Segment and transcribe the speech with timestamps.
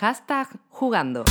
[0.00, 1.24] Hashtag jugando.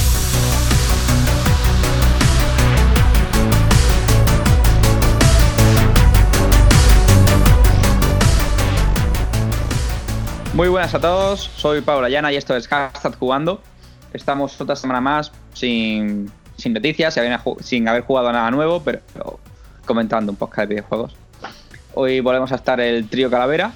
[10.54, 13.62] Muy buenas a todos, soy Paula Llana y esto es Hashtag Jugando.
[14.12, 17.18] Estamos otra semana más sin, sin noticias,
[17.62, 19.00] sin haber jugado nada nuevo, pero
[19.86, 21.16] comentando un podcast de videojuegos.
[21.94, 23.72] Hoy volvemos a estar el trío Calavera,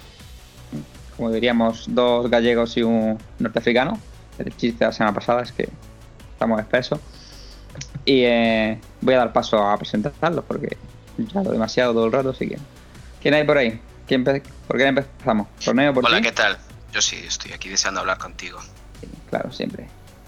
[1.16, 4.11] como diríamos, dos gallegos y un norteafricano.
[4.38, 5.70] El chiste de la semana pasada es que
[6.34, 7.00] estamos espesos.
[8.06, 10.78] Y eh, voy a dar paso a presentarlos porque
[11.18, 12.58] ya lo demasiado todo el rato, así que...
[13.22, 13.80] ¿Quién hay por ahí?
[14.08, 15.48] ¿Quién ¿Por qué empezamos?
[15.64, 16.24] ¿Torneo por Hola, ti?
[16.24, 16.58] ¿qué tal?
[16.92, 18.60] Yo sí, estoy aquí deseando hablar contigo.
[19.00, 19.88] Sí, claro, siempre.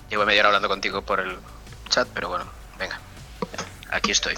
[0.09, 1.36] Llevo media hora hablando contigo por el
[1.89, 2.45] chat, pero bueno,
[2.80, 2.99] venga.
[3.92, 4.36] Aquí estoy.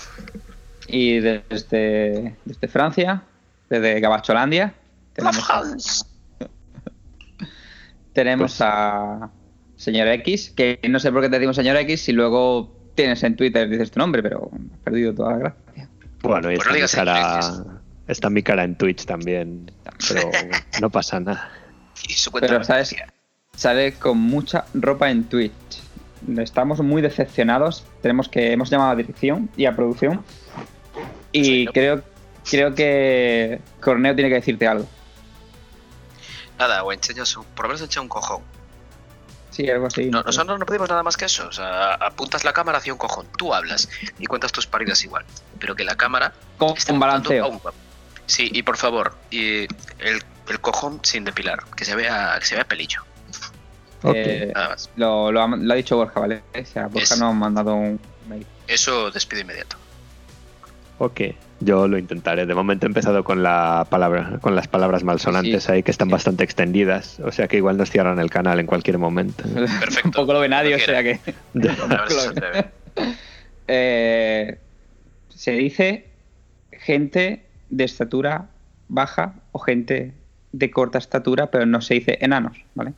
[0.87, 3.23] Y desde, desde Francia,
[3.69, 4.73] desde Gabacholandia,
[5.13, 6.05] tenemos,
[8.13, 9.29] tenemos a
[9.77, 13.35] señor X, que no sé por qué te decimos señor X si luego tienes en
[13.35, 15.89] Twitter dices tu nombre, pero has perdido toda la gracia.
[16.21, 19.71] Bueno, y Pues está, no mi cara, está mi cara en Twitch también,
[20.07, 20.31] pero
[20.81, 21.51] no pasa nada.
[22.07, 22.95] Y su Pero de sabes,
[23.55, 25.53] sale con mucha ropa en Twitch.
[26.37, 27.85] Estamos muy decepcionados.
[28.01, 30.23] Tenemos que hemos llamado a dirección y a producción
[31.31, 32.01] y creo
[32.49, 34.87] creo que Corneo tiene que decirte algo.
[36.57, 38.41] Nada, o enseñas por lo menos enseña un cojón.
[39.55, 40.09] Sí, algo así.
[40.09, 41.47] No, nosotros no pedimos nada más que eso.
[41.47, 43.87] O sea, apuntas la cámara hacia un cojón, tú hablas
[44.19, 45.23] y cuentas tus paridas igual.
[45.59, 47.47] Pero que la cámara con esté un balanceo.
[47.47, 47.61] un.
[48.25, 49.59] Sí, y por favor, y
[49.99, 53.01] el, el cojón sin depilar, que se vea, que se vea pelillo,
[54.01, 54.13] Ok.
[54.15, 54.89] Eh, nada más.
[54.97, 56.43] lo, lo ha, lo ha dicho Borja, ¿vale?
[56.59, 58.45] O sea, Borja Es- nos ha mandado un mail.
[58.67, 59.77] Eso despido inmediato.
[60.97, 61.21] Ok,
[61.59, 62.45] yo lo intentaré.
[62.45, 65.71] De momento he empezado con la palabra, con las palabras malsonantes Sí.
[65.71, 68.97] ahí que están bastante extendidas, o sea que igual nos cierran el canal en cualquier
[68.97, 69.43] momento.
[69.53, 70.01] Perfecto.
[70.03, 71.19] Tampoco lo ve nadie, o sea que.
[73.67, 74.59] Eh,
[75.29, 76.05] se dice
[76.71, 78.49] gente de estatura
[78.87, 80.13] baja o gente
[80.51, 82.93] de corta estatura, pero no se dice enanos, ¿vale?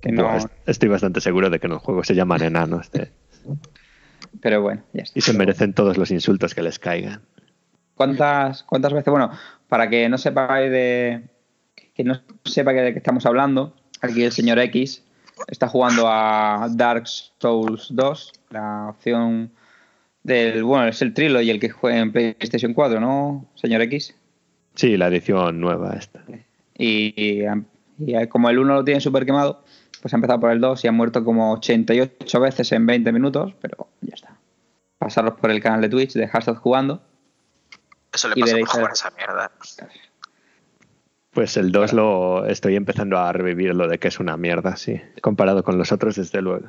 [0.00, 3.10] Que no, Pues estoy bastante seguro de que en el juego se llaman enanos eh,
[4.40, 5.18] pero bueno, ya está.
[5.18, 7.20] y se merecen todos los insultos que les caigan.
[7.98, 9.10] ¿Cuántas, ¿Cuántas veces?
[9.10, 9.32] Bueno,
[9.68, 11.24] para que no sepáis de.
[11.94, 15.02] que no sepa que de qué estamos hablando, aquí el señor X
[15.48, 19.50] está jugando a Dark Souls 2, la opción
[20.22, 20.62] del.
[20.62, 24.14] Bueno, es el Trilogy el que juega en PlayStation 4, ¿no, señor X?
[24.76, 26.22] Sí, la edición nueva esta.
[26.78, 27.44] Y, y,
[27.98, 29.64] y como el 1 lo tiene súper quemado,
[30.00, 33.54] pues ha empezado por el 2 y ha muerto como 88 veces en 20 minutos,
[33.60, 34.36] pero ya está.
[34.98, 37.02] Pasarlos por el canal de Twitch de Hashtag Jugando.
[38.18, 39.50] Eso le pasa por jugar esa mierda.
[41.32, 45.00] Pues el 2 lo estoy empezando a revivir lo de que es una mierda, sí.
[45.20, 46.66] Comparado con los otros, desde luego.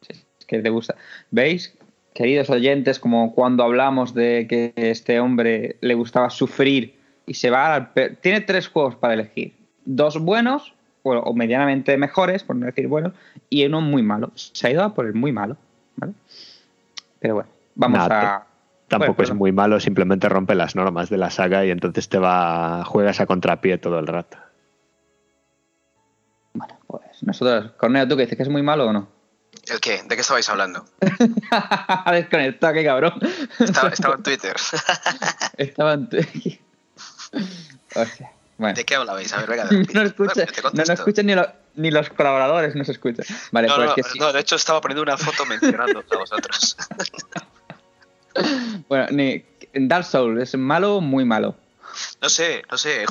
[0.00, 0.94] Sí, es que te gusta.
[1.30, 1.76] ¿Veis,
[2.14, 7.74] queridos oyentes, como cuando hablamos de que este hombre le gustaba sufrir y se va
[7.74, 7.92] al...
[7.92, 9.54] pe- Tiene tres juegos para elegir.
[9.84, 13.12] Dos buenos, o, o medianamente mejores, por no decir buenos,
[13.50, 14.32] y uno muy malo.
[14.34, 15.58] Se ha ido a por el muy malo,
[15.96, 16.14] ¿vale?
[17.18, 18.46] Pero bueno, vamos Nada, a...
[18.98, 22.18] Tampoco Bueno, es muy malo, simplemente rompe las normas de la saga y entonces te
[22.18, 24.38] va juegas a contrapié todo el rato.
[26.52, 27.72] Bueno, pues nosotros...
[27.76, 28.36] Corneo, ¿tú qué dices?
[28.36, 29.08] ¿Que es muy malo o no?
[29.70, 30.02] ¿El qué?
[30.02, 30.84] ¿De qué estabais hablando?
[31.50, 33.14] Ha desconectado, qué cabrón.
[33.58, 34.54] Estaba, estaba en Twitter.
[35.56, 36.08] Estaba en...
[37.94, 38.74] Hostia, bueno.
[38.76, 39.32] ¿De qué hablabais?
[39.32, 39.64] A ver, venga.
[39.94, 43.22] no escucha, te no, no escuchan ni, lo- ni los colaboradores, no se escucha.
[43.52, 44.18] Vale, No, pues no, que sí.
[44.18, 46.76] no, de hecho estaba poniendo una foto mencionando a vosotros.
[48.88, 51.56] Bueno, ni, Dark Souls, ¿es malo o muy malo?
[52.20, 53.04] No sé, no sé.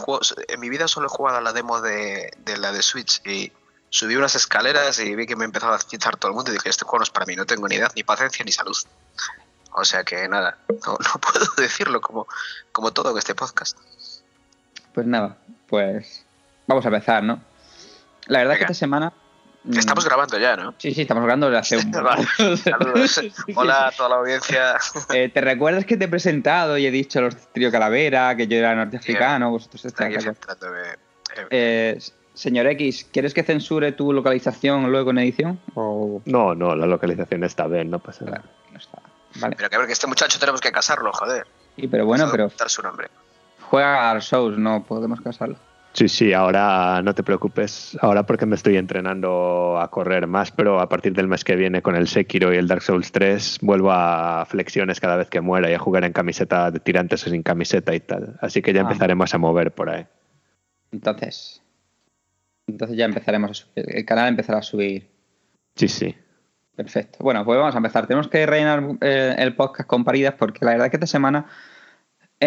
[0.48, 3.52] en mi vida solo he jugado a la demo de, de la de Switch y
[3.90, 6.70] subí unas escaleras y vi que me empezaba a citar todo el mundo y dije,
[6.70, 8.76] este juego no es para mí, no tengo ni edad, ni paciencia, ni salud.
[9.72, 10.76] O sea que nada, no,
[11.14, 12.28] no puedo decirlo como,
[12.72, 13.78] como todo en este podcast.
[14.94, 15.38] Pues nada,
[15.68, 16.26] pues
[16.68, 17.42] vamos a empezar, ¿no?
[18.28, 19.14] La verdad es que esta semana...
[19.64, 20.74] mm, Estamos grabando ya, ¿no?
[20.78, 21.92] Sí, sí, estamos grabando desde hace un...
[21.92, 22.28] Vale,
[22.58, 23.22] Saludos.
[23.56, 24.76] Hola a toda la audiencia.
[25.14, 28.58] Eh, ¿Te recuerdas que te he presentado y he dicho los trío Calavera, que yo
[28.58, 30.26] era norteafricano, vosotros estáis...
[30.26, 30.34] Eh,
[31.50, 32.00] Eh,
[32.36, 35.60] señor X, ¿quieres que censure tu localización luego en edición?
[35.76, 36.22] O...
[36.26, 38.44] No, no, la localización está bien, no pasa nada.
[38.72, 39.00] No está.
[39.36, 39.56] Vale.
[39.56, 41.48] Pero que ver que este muchacho tenemos que casarlo, joder.
[41.76, 43.08] Sí, pero bueno, pero su nombre.
[43.62, 45.58] juega a Souls, no podemos casarlo.
[45.94, 50.80] Sí, sí, ahora no te preocupes, ahora porque me estoy entrenando a correr más, pero
[50.80, 53.92] a partir del mes que viene con el Sekiro y el Dark Souls 3 vuelvo
[53.92, 57.44] a flexiones cada vez que muera y a jugar en camiseta de tirantes o sin
[57.44, 58.38] camiseta y tal.
[58.42, 58.84] Así que ya Ah.
[58.84, 60.06] empezaremos a mover por ahí.
[60.92, 61.60] Entonces,
[62.66, 63.86] Entonces ya empezaremos a subir.
[63.96, 65.10] El canal empezará a subir.
[65.76, 66.16] Sí, sí.
[66.76, 67.20] Perfecto.
[67.22, 68.08] Bueno, pues vamos a empezar.
[68.08, 71.46] Tenemos que rellenar eh, el podcast con paridas porque la verdad es que esta semana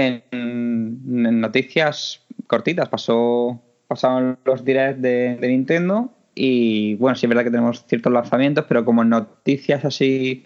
[0.05, 7.29] en, en noticias cortitas pasó pasaron los directs de, de Nintendo y bueno, sí es
[7.29, 10.45] verdad que tenemos ciertos lanzamientos, pero como noticias así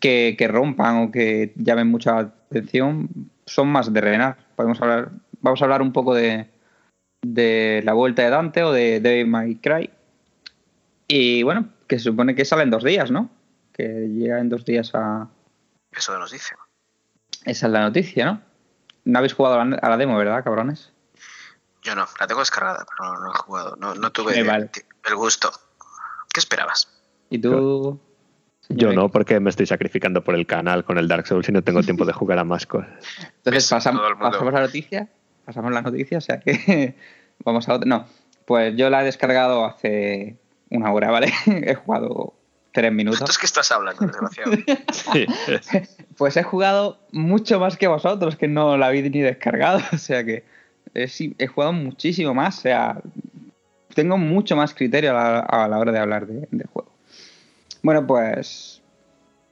[0.00, 3.08] que, que rompan o que llamen mucha atención,
[3.46, 4.38] son más de rellenar.
[4.56, 5.10] Podemos hablar,
[5.40, 6.48] vamos a hablar un poco de,
[7.22, 9.90] de la vuelta de Dante o de Devil May Cry.
[11.06, 13.30] Y bueno, que se supone que sale en dos días, ¿no?
[13.72, 15.28] Que llega en dos días a.
[15.92, 16.54] Eso nos dice.
[17.44, 18.49] Esa es la noticia, ¿no?
[19.04, 20.92] No habéis jugado a la, a la demo, ¿verdad, cabrones?
[21.82, 23.76] Yo no, la tengo descargada, pero no, no he jugado.
[23.76, 24.70] No, no tuve Eh, vale.
[25.04, 25.50] el, gusto.
[26.32, 26.88] ¿Qué esperabas?
[27.30, 27.98] ¿Y tú?
[28.68, 31.62] Yo no, porque me estoy sacrificando por el canal con el Dark Souls y no
[31.62, 32.90] tengo tiempo de jugar a más cosas.
[33.38, 35.08] Entonces pasamos, pasamos la noticia,
[35.44, 36.94] pasamos la noticia, o sea que
[37.44, 37.88] vamos a otra.
[37.88, 38.06] No,
[38.44, 40.36] pues yo la he descargado hace
[40.70, 41.32] una hora, ¿vale?
[41.46, 42.34] he jugado
[42.72, 43.20] tres minutos.
[43.20, 44.52] Entonces, ¿qué estás hablando, desgraciado?
[44.92, 45.26] Sí,
[46.16, 50.24] Pues he jugado mucho más que vosotros, que no la habéis ni descargado, o sea
[50.24, 50.44] que
[50.94, 53.00] he, sí- he jugado muchísimo más, o sea,
[53.94, 56.92] tengo mucho más criterio a la, a la hora de hablar de, de juego.
[57.82, 58.82] Bueno, pues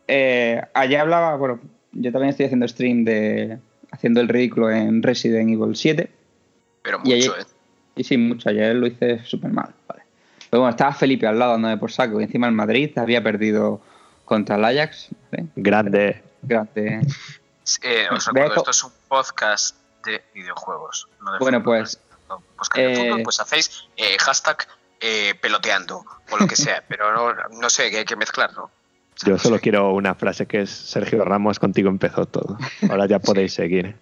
[0.07, 1.61] eh, ayer hablaba, bueno,
[1.93, 3.59] yo también estoy haciendo stream de
[3.91, 6.11] haciendo el ridículo en Resident Evil 7
[6.83, 7.47] Pero Y mucho, ahí- ¿eh?
[7.97, 9.98] y sí, mucho, ayer lo hice súper mal, vale.
[10.51, 13.81] Pero bueno, estaba Felipe al lado dándome por saco y encima el Madrid había perdido
[14.25, 15.47] contra el Ajax, ¿vale?
[15.57, 16.23] grande.
[16.43, 17.01] Grande.
[17.83, 21.09] Eh, os recuerdo, esto es un podcast de videojuegos.
[21.23, 22.01] no de Bueno, fútbol, pues,
[22.75, 24.67] de eh, fútbol, pues hacéis eh, hashtag
[25.01, 28.65] eh, peloteando o lo que sea, pero no, no sé, que hay que mezclarlo.
[28.65, 28.71] O
[29.21, 29.63] sea, Yo solo sé.
[29.63, 32.57] quiero una frase que es Sergio Ramos, contigo empezó todo.
[32.89, 33.97] Ahora ya podéis seguir.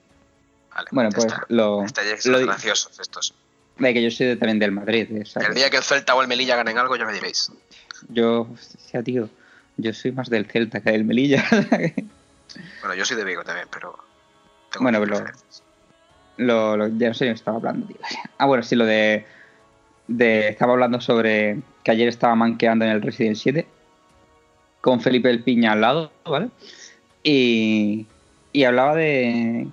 [0.74, 1.44] Vale, Bueno, pues está.
[1.48, 3.34] lo, Ya está, lo graciosos estos.
[3.78, 5.08] De que yo soy de- también del Madrid.
[5.10, 5.24] ¿eh?
[5.48, 7.50] El día que el Celta o el Melilla ganen algo, ya me diréis.
[8.08, 9.28] Yo, hostia, tío,
[9.76, 11.44] yo soy más del Celta que del Melilla.
[12.80, 13.98] Bueno, yo soy de Vigo también, pero.
[14.72, 15.24] tengo Bueno, pero-
[16.38, 17.96] lo, lo- ya no sé de estaba hablando, tío.
[18.38, 19.26] Ah, bueno, sí, lo de,
[20.06, 20.48] de.
[20.48, 23.66] Estaba hablando sobre que ayer estaba manqueando en el Resident 7
[24.80, 26.48] con Felipe el Piña al lado, ¿vale?
[27.22, 28.06] Y,
[28.52, 29.66] y hablaba de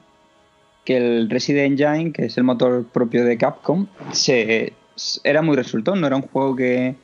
[0.85, 4.73] que el Resident Engine, que es el motor propio de Capcom, se,
[5.23, 6.95] era muy resultón, no era un juego que.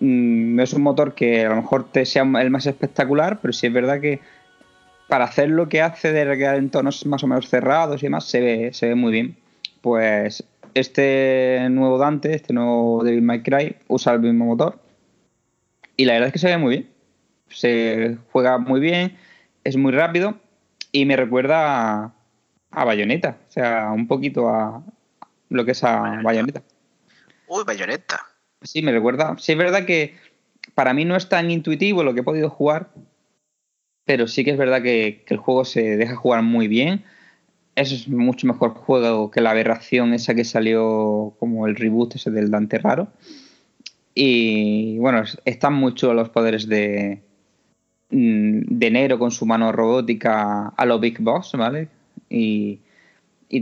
[0.00, 3.52] mm, No es un motor que a lo mejor te sea el más espectacular, pero
[3.52, 4.20] sí es verdad que
[5.08, 8.40] para hacer lo que hace de recrear entornos más o menos cerrados y demás, se
[8.40, 9.36] ve, se ve muy bien.
[9.80, 10.44] Pues
[10.74, 14.78] este nuevo Dante, este nuevo Devil May Cry, usa el mismo motor.
[15.96, 16.90] Y la verdad es que se ve muy bien.
[17.48, 19.16] Se juega muy bien,
[19.64, 20.34] es muy rápido
[20.92, 22.12] y me recuerda
[22.70, 23.38] a Bayonetta.
[23.48, 24.82] O sea, un poquito a
[25.50, 26.22] lo que es a Bayonetta.
[26.22, 26.62] Bayonetta.
[27.48, 28.20] Uy, bayoneta.
[28.62, 29.36] Sí, me recuerda.
[29.38, 30.14] Sí, es verdad que
[30.74, 32.90] para mí no es tan intuitivo lo que he podido jugar,
[34.04, 37.04] pero sí que es verdad que, que el juego se deja jugar muy bien.
[37.74, 42.50] Es mucho mejor juego que la aberración esa que salió como el reboot ese del
[42.50, 43.08] Dante Raro.
[44.14, 47.22] Y bueno, es- están muy chulos los poderes de,
[48.10, 51.88] mm, de Nero con su mano robótica a lo Big Boss, ¿vale?
[52.30, 52.80] Y,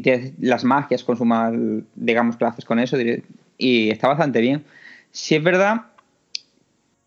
[0.03, 2.97] te- las magias con su mano, digamos haces con eso,
[3.59, 4.65] y está bastante bien.
[5.11, 5.87] Si es verdad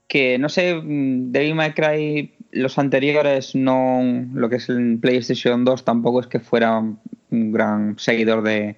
[0.07, 4.01] que, no sé, mm, Devil May Cry, los anteriores, no
[4.33, 8.75] lo que es el PlayStation 2, tampoco es que fuera un gran seguidor de,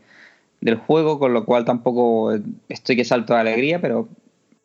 [0.62, 2.34] del juego, con lo cual tampoco
[2.70, 4.10] estoy que salto de alegría, pero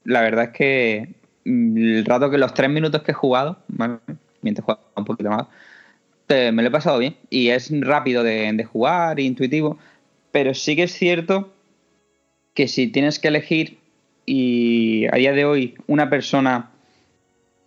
[0.04, 3.58] la verdad es que mm, el rato que los tres minutos que he jugado,
[4.42, 5.46] mientras jugaba un poquito más,
[6.28, 7.16] eh, me lo he pasado bien.
[7.30, 9.78] Y es rápido de, de jugar, intuitivo,
[10.32, 11.52] pero sí que es cierto
[12.54, 13.78] que si tienes que elegir
[14.24, 16.70] y a día de hoy una persona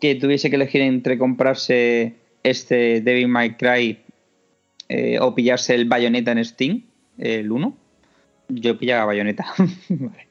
[0.02, 4.00] que tuviese que elegir entre comprarse este Devil May Cry
[4.88, 6.84] eh, o pillarse el Bayonetta en Steam,
[7.18, 7.78] el 1,
[8.50, 9.46] yo pillaba Bayonetta.
[9.90, 10.28] Vale.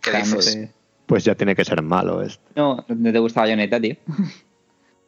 [0.00, 0.54] ¿Qué O sea, no dices?
[0.54, 0.70] te-
[1.06, 2.42] Pues ya tiene que ser malo esto.
[2.56, 3.96] No, no te gusta Bayonetta, tío.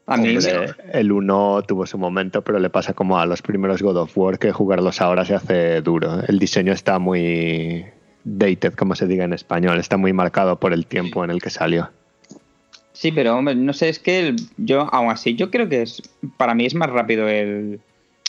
[0.06, 3.80] A mí, Hombre, el 1 tuvo su momento, pero le pasa como a los primeros
[3.82, 6.20] God of War, que jugarlos ahora se hace duro.
[6.28, 7.86] El diseño está muy
[8.24, 11.48] dated, como se diga en español, está muy marcado por el tiempo en el que
[11.50, 11.88] salió.
[12.92, 16.02] Sí, pero hombre, no sé, es que el- yo, aún así, yo creo que es
[16.36, 17.80] para mí es más rápido el...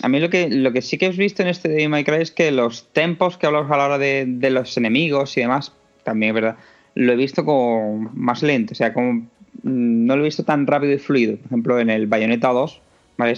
[0.01, 2.32] A mí lo que, lo que sí que he visto en este de Minecraft es
[2.32, 5.72] que los tempos que hablamos a la hora de, de los enemigos y demás,
[6.03, 6.58] también es verdad,
[6.96, 9.27] lo he visto como más lento, o sea, como
[9.64, 11.38] no lo he visto tan rápido y fluido.
[11.38, 12.82] Por ejemplo, en el Bayonetta 2,
[13.18, 13.34] ¿vale?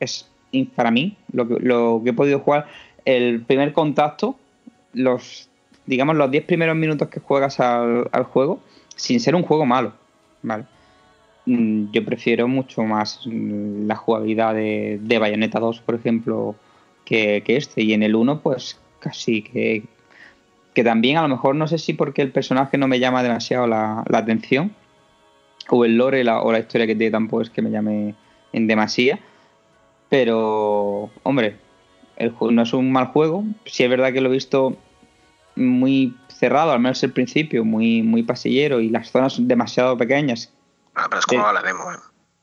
[0.00, 0.28] es,
[0.74, 2.66] para mí lo que, he podido jugar,
[3.04, 4.36] el primer contacto,
[4.92, 5.48] los
[5.86, 8.60] digamos, los 10 primeros minutos que juegas al, juego,
[8.94, 9.94] sin ser un juego malo,
[10.42, 10.64] ¿vale?
[11.46, 16.56] Mm, Yo prefiero mucho más mm, la jugabilidad de, Bayonetta 2, por ejemplo,
[17.06, 17.82] que, este.
[17.82, 19.84] Y en el 1, pues casi que,
[20.74, 23.66] que también a lo mejor no sé si porque el personaje no me llama demasiado
[23.66, 24.72] la atención,
[25.70, 28.14] o el lore la- o la historia que tiene tampoco es que me llame
[28.52, 29.18] en demasía.
[30.08, 31.58] Pero, hombre,
[32.16, 33.44] el juego no es un mal juego.
[33.66, 34.76] Sí es verdad que lo he visto
[35.56, 40.52] muy cerrado, al menos el principio, muy, muy pasillero y las zonas demasiado pequeñas.
[40.94, 41.36] Ah, pero es Sí.
[41.36, 41.96] como la demo, ¿eh?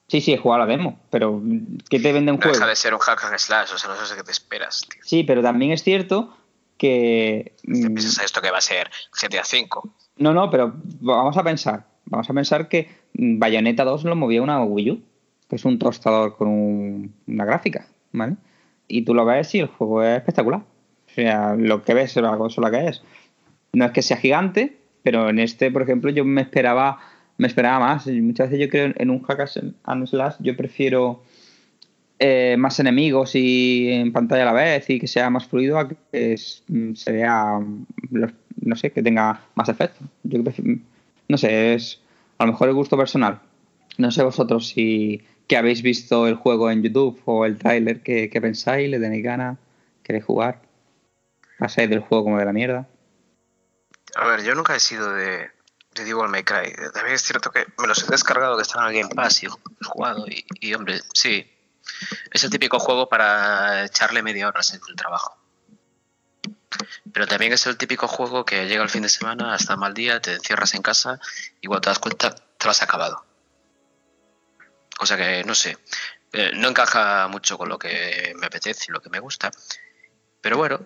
[0.08, 1.42] Sí, sí, he jugado a la demo, pero
[1.90, 2.58] ¿qué te vende un No juego?
[2.58, 5.02] deja de ser un hack and slash, o sea, no sé qué te esperas, tío.
[5.04, 6.38] Sí, pero también es cierto
[6.78, 7.54] que...
[7.64, 9.90] ¿Te mm, piensas a esto que va a ser GTA V?
[10.18, 11.88] No, no, pero vamos a pensar.
[12.06, 15.02] Vamos a pensar que Bayonetta 2 lo movía una Wii U,
[15.50, 18.36] que es un tostador con un- una gráfica, ¿vale?
[18.88, 20.60] Y tú lo ves y el juego es espectacular.
[20.62, 23.02] O sea, lo que ves es la consola que es.
[23.74, 27.00] No es que sea gigante, pero en este, por ejemplo, yo me esperaba
[27.38, 28.08] me esperaba más.
[28.08, 29.50] Muchas veces yo creo en un hack
[29.84, 31.22] and slash yo prefiero
[32.18, 35.90] eh, más enemigos y en pantalla a la vez y que sea más fluido a
[35.90, 38.26] que es- mm, mm,
[38.62, 40.00] no sé, que tenga más efecto.
[41.28, 42.00] No sé, es
[42.38, 43.42] a lo mejor el gusto personal.
[43.98, 48.30] No sé vosotros si que habéis visto el juego en YouTube o el tráiler, ¿qué,
[48.30, 48.90] qué pensáis?
[48.90, 49.58] ¿Le tenéis ganas?
[50.04, 50.62] ¿Queréis jugar?
[51.60, 52.88] ¿Pasáis del juego como de la mierda?
[54.16, 55.50] A ver, yo nunca he sido de,
[55.94, 56.74] de Devil May Cry.
[56.94, 59.48] También es cierto que me los he descargado que están en el Game Pass y
[59.48, 59.50] he
[59.84, 60.26] jugado.
[60.28, 61.52] Y, y, hombre, sí.
[62.32, 65.38] Es el típico juego para echarle media hora en el trabajo.
[67.12, 70.20] Pero también es el típico juego que llega el fin de semana, hasta mal día,
[70.20, 71.20] te encierras en casa
[71.62, 73.26] y cuando te das cuenta te lo has acabado.
[75.00, 75.78] O sea que, no sé,
[76.34, 79.52] eh, no encaja mucho con lo que me apetece y lo que me gusta.
[80.42, 80.80] Pero bueno,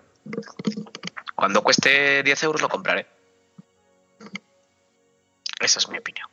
[1.34, 3.06] cuando cueste 10 euros lo compraré.
[5.60, 6.28] Esa es mi opinión.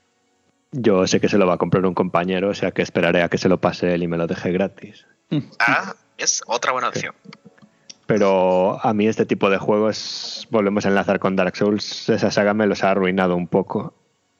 [0.71, 3.29] Yo sé que se lo va a comprar un compañero, o sea que esperaré a
[3.29, 5.05] que se lo pase él y me lo deje gratis.
[5.59, 7.15] Ah, es otra buena opción.
[8.07, 12.53] Pero a mí este tipo de juegos, volvemos a enlazar con Dark Souls, esa saga
[12.53, 13.93] me los ha arruinado un poco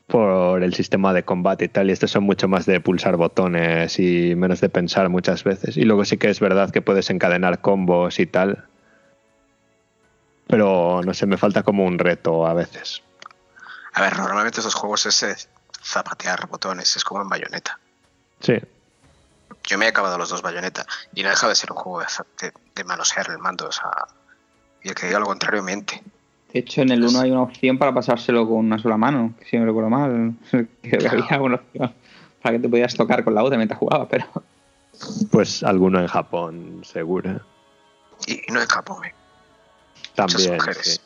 [0.07, 3.99] por el sistema de combate y tal, y estos son mucho más de pulsar botones
[3.99, 5.75] y menos de pensar muchas veces.
[5.75, 8.65] Y luego sí que es verdad que puedes encadenar combos y tal,
[10.47, 13.03] pero no sé, me falta como un reto a veces.
[13.93, 15.35] A ver, normalmente esos juegos es eh,
[15.83, 17.77] zapatear botones, es como en Bayonetta.
[18.39, 18.53] Sí,
[19.63, 22.07] Yo me he acabado los dos Bayonetta y no deja de ser un juego de,
[22.41, 23.91] de, de manosear el mando, o sea,
[24.83, 26.01] y el que diga lo contrario miente.
[26.53, 29.45] De hecho, en el 1 hay una opción para pasárselo con una sola mano, que
[29.45, 30.33] si no recuerdo mal.
[30.49, 31.93] Creo que había una opción
[32.41, 34.25] para que te podías tocar con la otra mientras jugabas, pero
[35.31, 37.41] pues alguno en Japón, seguro.
[38.25, 39.13] Y, y no en Japón, eh.
[40.15, 40.55] También.
[40.55, 40.77] mujeres.
[40.95, 41.01] sí.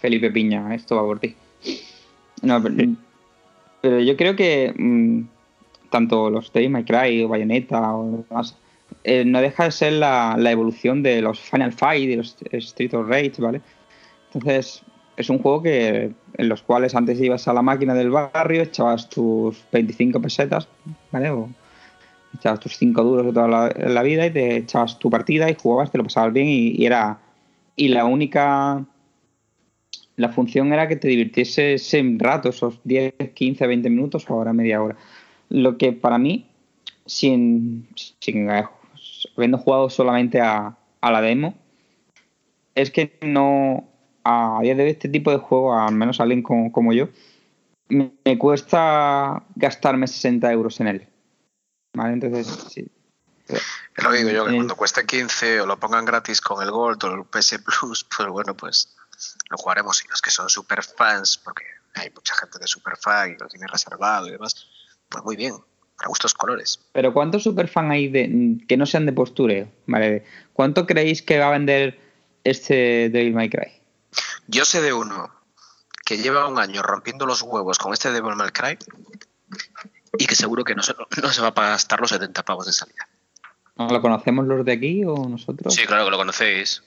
[0.00, 1.36] Felipe Piña, esto va por ti.
[2.42, 2.74] No, pero,
[3.80, 5.22] pero yo creo que mm,
[5.92, 8.56] tanto los Devil May Cry o Bayonetta o demás,
[9.04, 12.94] eh, no deja de ser la, la evolución de los Final Fight y los Street
[12.94, 13.60] of Rage, ¿vale?
[14.32, 14.82] Entonces,
[15.16, 19.08] es un juego que en los cuales antes ibas a la máquina del barrio, echabas
[19.08, 20.66] tus 25 pesetas,
[21.12, 21.30] ¿vale?
[21.30, 21.48] O
[22.34, 25.54] echabas tus 5 duros de toda la, la vida y te echabas tu partida y
[25.54, 27.20] jugabas, te lo pasabas bien y, y era...
[27.74, 28.84] Y la única
[30.16, 34.52] la función era que te divirtiese ese rato, esos 10, 15, 20 minutos o ahora
[34.52, 34.96] media hora.
[35.52, 36.50] Lo que para mí,
[37.04, 37.86] sin,
[38.20, 38.48] sin
[39.36, 41.54] habiendo jugado solamente a, a la demo,
[42.74, 43.86] es que no,
[44.24, 47.10] a día de hoy este tipo de juego, al menos alguien como, como yo,
[47.88, 51.08] me, me cuesta gastarme 60 euros en él.
[51.94, 52.14] ¿Vale?
[52.14, 52.90] Entonces, sí.
[53.48, 56.62] Es lo que digo yo, que Eh, cuando cueste 15 o lo pongan gratis con
[56.62, 58.96] el Gold o el PS Plus, pues bueno, pues
[59.50, 60.02] lo jugaremos.
[60.02, 63.48] Y los que son super fans, porque hay mucha gente de super fan y lo
[63.48, 64.66] tiene reservado y demás,
[65.12, 65.54] pues muy bien,
[65.96, 66.80] para gustos colores.
[66.92, 69.68] Pero ¿cuántos superfan hay de, que no sean de postureo?
[69.86, 70.24] ¿Vale?
[70.52, 72.00] ¿Cuánto creéis que va a vender
[72.44, 73.72] este Devil May Cry?
[74.48, 75.30] Yo sé de uno
[76.04, 78.76] que lleva un año rompiendo los huevos con este Devil May Cry
[80.18, 82.72] y que seguro que no se, no se va a gastar los 70 pavos de
[82.72, 83.08] salida.
[83.76, 85.74] ¿Lo conocemos los de aquí o nosotros?
[85.74, 86.82] Sí, claro que lo conocéis.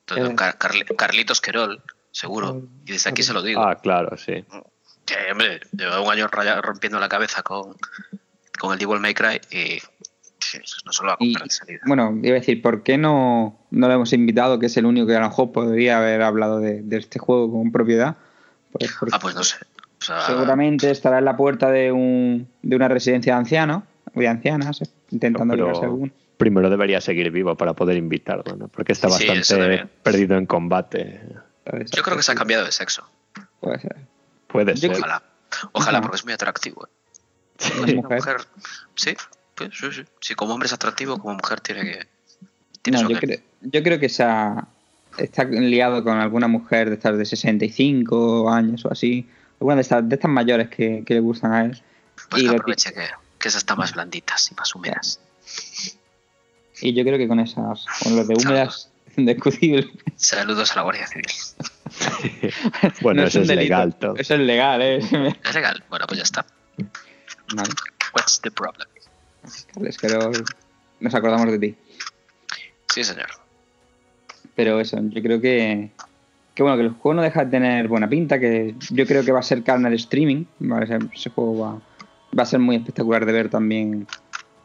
[0.00, 0.34] Entonces, Eh.
[0.36, 2.62] Car- Carli- Carlitos Querol, seguro.
[2.86, 3.60] Y desde aquí se lo digo.
[3.62, 4.44] Ah, claro, sí.
[5.08, 7.74] Que, hombre, lleva un año raya- rompiendo la cabeza con,
[8.58, 9.78] con el Devil May Cry y
[10.38, 11.80] sí, no se lo va a Y, salida.
[11.86, 15.06] bueno, iba a decir, ¿por qué no, no lo hemos invitado, que es el único
[15.06, 18.16] que a lo mejor podría haber hablado de, de este juego con propiedad?
[18.72, 19.56] Pues porque Ah, pues no sé.
[20.00, 23.82] O sea, seguramente estará en la puerta de, un, de una residencia de ancianos,
[24.14, 26.12] o de ancianas, intentando Pero librarse alguno.
[26.36, 28.68] primero debería seguir vivo para poder invitarlo, ¿no?
[28.68, 31.20] Porque está Sí, bastante perdido en combate.
[31.92, 33.08] Yo creo que se ha cambiado de sexo.
[33.60, 33.96] Puede ser.
[34.48, 34.90] Puede ser.
[34.92, 35.22] Ojalá.
[35.72, 36.02] Ojalá, No.
[36.02, 36.86] porque es muy atractivo.
[36.86, 36.90] ¿eh?
[37.60, 38.18] Es Una mujer.
[38.18, 38.36] mujer.
[38.94, 39.14] Sí,
[39.54, 40.02] pues, sí, sí.
[40.20, 42.08] Si como hombre es atractivo, como mujer tiene que.
[42.82, 44.66] Tiene No, yo, creo, yo creo que se ha,
[45.16, 49.28] está liado con alguna mujer de estas de 65 años o así.
[49.60, 51.82] Alguna de estas, de estas mayores que, que le gustan a él.
[52.30, 53.06] Pues y que aproveche que,
[53.38, 55.20] que esas están más blanditas y más húmedas.
[56.80, 58.90] Y yo creo que con esas, con los de húmedas,
[59.22, 59.88] indiscutible.
[60.16, 61.26] Saludos a la Guardia Civil.
[63.00, 64.14] Bueno, No eso es legal todo.
[64.16, 64.98] Eso es legal, ¿eh?
[65.44, 65.82] ¿Es legal?
[65.88, 66.46] Bueno, pues ya está.
[67.54, 67.70] Vale,
[68.14, 68.88] What's the problem?
[69.72, 70.30] Carles, pero
[71.00, 71.76] nos acordamos de ti.
[72.92, 73.28] Sí, señor.
[74.54, 75.90] Pero eso, yo creo que,
[76.54, 79.32] que bueno, que el juego no deja de tener buena pinta, que yo creo que
[79.32, 80.84] va a ser carnal streaming, ¿vale?
[80.84, 81.80] Ese, ese juego va,
[82.38, 84.06] va a ser muy espectacular de ver también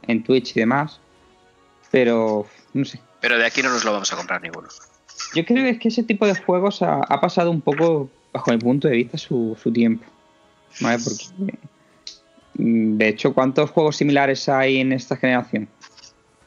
[0.04, 1.00] en Twitch y demás.
[1.92, 4.68] Pero, no sé, Pero de aquí no nos lo vamos a comprar ninguno.
[5.34, 8.52] yo creo que es que ese tipo de juegos ha, ha pasado un poco, bajo
[8.52, 10.04] mi punto de vista, su, su tiempo.
[10.82, 11.02] ¿Vale?
[11.02, 11.58] Porque,
[12.56, 15.70] mm, de hecho, ¿cuántos juegos similares hay en esta generación?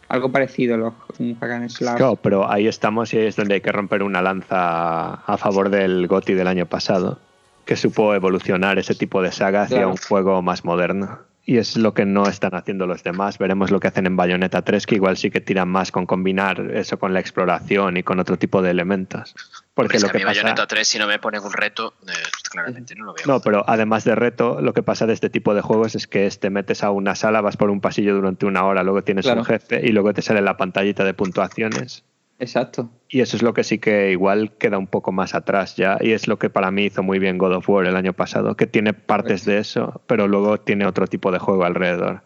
[0.08, 1.96] Algo parecido, los, un hack and slash.
[1.96, 5.70] Claro, pero ahí estamos y ahí es donde hay que romper una lanza a favor
[5.70, 7.18] del GOTI del año pasado,
[7.64, 9.90] que supo evolucionar ese tipo de saga hacia Claro.
[9.92, 11.20] un juego más moderno.
[11.48, 13.38] Y es lo que no están haciendo los demás.
[13.38, 16.60] Veremos lo que hacen en Bayonetta 3, que igual sí que tiran más con combinar
[16.74, 19.32] eso con la exploración y con otro tipo de elementos.
[19.72, 20.40] Porque es lo que que a mí pasa...
[20.42, 22.12] Bayonetta 3, si no me ponen un reto, eh,
[22.50, 23.24] claramente no lo veo.
[23.28, 26.28] No, pero además de reto, lo que pasa de este tipo de juegos es que
[26.30, 29.42] te metes a una sala, vas por un pasillo durante una hora, luego tienes Claro.
[29.42, 32.02] un jefe y luego te sale la pantallita de puntuaciones.
[32.38, 32.90] Exacto.
[33.08, 35.96] Y eso es lo que sí que igual queda un poco más atrás ya.
[36.00, 38.56] Y es lo que para mí hizo muy bien God of War el año pasado,
[38.56, 42.22] que tiene partes de eso, pero luego tiene otro tipo de juego alrededor.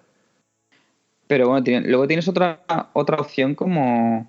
[1.28, 2.60] Pero bueno, tiene- luego tienes otra,
[2.92, 4.28] otra opción como,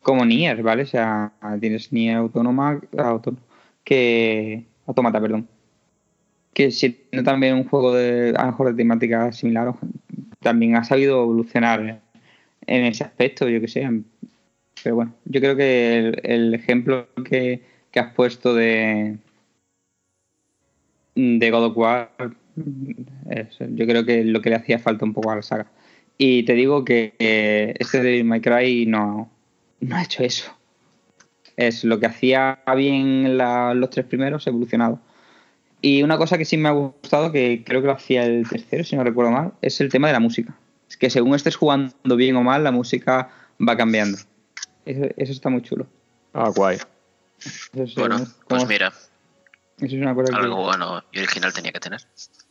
[0.00, 0.84] como Nier, ¿vale?
[0.84, 3.36] O sea, tienes Nier Autónoma, auto-
[3.84, 5.48] que, Automata, perdón.
[6.54, 9.74] Que siendo también un juego de, a lo mejor de temática similar,
[10.40, 12.00] también ha sabido evolucionar
[12.66, 13.86] en ese aspecto, yo que sé.
[14.82, 19.18] Pero bueno, yo creo que el, ejemplo que, que has puesto de,
[21.14, 22.10] de God of War
[22.54, 25.66] yo creo que lo que le hacía falta un poco a la saga.
[26.18, 29.30] Y te digo que eh, este de My Cry no,
[29.80, 30.52] no ha hecho eso.
[31.56, 35.00] Es lo que hacía bien los tres primeros, evolucionado.
[35.80, 38.84] Y una cosa que sí me ha gustado, que creo que lo hacía el tercero,
[38.84, 40.56] si no recuerdo mal, es el tema de la música.
[40.88, 43.30] Es que según estés jugando bien o mal, la música
[43.66, 44.18] va cambiando.
[44.84, 45.86] Eso, eso está muy chulo.
[46.34, 46.76] Ah, guay.
[47.38, 51.72] Eso es, Bueno, pues mira, eso es una cosa que- algo bueno y original tenía
[51.72, 52.00] que tener.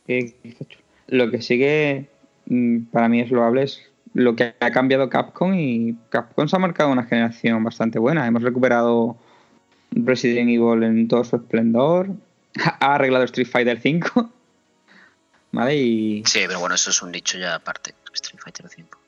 [0.06, 0.84] que- que está chulo.
[1.08, 2.08] Lo que sí que
[2.46, 3.80] mm, para mí es loable es
[4.14, 8.26] lo que ha cambiado Capcom y Capcom se ha marcado una generación bastante buena.
[8.26, 9.16] Hemos recuperado
[9.90, 12.10] Resident Evil en todo su esplendor,
[12.80, 14.00] ha arreglado Street Fighter V,
[15.52, 15.76] ¿vale?
[15.76, 17.94] Y, Sí, pero bueno, eso es un nicho ya aparte.
[18.14, 18.98] Street Fighter 5.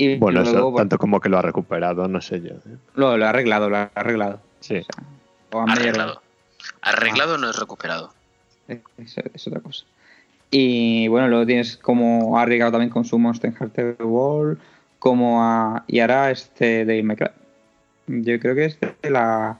[0.00, 2.54] Y Bueno, eso, tanto como que lo ha recuperado, no sé yo.
[2.54, 2.76] ¿eh?
[2.94, 4.40] lo, lo ha arreglado, lo ha arreglado.
[4.60, 4.80] Sí.
[5.52, 5.60] O.
[5.60, 6.22] Arreglado.
[6.80, 8.12] Arreglado no es recuperado.
[8.66, 8.80] Es,
[9.34, 9.84] es otra cosa.
[10.50, 14.58] Y bueno, luego tienes como ha arriesgado también con su Monster Hunter World,
[14.98, 18.22] como a, y ahora este de Cry.
[18.22, 19.58] Yo creo que es de, la,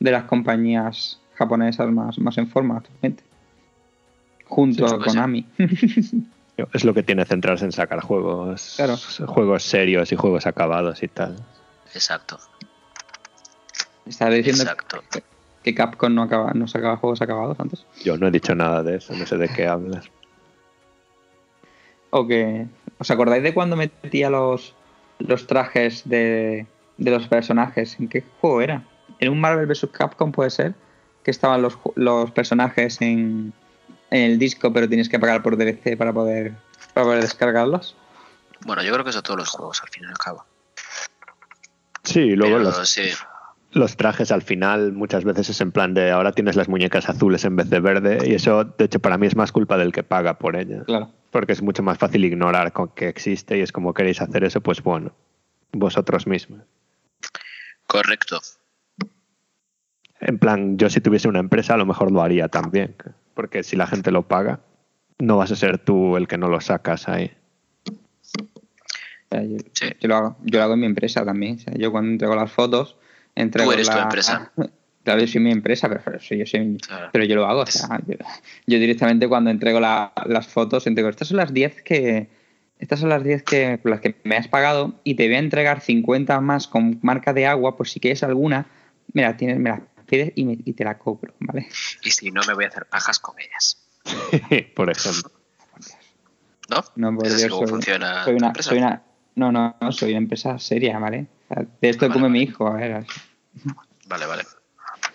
[0.00, 3.22] de las compañías japonesas más, más en forma actualmente.
[4.46, 5.04] Junto Sí, a sí.
[5.04, 5.46] Konami.
[6.72, 8.96] Es lo que tiene centrarse en sacar juegos, Claro.
[9.26, 11.36] juegos serios y juegos acabados y tal.
[11.94, 12.38] Exacto.
[14.06, 15.02] Estaba diciendo Exacto.
[15.62, 17.86] que Capcom no, acaba, no sacaba juegos acabados antes.
[18.04, 20.10] Yo no he dicho nada de eso, no sé de qué hablas.
[22.10, 22.66] O que.
[22.98, 24.74] ¿Os acordáis de cuando metía los,
[25.18, 26.66] los trajes de,
[26.98, 27.98] de los personajes?
[27.98, 28.82] ¿En qué juego era?
[29.18, 29.88] ¿En un Marvel vs.
[29.92, 30.74] Capcom puede ser?
[31.24, 33.52] Que estaban los, los personajes en,
[34.12, 36.52] en el disco, pero tienes que pagar por DLC para poder,
[36.92, 37.96] para poder descargarlos.
[38.66, 40.44] Bueno, yo creo que eso todos los juegos al fin y al cabo.
[42.04, 43.10] Sí, y luego Pero los, sí,
[43.72, 47.44] los trajes al final muchas veces es en plan de ahora tienes las muñecas azules
[47.44, 50.02] en vez de verde y eso de hecho para mí es más culpa del que
[50.02, 50.84] paga por ella.
[50.84, 51.10] Claro.
[51.30, 54.60] Porque es mucho más fácil ignorar con que existe y es como queréis hacer eso,
[54.60, 55.14] pues bueno,
[55.72, 56.60] vosotros mismos.
[57.86, 58.40] correcto.
[60.20, 62.94] En plan, yo si tuviese una empresa a lo mejor lo haría también,
[63.34, 64.60] porque si la gente lo paga,
[65.18, 67.30] no vas a ser tú el que no lo sacas ahí.
[69.30, 69.86] Yo, Sí.
[70.00, 71.56] yo lo hago, yo lo hago en mi empresa también.
[71.56, 72.96] O sea, yo cuando entrego las fotos,
[73.34, 74.52] entrego eres tu empresa.
[75.04, 77.08] Claro, yo soy mi empresa, pero, pero soy- yo soy, Claro.
[77.12, 77.62] pero yo lo hago.
[77.62, 78.14] O sea, yo,
[78.68, 82.28] yo directamente cuando entrego la- las fotos, entrego, estas son las 10 que.
[82.78, 85.38] Estas son las 10 que, por las que me has pagado y te voy a
[85.40, 88.66] entregar 50 más con marca de agua, por si quieres alguna,
[89.12, 89.82] Mira, tienes, me la
[90.36, 91.68] y, me- y te la cobro, ¿vale?
[92.02, 93.78] Y si no, me voy a hacer pajas con ellas.
[94.76, 95.30] Por ejemplo.
[96.68, 96.84] ¿No?
[96.96, 98.68] No, por ¿Es así Dios, soy, funciona soy una, empresa?
[98.70, 99.02] soy una.
[99.34, 101.26] No, no, no, soy una empresa seria, ¿vale?
[101.50, 102.38] O sea, de esto Vale, come vale.
[102.38, 102.92] mi hijo, a ver.
[102.92, 103.08] así.
[104.06, 104.44] Vale, vale.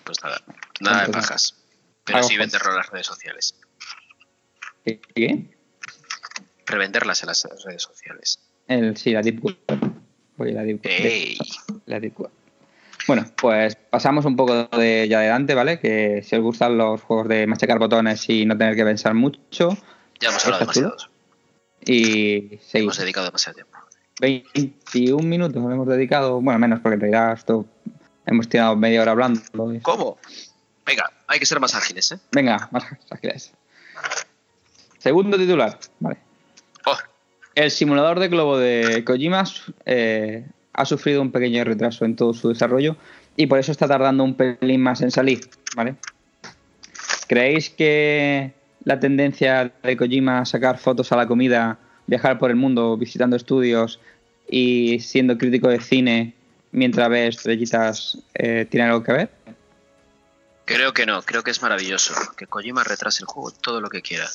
[0.03, 0.41] Pues nada,
[0.81, 1.55] nada de Entonces, pajas.
[2.03, 3.59] Pero sí venderlo en las redes sociales.
[4.85, 4.99] ¿Qué?
[5.15, 5.57] ¿Qué?
[6.65, 8.39] Revenderlas en las redes sociales.
[8.67, 9.57] El, sí, la Deep Web.
[10.37, 10.93] Voy a la Deep Web.
[10.93, 11.37] ¡Ey!
[11.85, 12.31] La Deep Web.
[13.07, 15.79] Bueno, pues pasamos un poco de ya de Dante, ¿vale?
[15.79, 19.77] Que si os gustan los juegos de machacar botones y no tener que pensar mucho.
[20.19, 20.89] Ya hemos hablado ¿Está chulo?
[20.89, 21.13] demasiado.
[21.85, 22.73] Y seguimos.
[22.73, 23.77] Hemos dedicado demasiado tiempo.
[24.19, 27.65] 21 minutos hemos dedicado, bueno, menos porque en realidad esto
[28.25, 29.41] hemos tirado media hora hablando.
[29.83, 30.17] ¿Cómo?
[30.85, 32.19] Venga, hay que ser más ágiles, ¿eh?
[32.31, 33.53] Venga, más ágiles.
[34.97, 36.17] Segundo titular, vale.
[36.85, 36.97] Oh,
[37.55, 39.43] El simulador de globo de Kojima
[39.85, 42.95] eh, ha sufrido un pequeño retraso en todo su desarrollo
[43.35, 45.41] y por eso está tardando un pelín más en salir,
[45.75, 45.95] ¿vale?
[47.27, 48.53] ¿Creéis que
[48.85, 53.35] la tendencia de Kojima a sacar fotos a la comida, viajar por el mundo visitando
[53.35, 53.99] estudios
[54.49, 56.33] y siendo crítico de cine
[56.71, 59.29] mientras ve estrellitas eh, tiene algo que ver?
[60.67, 62.13] creo que no, creo que es maravilloso.
[62.35, 64.27] Que Kojima retrase el juego todo lo que quiera.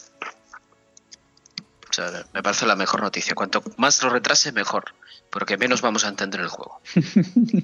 [1.93, 3.35] O sea, me parece la mejor noticia.
[3.35, 4.95] Cuanto más lo retrase, mejor.
[5.31, 6.81] Porque menos vamos a entender el juego.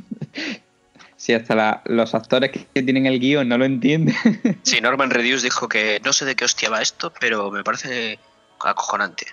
[1.16, 4.14] Si hasta la- los actores que, que tienen el guion no lo entienden.
[4.62, 8.20] Sí, Norman Reduce dijo que no sé de qué hostia va esto, pero me parece
[8.60, 9.26] acojonante.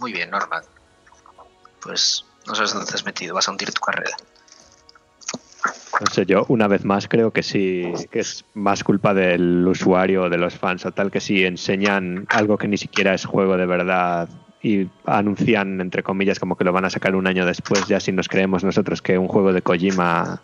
[0.00, 0.64] Muy bien, Norman.
[1.80, 4.16] Pues no sabes dónde te has metido, vas a hundir tu carrera.
[6.00, 10.22] No sé, yo una vez más creo que sí, que es más culpa del usuario
[10.24, 13.56] o de los fans o tal, que si enseñan algo que ni siquiera es juego
[13.58, 14.28] de verdad
[14.62, 18.12] y anuncian, entre comillas, como que lo van a sacar un año después, ya si
[18.12, 20.40] nos creemos nosotros que un juego de Kojima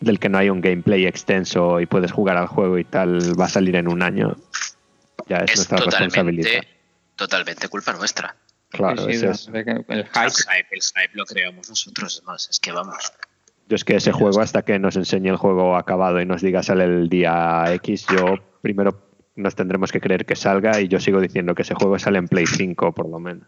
[0.00, 3.44] del que no hay un gameplay extenso y puedes jugar al juego y tal va
[3.46, 4.36] a salir en un año,
[5.28, 6.44] ya es, Es nuestra responsabilidad.
[6.48, 6.68] totalmente,
[7.16, 8.36] totalmente culpa nuestra.
[8.70, 10.30] Claro, Sí, sí, ese es- de que el El hype.
[10.30, 13.12] hype, el hype lo creamos nosotros, más, es que vamos.
[13.68, 16.62] Yo es que ese juego, hasta que nos enseñe el juego acabado y nos diga
[16.62, 21.20] sale el día X, yo primero nos tendremos que creer que salga y yo sigo
[21.20, 23.46] diciendo que ese juego sale en Play 5 por lo menos.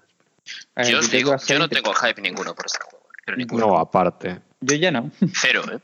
[0.75, 3.05] Ver, Yo os digo, yo no tengo hype ninguno por este juego.
[3.25, 3.67] Pero ninguno.
[3.67, 4.41] No, aparte.
[4.61, 5.11] Yo ya no.
[5.35, 5.79] Cero, ¿eh?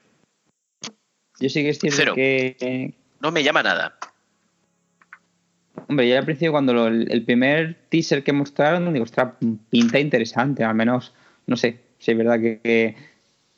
[1.40, 2.14] Yo sí que es cierto Cero.
[2.14, 2.95] que.
[3.21, 3.99] No me llama nada.
[5.88, 9.35] Hombre, yo al principio, cuando lo- el primer teaser que mostraron, digo, ostras,
[9.71, 10.64] pinta interesante.
[10.64, 11.12] Al menos,
[11.47, 12.97] no sé, si es verdad que, que,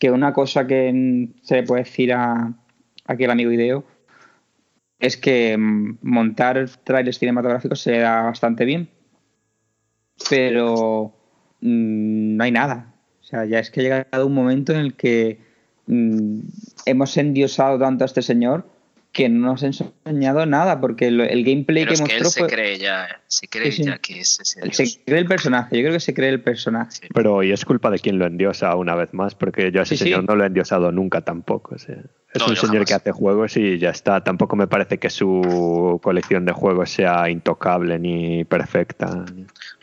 [0.05, 2.53] que una cosa que se le puede decir a
[3.07, 3.87] aquí al amigo Ideo
[4.99, 8.91] es que mm, montar trailers cinematográficos se le da bastante bien.
[10.29, 11.15] Pero
[11.63, 12.95] mm, no hay nada.
[13.23, 15.41] O sea, ya es que ha llegado un momento en el que
[15.87, 16.41] mm,
[16.85, 18.69] hemos endiosado tanto a este señor
[19.15, 22.23] que no nos ha enseñado nada, porque lo- el gameplay Pero que es que él
[22.25, 22.49] mostró se fue.
[22.49, 23.89] cree ya, se cree Sí, sí.
[23.89, 24.77] ya que es ese dios.
[24.77, 26.91] se cree el personaje, yo creo que se cree el personaje.
[26.91, 27.07] Sí.
[27.15, 29.97] Pero y es culpa de quien lo endiosa una vez más, porque yo a ese
[29.97, 30.05] Sí, sí.
[30.11, 31.77] señor no lo he endiosado nunca tampoco.
[31.77, 32.89] o sea, es No, un señor jamás.
[32.89, 34.23] que hace juegos y ya está.
[34.25, 39.25] Tampoco me parece que su colección de juegos sea intocable ni perfecta.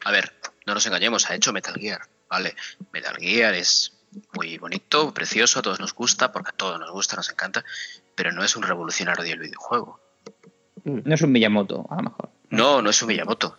[0.03, 0.33] A ver,
[0.67, 2.53] no nos engañemos, ha hecho Metal Gear, ¿vale?
[2.91, 3.93] Metal Gear es
[4.35, 7.63] muy bonito, precioso, a todos nos gusta, porque a todos nos gusta, nos encanta,
[8.21, 9.99] pero no es un revolucionario del videojuego.
[10.83, 12.29] No es un Miyamoto, a lo mejor.
[12.51, 13.57] No, no es un Miyamoto.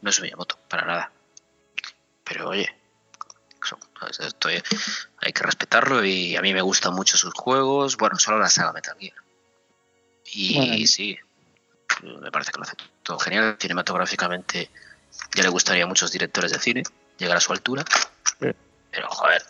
[0.00, 1.12] No es un Miyamoto, para nada.
[2.24, 2.74] Pero oye,
[4.18, 4.62] esto es-
[5.18, 7.98] hay que respetarlo y a mí me gustan mucho sus juegos.
[7.98, 9.12] Bueno, solo la saga Metal Gear.
[10.32, 10.86] Y Bueno.
[10.86, 11.18] sí,
[12.22, 13.58] me parece que lo hace todo genial.
[13.60, 14.70] Cinematográficamente
[15.34, 16.82] ya le gustaría a muchos directores de cine
[17.18, 17.84] llegar a su altura.
[18.40, 18.48] Sí.
[18.90, 19.42] Pero joder,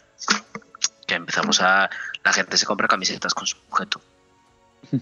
[1.07, 1.89] que empezamos a...
[2.25, 4.01] La gente se compra camisetas con su objeto.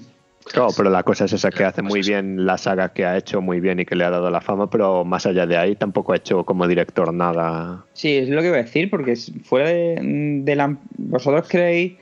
[0.57, 3.41] No, pero la cosa es esa que hace muy bien la saga que ha hecho
[3.41, 6.13] muy bien y que le ha dado la fama, pero más allá de ahí tampoco
[6.13, 7.85] ha hecho como director nada.
[7.95, 11.93] Sí, es lo que iba a decir, porque es- fuera de, am- ¿Vosotros creéis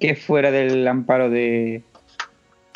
[0.00, 1.84] que fuera del amparo de,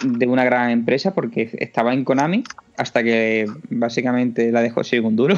[0.05, 1.13] de una gran empresa?
[1.13, 2.45] Porque estaba en Konami
[2.77, 5.37] hasta que básicamente la dejó sin un duro.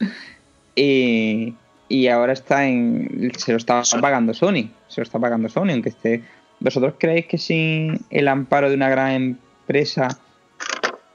[0.74, 1.54] y,
[1.88, 3.32] y ahora está en.
[3.36, 4.70] Se lo está pagando Sony.
[4.88, 6.24] Se lo está pagando Sony, aunque esté.
[6.60, 10.08] ¿Vosotros creéis que sin el amparo de una gran empresa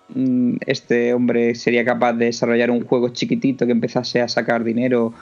[0.10, 5.14] mm, este hombre sería capaz de desarrollar un juego chiquitito que empezase a sacar dinero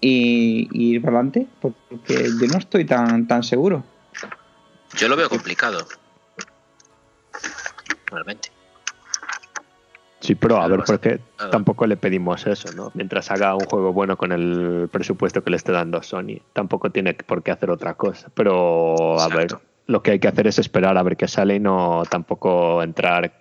[0.00, 1.46] y ir para adelante?
[1.60, 3.84] Porque yo no estoy tan, tan seguro.
[4.96, 5.86] Yo lo veo complicado.
[8.06, 8.57] Realmente.
[10.28, 12.90] Sí, pero a ver, porque tampoco le pedimos eso, ¿no?
[12.92, 17.14] Mientras haga un juego bueno con el presupuesto que le esté dando Sony, tampoco tiene
[17.14, 18.28] por qué hacer otra cosa.
[18.34, 21.60] Pero, a ver, lo que hay que hacer es esperar a ver qué sale y
[21.60, 23.32] no tampoco entrar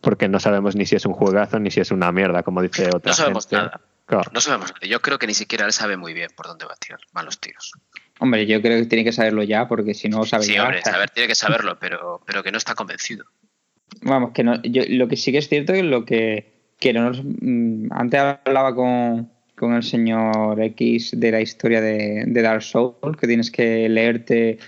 [0.00, 2.86] porque no sabemos ni si es un juegazo ni si es una mierda, como dice
[2.94, 3.56] otra No sabemos gente.
[3.56, 3.80] nada.
[4.06, 4.30] Claro.
[4.32, 4.86] No sabemos nada.
[4.86, 7.00] Yo creo que ni siquiera él sabe muy bien por dónde va a tirar.
[7.12, 7.72] Van los tiros.
[8.20, 10.62] Hombre, yo creo que tiene que saberlo ya, porque si no lo sabe Sí, ya,
[10.62, 13.24] hombre, o sea, saber, tiene que saberlo, pero, pero que no está convencido.
[14.00, 17.02] Vamos, que no, yo, lo que sí que es cierto es lo que, que no
[17.10, 22.62] nos- mm, antes hablaba con, con el señor X de la historia de, de Dark
[22.62, 24.58] Souls, que tienes que leerte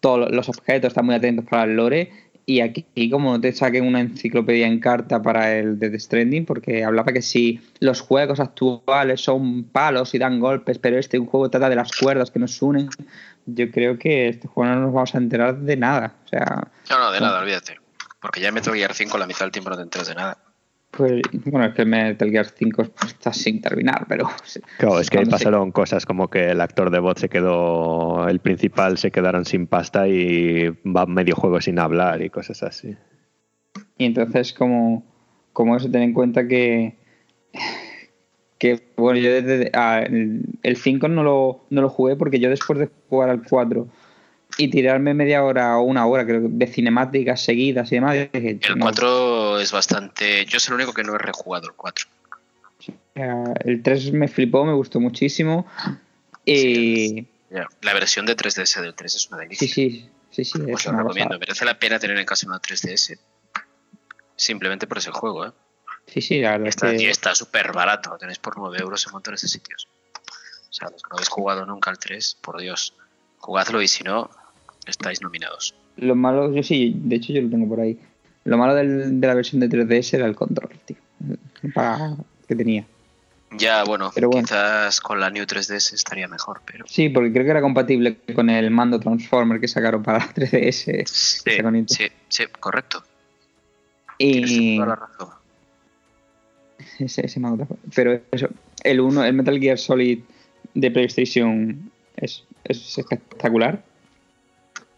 [0.00, 2.10] todos los objetos, estar muy atentos para el lore,
[2.44, 6.82] y aquí como te saquen una enciclopedia en carta para el de The Stranding, porque
[6.82, 11.48] hablaba que si los juegos actuales son palos y dan golpes, pero este un juego
[11.50, 12.88] trata de las cuerdas que nos unen,
[13.46, 16.68] yo creo que este juego no nos vamos a enterar de nada, o sea...
[16.90, 17.76] No, no, de nada, olvídate.
[18.22, 20.38] Porque ya en Metal Gear 5 la mitad del tiempo no te enteras de nada.
[20.92, 24.28] Pues bueno, es que el Metal Gear 5 está sin terminar, pero.
[24.78, 28.28] Claro, es que ahí se- pasaron cosas como que el actor de voz se quedó,
[28.28, 32.94] el principal se quedaron sin pasta y va medio juego sin hablar y cosas así.
[33.98, 35.02] Y entonces, como,
[35.54, 36.96] como eso, ten en cuenta que.
[38.58, 39.70] Que bueno, yo desde.
[39.74, 43.42] ah, el el 5 no lo, no lo jugué porque yo después de jugar al
[43.42, 43.88] 4
[44.58, 48.58] y tirarme media hora o una hora, creo que de cinemáticas seguidas y demás, dije,
[48.62, 50.44] El no, 4 es bastante.
[50.46, 52.06] Yo soy el único que no he rejugado el 4.
[53.16, 55.66] ah, el 3 me flipó, me gustó muchísimo.
[56.44, 57.26] Y.
[57.50, 57.68] Ya.
[57.82, 59.68] La versión de 3DS del 3 es una delicia.
[59.68, 60.58] Sí, sí, sí, sí.
[60.72, 61.30] Os lo recomiendo.
[61.30, 61.38] pasada.
[61.38, 63.18] Merece la pena tener en casa una 3DS.
[64.36, 65.52] Simplemente por ese juego, ¿eh?
[66.06, 68.10] Sí, sí, la verdad es Está, que- y está súper barato.
[68.10, 69.86] Lo tenéis por 9 euros en montones de sitios.
[70.68, 72.94] O sea, los que no habéis jugado nunca al 3, por Dios,
[73.38, 74.30] jugadlo y si no,
[74.86, 75.74] estáis nominados.
[75.96, 77.98] Lo malo, yo sí, de hecho yo lo tengo por ahí.
[78.44, 80.96] Lo malo del- de la versión de 3DS era el control, tío.
[81.74, 82.16] Para-
[82.48, 82.84] que tenía.
[83.58, 84.46] Ya, bueno, Pero bueno.
[84.46, 86.86] quizás con la New 3DS estaría mejor, pero.
[86.88, 91.04] Sí, porque creo que era compatible con el mando Transformer que sacaron para la 3DS.
[91.06, 91.40] Sí,
[91.88, 93.04] sí, sí, correcto.
[94.18, 95.28] Y toda la razón.
[96.98, 97.90] ese, ese mando Transformer.
[97.94, 98.48] Pero eso,
[98.84, 100.20] el uno, el Metal Gear Solid
[100.74, 103.82] de PlayStation es, es espectacular.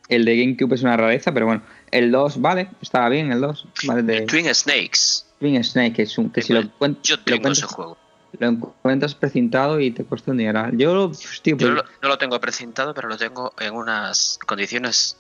[0.09, 1.63] El de GameCube es una rareza, pero bueno.
[1.91, 3.67] El 2, vale, estaba bien el 2.
[3.85, 5.25] Vale, de Twin Snakes.
[5.41, 7.97] Twin Snake, que, es un, que si lo, cuen- Yo lo tengo cuentas- ese juego.
[8.39, 10.77] lo encuentras precintado y te cuesta un dineral.
[10.77, 13.75] Yo, pues, tío, Yo pues, no lo, no lo tengo precintado, pero lo tengo en
[13.75, 15.17] unas condiciones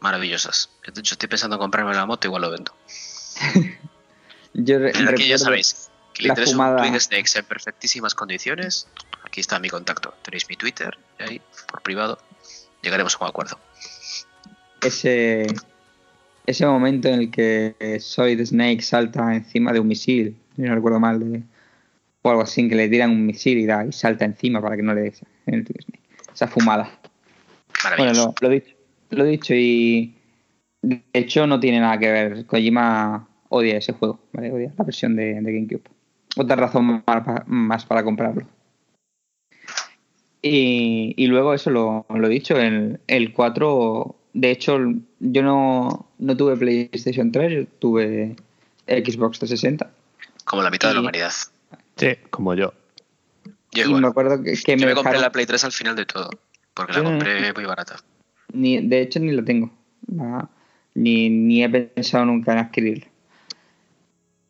[0.00, 0.70] maravillosas.
[0.92, 2.74] De hecho, estoy pensando en comprarme la moto, igual lo vendo.
[4.54, 4.76] yo
[5.08, 8.88] Aquí ya sabéis, que le fumada- un Twin Snakes en perfectísimas condiciones.
[9.24, 10.12] Aquí está mi contacto.
[10.22, 11.40] Tenéis mi Twitter, ahí,
[11.70, 12.18] por privado.
[12.82, 13.58] Llegaremos a un acuerdo.
[14.82, 15.46] ese,
[16.46, 20.98] ese momento en el que Solid Snake salta encima de un misil, si no recuerdo
[21.00, 21.42] mal, de,
[22.22, 24.82] o algo así, que le tiran un misil y, da, y salta encima para que
[24.82, 25.12] no le dé
[26.32, 26.90] esa- fumada.
[27.96, 28.74] Bueno, lo, lo he dicho,
[29.10, 30.14] lo dicho y
[30.82, 32.46] de hecho no tiene nada que ver.
[32.46, 34.50] Kojima odia ese juego, ¿vale?
[34.50, 35.82] Odia la versión de, de GameCube.
[36.36, 38.46] Otra razón más, más para comprarlo.
[40.42, 44.78] Y, y luego eso lo, lo he dicho, el, el 4, de hecho
[45.20, 48.34] yo no, no tuve PlayStation 3, yo tuve
[48.88, 49.88] Xbox 360.
[50.44, 51.30] Como la mitad de la y- humanidad.
[51.96, 52.72] Sí, como yo.
[53.70, 55.72] Yo y me acuerdo que, que Yo me me compré dejaron- la Play 3 al
[55.72, 56.30] final de todo.
[56.74, 57.96] Porque la Yo no- compré muy barata.
[58.52, 59.70] Ni, de hecho, ni lo tengo.
[60.14, 60.48] La-
[60.94, 63.06] ni, ni he pensado nunca en adquirirlo.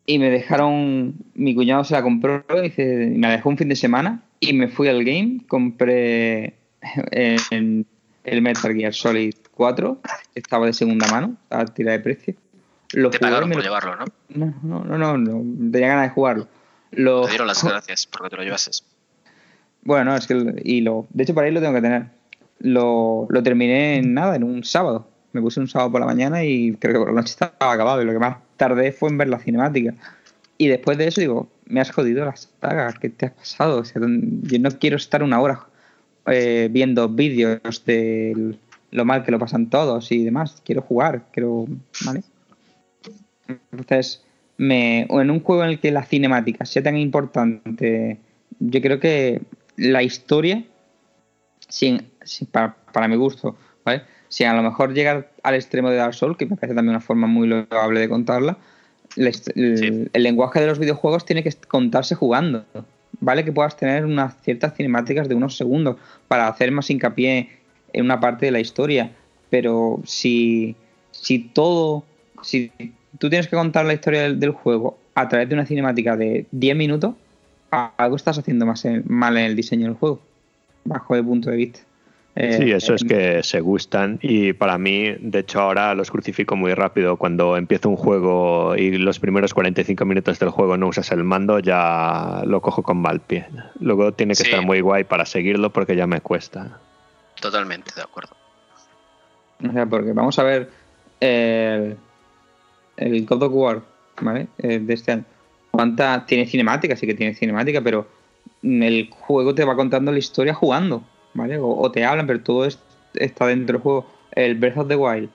[0.05, 1.13] Y me dejaron.
[1.35, 4.23] Mi cuñado se la compró y dice- me la dejó un fin de semana.
[4.49, 5.39] Y me fui al game.
[5.47, 6.55] Compré
[7.11, 7.85] el,
[8.23, 10.01] el Metal Gear Solid 4.
[10.35, 11.35] Estaba de segunda mano.
[11.49, 12.35] A tira de precio.
[12.93, 14.05] Lo Te pagaron por lo- llevarlo, ¿no?
[14.29, 16.47] no, no, no, no, no, Tenía ganas de jugarlo.
[16.91, 18.83] Lo, Te dieron las gracias porque te lo llevases.
[19.83, 20.61] Bueno, no, es que.
[20.63, 22.05] Y lo, de hecho, para ahí lo tengo que tener.
[22.59, 25.07] Lo, lo terminé en nada, en un sábado.
[25.33, 28.01] Me puse un sábado por la mañana y creo que por la noche estaba acabado.
[28.01, 29.95] Y lo que más tardé fue en ver la cinemática.
[30.59, 33.83] Y después de eso digo, me has jodido la saga, ¿qué te has pasado?
[33.83, 35.65] Yo no quiero estar una hora
[36.27, 38.55] eh, viendo vídeos de
[38.91, 40.61] lo mal que lo pasan todos y demás.
[40.63, 41.65] Quiero jugar, quiero.
[42.05, 42.21] ¿Vale?
[43.71, 44.23] Entonces,
[44.57, 48.19] me, en un juego en el que la cinemática sea tan importante,
[48.59, 49.41] yo creo que
[49.75, 50.63] la historia,
[51.67, 54.03] sin, sin- para, para mi gusto, ¿vale?
[54.29, 57.01] Si a lo mejor llegar al extremo de Dark Souls, que me parece también una
[57.01, 58.57] forma muy loable de contarla,
[59.17, 59.33] el,
[59.77, 60.07] Sí.
[60.11, 62.65] el lenguaje de los videojuegos tiene que contarse jugando.
[63.19, 65.97] Vale que puedas tener unas ciertas cinemáticas de unos segundos
[66.27, 67.49] para hacer más hincapié
[67.93, 69.11] en una parte de la historia,
[69.49, 70.75] pero si,
[71.11, 72.03] si todo,
[72.41, 72.71] si
[73.19, 76.47] tú tienes que contar la historia del, del juego a través de una cinemática de
[76.51, 77.13] 10 minutos,
[77.97, 80.19] algo estás haciendo más en- mal en el diseño del juego,
[80.85, 81.79] bajo el punto de vista.
[82.35, 86.09] Eh, Sí, eso es eh, que se gustan y para mí, de hecho ahora los
[86.09, 87.17] crucifico muy rápido.
[87.17, 91.59] Cuando empiezo un juego y los primeros 45 minutos del juego no usas el mando,
[91.59, 93.45] ya lo cojo con mal pie.
[93.79, 94.49] Luego tiene que Sí.
[94.49, 96.79] estar muy guay para seguirlo porque ya me cuesta.
[97.39, 98.35] Totalmente de acuerdo.
[99.69, 100.69] O sea, porque vamos a ver
[101.19, 101.95] el,
[102.97, 103.81] el God of War,
[104.21, 104.47] ¿vale?
[104.57, 105.25] Eh, de este año.
[105.71, 106.95] ¿Cuánta tiene cinemática?
[106.95, 108.07] Sí que tiene cinemática, pero
[108.63, 111.57] el juego te va contando la historia jugando, ¿vale?
[111.57, 112.79] O, o te hablan, pero todo es-
[113.15, 114.05] está dentro del juego.
[114.31, 115.29] El Breath of the Wild,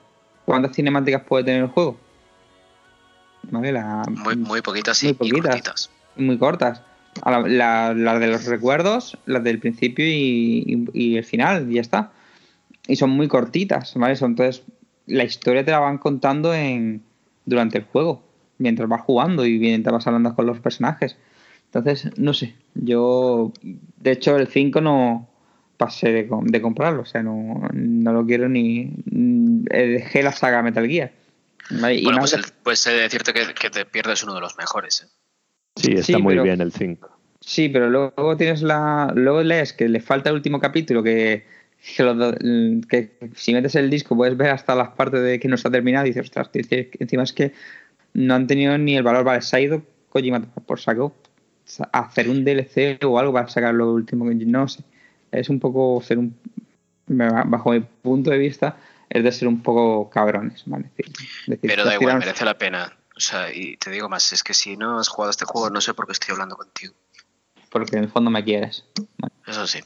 [0.45, 1.97] ¿cuántas cinemáticas puede tener el juego?
[3.51, 3.71] ¿Vale?
[3.71, 5.43] La, Muy, muy poquitas y, Muy y poquitas.
[5.45, 5.89] cortitas.
[6.15, 6.81] muy cortas.
[7.21, 11.71] A la- la- Las de los recuerdos, las del principio y, y- y el final,
[11.71, 12.11] y ya está.
[12.87, 14.15] Y son muy cortitas, ¿vale?
[14.15, 14.63] Son, entonces,
[15.07, 17.01] la historia te la van contando en
[17.45, 18.21] durante el juego,
[18.57, 21.17] mientras vas jugando y mientras vas hablando con los personajes.
[21.65, 25.27] Entonces, no sé, yo, de hecho, el 5 no
[25.79, 28.91] pasé de, de comprarlo, o sea, no, no lo quiero ni...
[29.71, 31.11] eh, Dejé la saga Metal Gear.
[31.71, 31.95] ¿vale?
[31.95, 34.41] Y Bueno, más pues, de- el- pues de decirte que, que te pierdes uno de
[34.41, 35.03] los mejores.
[35.07, 35.07] ¿eh?
[35.77, 37.09] Sí, está Sí, muy pero- bien el 5.
[37.39, 39.13] Sí, pero luego tienes la.
[39.15, 41.45] Luego lees que le falta el último capítulo, que,
[41.95, 45.71] que, que si metes el disco puedes ver hasta las partes de que no está
[45.71, 46.61] terminado y dices, ostras, tío,
[46.99, 47.53] encima es que
[48.13, 49.23] no han tenido ni el valor.
[49.23, 51.15] Vale, se ha ido Kojima por saco
[51.93, 54.27] a hacer un DLC o algo para sacar lo último.
[54.27, 54.83] que- No sé.
[55.31, 56.37] Es un poco ser un.
[57.07, 58.77] Bajo mi punto de vista,
[59.09, 60.91] es de ser un poco cabrones, ¿vale?
[61.47, 62.95] Decir, Pero da igual, merece la pena.
[63.15, 65.81] O sea, y te digo más, es que si no has jugado este juego, no
[65.81, 66.93] sé por qué estoy hablando contigo.
[67.71, 68.85] Porque en el fondo me quieres.
[69.45, 69.79] Eso sí.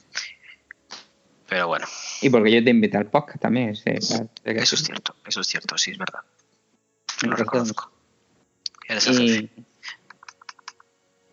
[1.48, 1.86] Pero bueno,
[2.22, 3.76] Y porque yo te invité al podcast también.
[3.76, 6.22] sí, eso es cierto, eso es cierto, sí, es verdad.
[7.24, 7.92] Lo reconozco.
[8.88, 9.50] Eres el jefe.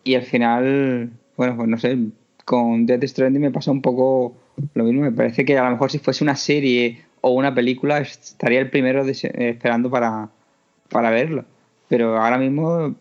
[0.03, 1.97] y, y al final, bueno, pues no sé,
[2.51, 4.35] con Death Stranding me pasa un poco
[4.73, 5.03] lo mismo.
[5.03, 8.69] Me parece que a lo mejor si fuese una serie o una película estaría el
[8.69, 10.27] primero eh, esperando para,
[10.89, 11.45] para verlo.
[11.87, 12.93] Pero ahora mismo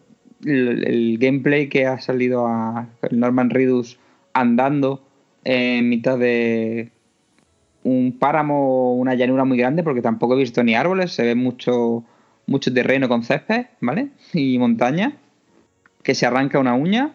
[0.45, 3.99] el, gameplay que ha salido a Norman Reedus
[4.35, 5.03] andando
[5.43, 6.93] en mitad de
[7.83, 12.05] un páramo una llanura muy grande porque tampoco he visto ni árboles, se ve mucho
[12.47, 14.11] mucho terreno con césped, ¿vale?
[14.33, 15.17] Y montaña,
[16.05, 17.15] que se arranca una uña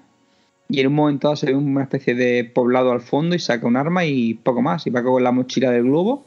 [0.68, 3.68] y en un momento dado se ve una especie de poblado al fondo y saca
[3.68, 4.88] un arma y poco más.
[4.88, 6.26] Y va con la mochila del globo,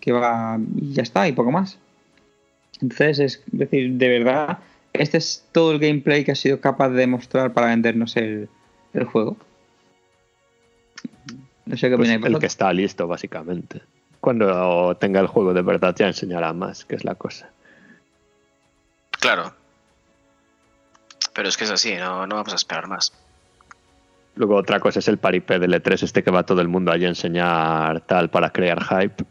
[0.00, 1.78] que va y ya está, y poco más.
[2.80, 4.58] Entonces, es decir, de verdad,
[4.92, 8.48] este es todo el gameplay que ha sido capaz de mostrar para vendernos el,
[8.92, 9.36] el juego.
[11.66, 13.80] No sé qué Pues opináis el que está listo, básicamente.
[14.20, 17.50] Cuando tenga el juego de verdad ya enseñará más, que es la cosa.
[19.10, 19.54] Claro.
[21.32, 23.12] Pero es que es así, no, no vamos a esperar más.
[24.36, 27.06] Luego otra cosa es el paripé del E3 este que va todo el mundo allí
[27.06, 29.24] a enseñar tal para crear hype.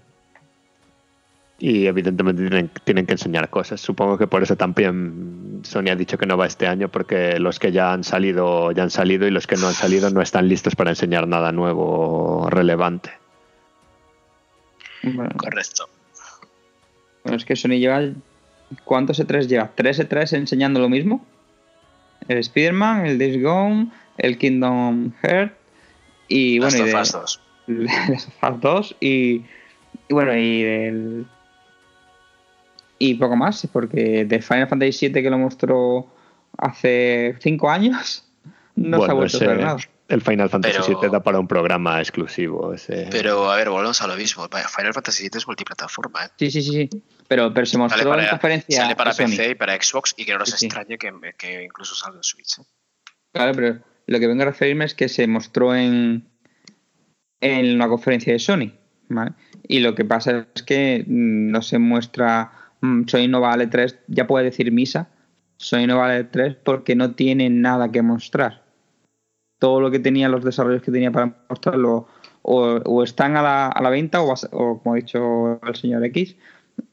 [1.60, 3.80] Y evidentemente tienen, tienen que enseñar cosas.
[3.80, 7.60] Supongo que por eso también Sony ha dicho que no va este año porque los
[7.60, 10.50] que ya han salido ya han salido y los que no han salido no están
[10.50, 13.12] listos para enseñar nada nuevo o relevante.
[15.04, 15.88] Bueno, Correcto.
[17.24, 18.02] Bueno, es que Sony lleva.
[18.84, 19.72] ¿Cuántos E3 lleva?
[19.76, 21.24] ¿Tres E3 enseñando lo mismo?
[22.28, 25.54] El Spider-Man, el Days Gone, el Kingdom Hearts
[26.28, 27.42] y bueno, Last y of de, Us 2.
[28.12, 29.46] Last of Us 2 y,
[30.08, 31.26] y bueno, y del.
[32.98, 36.08] Y poco más, porque de Final Fantasy VII que lo mostró
[36.58, 38.26] hace cinco años,
[38.76, 39.78] no se ha vuelto a ese- ver nada.
[40.08, 42.74] el Final Fantasy Pero- VII da para un programa exclusivo.
[42.74, 44.48] ese- Pero a ver, volvemos a lo mismo.
[44.48, 46.26] Final Fantasy VII es multiplataforma.
[46.26, 46.30] ¿eh?
[46.40, 47.04] Sí, sí, sí, sí.
[47.28, 48.78] Pero, pero se mostró Sale en para, conferencia.
[48.84, 49.12] sale para.
[49.14, 50.66] PC y para Xbox y que no nos Sí, sí.
[50.68, 52.60] extrañe que, que incluso salga en Switch.
[52.60, 52.64] ¿eh?
[53.34, 56.26] Claro, pero lo que vengo a referirme es que se mostró en,
[57.42, 58.72] en una conferencia de Sony.
[59.10, 59.34] ¿vale?
[59.68, 62.52] Y lo que pasa es que mm, no se muestra.
[62.82, 65.10] mm, Sony no vale 3, ya puede decir misa.
[65.58, 68.64] Sony no vale 3 porque no tiene nada que mostrar.
[69.60, 72.08] Todo lo que tenía, los desarrollos que tenía para mostrarlo,
[72.42, 76.36] o, están a la, a la venta, o como ha dicho el señor X,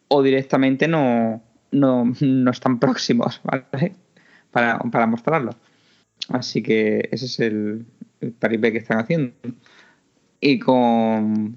[0.09, 1.43] o directamente no,
[1.73, 3.95] no, no están próximos ¿vale?
[4.51, 5.57] para, para mostrarlo.
[6.29, 7.85] Así que ese es el,
[8.20, 9.33] el paripé que están haciendo.
[10.41, 11.57] Y con,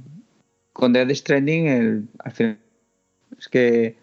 [0.74, 2.58] con Death Stranding, el, al final,
[3.38, 3.96] es que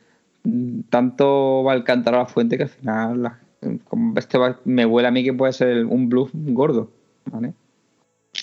[0.91, 3.39] tanto va el cántaro a la fuente que al final la-
[3.85, 6.91] como este va- me huele a mí que puede ser el- un bluff gordo.
[7.27, 7.53] ¿vale?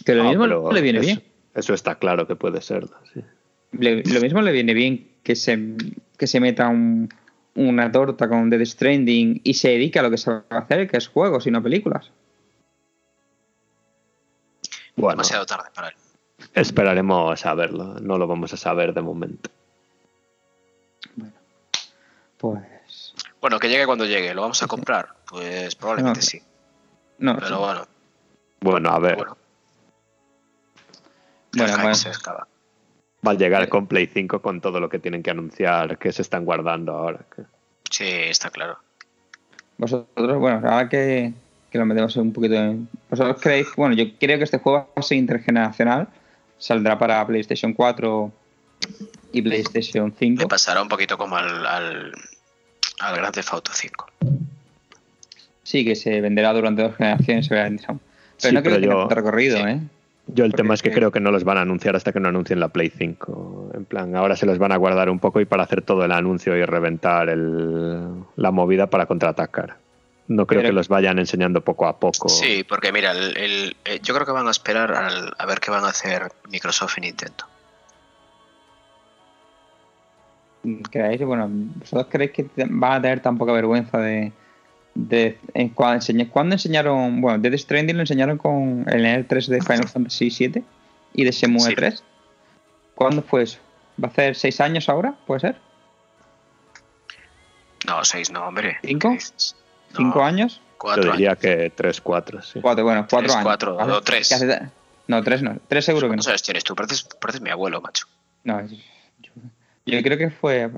[0.06, 1.24] Que lo Ah, mismo le viene eso- bien.
[1.56, 2.92] Eso está claro que puede serlo.
[3.14, 3.22] sí.
[3.72, 5.76] Le- lo mismo le viene bien que se,
[6.18, 7.10] que se meta un-
[7.60, 10.90] una torta con Death Stranding y se dedique a lo que se va a hacer,
[10.90, 12.10] que es juegos y no películas.
[14.96, 15.96] Bueno, Demasiado tarde para él.
[16.54, 19.50] Esperaremos a verlo, no lo vamos a saber de momento.
[22.38, 23.14] Pues.
[23.42, 24.34] Bueno, que llegue cuando llegue.
[24.34, 25.10] ¿Lo vamos a comprar?
[25.30, 26.26] Pues probablemente No.
[26.26, 26.42] sí.
[27.18, 27.54] No, Pero sí.
[27.56, 27.88] bueno,
[28.62, 29.38] Bueno, a ver, bueno.
[31.54, 32.59] Bueno, bueno.
[33.26, 36.22] Va a llegar con Play 5 con todo lo que tienen que anunciar, que se
[36.22, 37.20] están guardando ahora.
[37.90, 38.78] Sí, está claro.
[39.78, 41.34] Vosotros, bueno, ahora que,
[41.72, 42.88] que lo metemos un poquito en.
[43.10, 43.68] ¿Vosotros creéis?
[43.76, 46.08] Bueno, yo creo que este juego va a ser intergeneracional.
[46.58, 48.32] Saldrá para PlayStation 4
[49.32, 50.42] y PlayStation 5.
[50.42, 52.12] Le pasará un poquito como al, al,
[53.00, 54.08] al Grand Theft Auto 5.
[55.64, 57.48] Sí, que se venderá durante dos generaciones.
[57.48, 58.00] Pero
[58.38, 59.64] Sí, no creo pero que tenga yo- tanto recorrido, sí.
[59.64, 59.80] ¿eh?
[60.32, 62.20] Yo el Porque tema es que creo que no los van a anunciar hasta que
[62.20, 63.72] no anuncien la Play 5.
[63.74, 66.12] En plan, ahora se los van a guardar un poco y para hacer todo el
[66.12, 69.78] anuncio y reventar el- la movida para contraatacar.
[70.28, 72.30] No creo Pero- que los vayan enseñando poco a poco.
[72.30, 75.60] Sí, porque mira, el, el- eh, yo creo que van a esperar al- a ver
[75.60, 77.46] qué van a hacer Microsoft y Nintendo.
[80.92, 81.22] ¿Creéis?
[81.24, 84.32] Bueno, ¿vosotros creéis que van a tener tan poca vergüenza de.
[85.08, 87.22] De en, cuando, enseña- ¿Cuándo enseñaron.
[87.22, 90.64] Bueno, Death Stranding lo enseñaron con el E 3 de Final Fantasy VII
[91.14, 91.76] y de Shenmue Sí.
[91.76, 92.04] 3?
[92.96, 93.60] ¿Cuándo fue eso?
[94.02, 95.14] ¿Va a hacer seis años ahora?
[95.26, 95.56] ¿Puede ser?
[97.88, 98.78] No, seis no, hombre.
[98.84, 99.16] ¿Cinco?
[99.96, 100.62] ¿Cinco años?
[100.78, 101.18] Cuatro Yo años.
[101.18, 102.60] diría que 3, 4, sí.
[102.62, 103.44] Cuatro, bueno, cuatro Tres, años.
[103.44, 104.32] cuatro, o tres.
[104.32, 104.70] Hace-
[105.08, 105.58] no, tres no.
[105.68, 106.22] Tres seguro que no.
[106.22, 106.76] ¿Cuántos años tienes tú?
[106.76, 108.06] Pareces, pareces mi abuelo, macho.
[108.44, 108.78] No, yo,
[109.86, 110.70] yo creo que fue.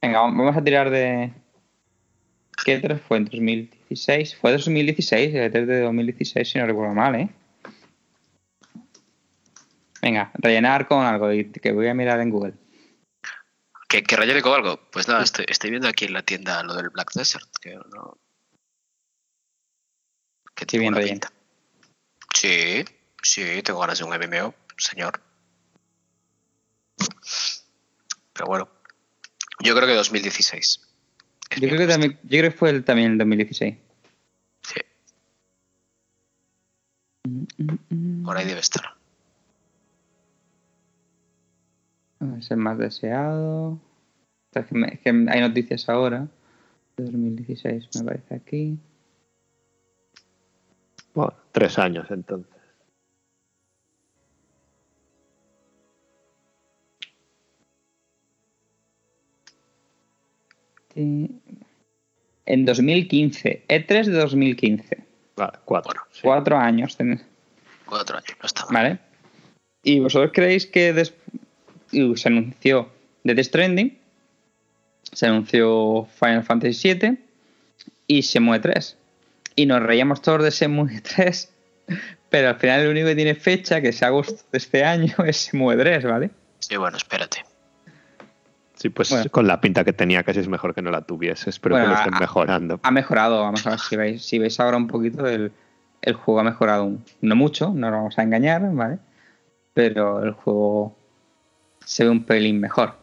[0.00, 1.32] Venga, vamos a tirar de.
[2.64, 3.18] ¿Qué 3 fue?
[3.18, 4.36] ¿En 2016?
[4.36, 7.28] Fue 2016, el 3 de 2016, si no recuerdo mal, ¿eh?
[10.02, 12.54] Venga, rellenar con algo que voy a mirar en Google.
[13.88, 14.80] ¿Que, que rellene con algo?
[14.90, 17.48] Pues nada, estoy, estoy viendo aquí en la tienda lo del Black Desert.
[17.60, 18.18] Que no.
[20.54, 21.32] Que Sí, bien pinta.
[22.34, 22.84] Sí,
[23.22, 25.20] sí, tengo ganas de un MMO, señor.
[28.32, 28.68] Pero bueno,
[29.60, 30.85] yo creo que 2016.
[31.60, 33.76] Yo creo que también, yo creo que fue el, también el 2016.
[34.62, 34.80] Sí,
[38.24, 38.84] por ahí debe estar.
[42.38, 43.78] Es el más deseado.
[44.52, 46.28] Es que, me- es que hay noticias ahora.
[46.96, 48.78] De 2016 me parece aquí.
[51.14, 52.55] Bueno, tres años entonces.
[60.96, 61.30] Sí.
[62.46, 63.64] En 2015.
[63.68, 64.98] E3 de 2015.
[65.36, 65.90] Vale, cuatro.
[65.92, 66.02] Bueno.
[66.12, 66.20] sí.
[66.22, 66.96] Cuatro años.
[66.96, 67.22] ten-
[67.84, 68.72] Cuatro años, no está mal.
[68.72, 68.98] ¿Vale?
[69.82, 71.14] ¿Y vosotros creéis que des-
[71.92, 72.88] y se anunció
[73.22, 73.98] Death Stranding?
[75.12, 77.18] Se anunció Final Fantasy VII
[78.08, 78.96] y Shenmue 3.
[79.54, 81.52] Y nos reíamos todos de Shenmue 3,
[82.30, 85.48] pero al final el único que tiene fecha, que es agosto de este año, es
[85.52, 86.30] Shenmue 3, ¿vale?
[86.58, 87.44] Sí, bueno, espérate.
[88.76, 89.30] Sí, pues Bueno.
[89.30, 91.50] con la pinta que tenía casi es mejor que no la tuviese.
[91.50, 92.80] Espero Bueno, que lo estén mejorando.
[92.82, 95.50] Ha mejorado, vamos a ver si veis, si veis ahora un poquito, el,
[96.02, 98.98] el juego ha mejorado, no mucho, no nos vamos a engañar, ¿vale?
[99.72, 100.94] Pero el juego
[101.84, 102.94] se ve un pelín mejor.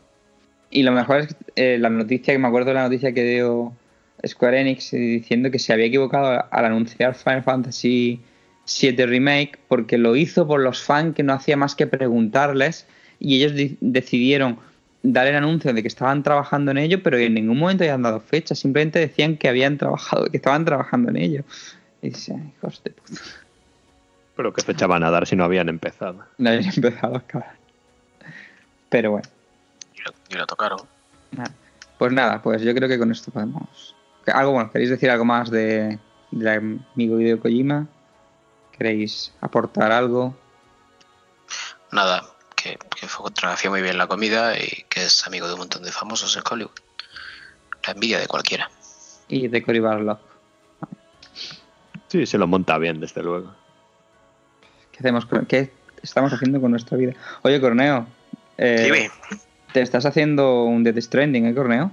[0.69, 3.73] Y lo mejor es eh, la noticia, que me acuerdo de la noticia que dio
[4.25, 8.21] Square Enix diciendo que se había equivocado al anunciar Final Fantasy
[8.81, 12.87] VII Remake porque lo hizo por los fans que no hacía más que preguntarles
[13.19, 14.57] y ellos di- decidieron
[15.03, 18.19] dar el anuncio de que estaban trabajando en ello, pero en ningún momento habían dado
[18.21, 21.43] fecha, simplemente decían que habían trabajado, que estaban trabajando en ello.
[22.01, 23.21] Y dice, "Ay, hijos de puta,
[24.35, 26.23] Pero qué fecha van a dar si no habían empezado.
[26.37, 27.55] no habían empezado acabar.
[28.89, 29.29] Pero bueno.
[29.93, 30.79] Y lo, y lo tocaron.
[31.97, 33.95] Pues nada, pues yo creo que con esto podemos.
[34.27, 35.99] Algo bueno, ¿queréis decir algo más de,
[36.31, 36.47] del
[36.95, 37.87] amigo Hideo Kojima?
[38.71, 40.35] ¿Queréis aportar algo?
[41.91, 42.23] Nada,
[42.63, 45.91] que, que fotografía muy bien la comida y que es amigo de un montón de
[45.91, 46.71] famosos en Hollywood.
[47.85, 48.69] La envidia de cualquiera.
[49.27, 50.17] Y de Cory Barlog.
[52.07, 53.53] Sí, se lo monta bien, desde luego.
[54.91, 55.25] ¿Qué hacemos?
[55.25, 57.13] con- ¿Qué estamos haciendo con nuestra vida?
[57.41, 58.07] Oye, Corneo.
[58.57, 59.11] eh, Dime,
[59.73, 61.91] te estás haciendo un Death Stranding, ¿eh, Corneo?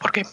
[0.00, 0.26] ¿por qué?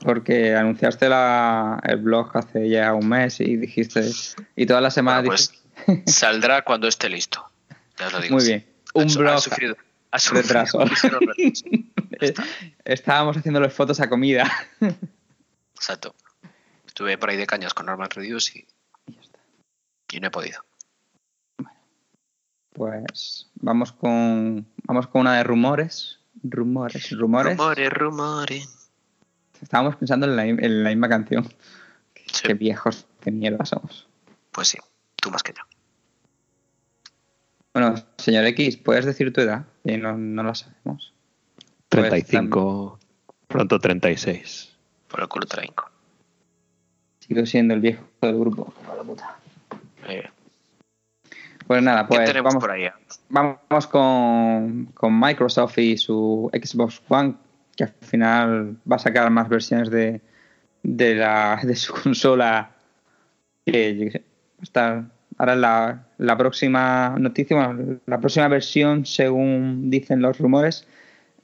[0.00, 4.10] Porque anunciaste la, el blog hace ya un mes y dijiste.
[4.56, 5.36] Y todas las semanas Bueno,
[5.86, 7.44] pues saldrá cuando esté listo.
[7.98, 8.36] Ya os lo dijiste, digo.
[8.36, 8.66] Muy bien.
[8.94, 9.34] Ha Un blog.
[9.34, 9.76] Ha sufrido,
[10.10, 10.78] ha sufrido retraso.
[12.84, 14.50] Estábamos haciéndole fotos a comida.
[15.74, 16.14] Exacto.
[16.86, 18.66] Estuve por ahí de cañas con Normal Reviews y,
[19.06, 19.38] Y ya está.
[20.12, 20.64] y no he podido.
[22.72, 26.20] Pues vamos con vamos con una de rumores.
[26.42, 27.56] Rumores, rumores.
[27.56, 28.90] Rumores, rumores.
[29.62, 31.44] Estábamos pensando en la, en la misma canción.
[32.26, 34.06] Sí, Qué viejos, qué mierda somos.
[34.52, 34.78] pues sí,
[35.16, 35.62] tú más que yo.
[37.76, 39.66] Bueno, señor X, ¿puedes decir tu edad?
[39.84, 41.12] Y no, no la sabemos.
[41.90, 42.98] Pues 35,
[43.48, 44.74] pronto 36.
[45.08, 45.84] Por el culo traigo.
[47.18, 48.72] Sigo siendo el viejo del grupo.
[48.96, 49.36] De puta.
[50.08, 50.26] Eh,
[51.66, 52.88] Pues nada, ¿Qué pues vamos, por ahí?
[53.28, 57.34] vamos con, con Microsoft y su Xbox One,
[57.76, 60.22] que al final va a sacar más versiones de,
[60.82, 62.70] de, la, de su consola.
[63.66, 64.22] Que
[64.56, 65.15] va a estar.
[65.38, 70.86] Ahora la, la próxima noticia, bueno, la próxima versión, según dicen los rumores,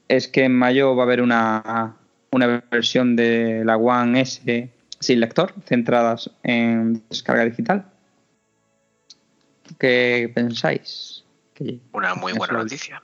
[0.09, 1.97] es que en mayo va a haber una,
[2.31, 7.85] una versión de la One S sin lector, centradas en descarga digital.
[9.79, 11.25] ¿Qué pensáis?
[11.93, 13.03] Una muy buena noticia.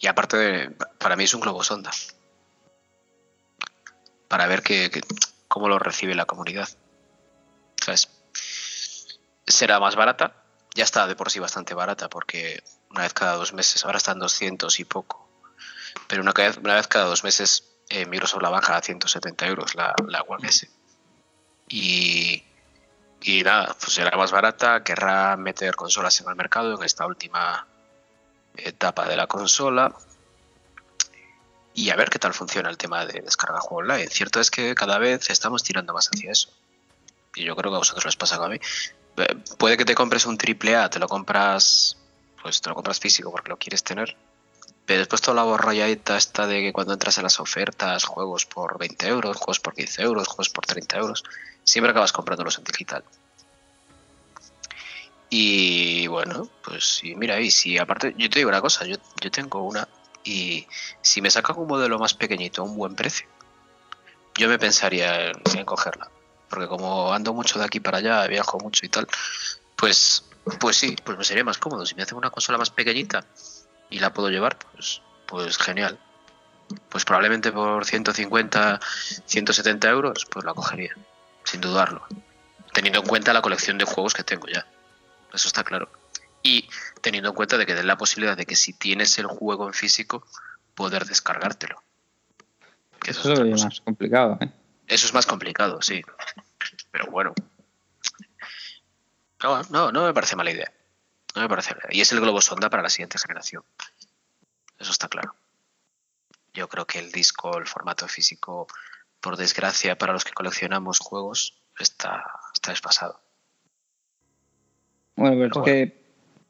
[0.00, 1.90] Y aparte, de, para mí es un globo sonda.
[4.28, 5.00] Para ver que, que-
[5.46, 6.68] cómo lo recibe la comunidad.
[7.82, 8.10] ¿Sabes?
[9.48, 10.44] Será más barata.
[10.74, 14.18] Ya está de por sí bastante barata porque una vez cada dos meses, ahora están
[14.18, 15.28] 200 y poco.
[16.06, 20.22] Pero una vez, cada dos meses eh, Microsoft la baja a 170 euros la, la
[20.22, 20.70] One S.
[21.68, 22.44] Y,
[23.22, 27.66] y nada, pues será más barata, querrá meter consolas en el mercado en esta última
[28.56, 29.94] etapa de la consola.
[31.74, 34.08] Y a ver qué tal funciona el tema de descarga juego online.
[34.08, 36.50] Cierto es que cada vez estamos tirando más hacia eso.
[37.34, 38.58] Y yo creo que a vosotros les pasa a mí.
[39.58, 41.96] Puede que te compres un triple A, te lo compras,
[42.42, 44.16] pues te lo compras físico porque lo quieres tener.
[44.86, 48.78] Pero después toda la borrolladita esta de que cuando entras en las ofertas, juegos por
[48.78, 51.24] 20 euros, juegos por 15 euros, juegos por 30 euros,
[51.62, 53.04] siempre acabas comprándolos en digital.
[55.30, 59.30] Y bueno, pues sí, mira, y si aparte, yo te digo una cosa, yo, yo
[59.30, 59.86] tengo una
[60.24, 60.66] y
[61.02, 63.28] si me sacan un modelo más pequeñito a un buen precio,
[64.36, 66.10] yo me pensaría en, en cogerla.
[66.48, 69.06] Porque como ando mucho de aquí para allá, viajo mucho y tal,
[69.76, 70.24] pues,
[70.58, 71.84] pues sí, pues me sería más cómodo.
[71.86, 73.24] Si me hacen una consola más pequeñita
[73.90, 75.98] y la puedo llevar, pues, pues genial.
[76.88, 78.80] Pues probablemente por 150,
[79.24, 80.94] 170 euros, pues la cogería,
[81.44, 82.06] sin dudarlo.
[82.72, 84.66] Teniendo en cuenta la colección de juegos que tengo ya.
[85.32, 85.90] Eso está claro.
[86.42, 86.68] Y
[87.00, 89.74] teniendo en cuenta de que den la posibilidad de que si tienes el juego en
[89.74, 90.26] físico,
[90.74, 91.82] poder descargártelo.
[93.00, 94.50] Que eso, Eso es más complicado, ¿eh?
[94.88, 96.02] Eso es más complicado, sí.
[96.90, 97.34] Pero bueno.
[99.42, 100.72] No, no, no me parece mala idea.
[101.36, 101.98] No me parece mala idea.
[101.98, 103.62] Y es el globo sonda para la siguiente generación.
[104.78, 105.34] Eso está claro.
[106.54, 108.66] Yo creo que el disco, el formato físico,
[109.20, 112.24] por desgracia, para los que coleccionamos juegos, está,
[112.54, 113.20] está desfasado.
[115.16, 115.98] Bueno, pero es que.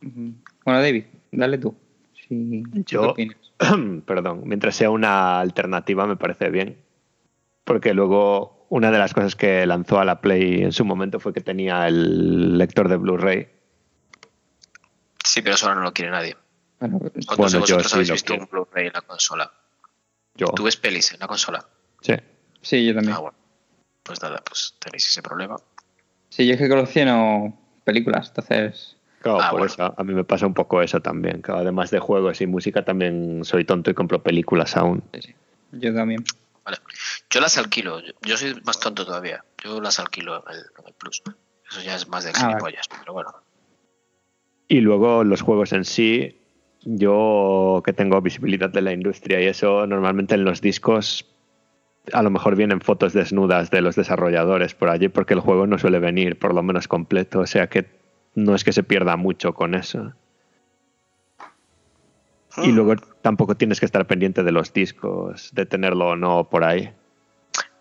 [0.01, 1.77] Bueno, David, dale tú.
[2.29, 3.37] Si, Yo- ¿Qué opinas?
[4.07, 6.83] Perdón, mientras sea una alternativa me parece bien.
[7.69, 11.35] Porque luego una de las cosas que lanzó a la Play en su momento fue
[11.35, 13.47] que tenía el lector de Blu-ray.
[15.23, 16.35] Sí, pero eso ahora no lo quiere nadie.
[16.81, 18.45] Bueno, ¿Cuántos Bueno, de yo vosotros sí habéis lo visto quiero.
[18.45, 19.53] un Blu-ray en la consola?
[20.35, 20.47] Yo.
[20.57, 21.63] ¿Tú ves pelis en la consola?
[22.01, 22.15] Sí.
[22.63, 23.15] sí, yo también.
[23.17, 23.37] Ah, bueno.
[24.03, 25.57] Pues nada, pues tenéis ese problema.
[26.31, 27.55] Sí, yo es que colecciono
[27.85, 28.97] películas, entonces.
[29.21, 29.75] Claro, Ah, por bueno.
[29.75, 31.43] eso a mí me pasa un poco eso también.
[31.43, 35.03] que además de juegos y música también soy tonto y compro películas aún.
[35.13, 35.35] sí, sí,
[35.73, 36.25] yo también.
[36.65, 36.79] Vale.
[37.31, 38.01] Yo las alquilo.
[38.01, 39.45] Yo, yo soy más tonto todavía.
[39.63, 41.23] Yo las alquilo en el, en el Plus.
[41.71, 42.89] Eso ya es más de Ah, gilipollas.
[43.01, 43.31] Pero bueno.
[44.69, 46.41] Y luego los juegos en sí,
[46.83, 51.27] yo que tengo visibilidad de la industria y eso, normalmente en los discos
[52.15, 55.77] a lo mejor vienen fotos desnudas de los desarrolladores por allí porque el juego no
[55.79, 57.87] suele venir por lo menos completo, o sea que
[58.35, 60.15] no es que se pierda mucho con eso.
[62.59, 62.75] Y Mm.
[62.75, 66.91] luego tampoco tienes que estar pendiente de los discos, de tenerlo o no por ahí.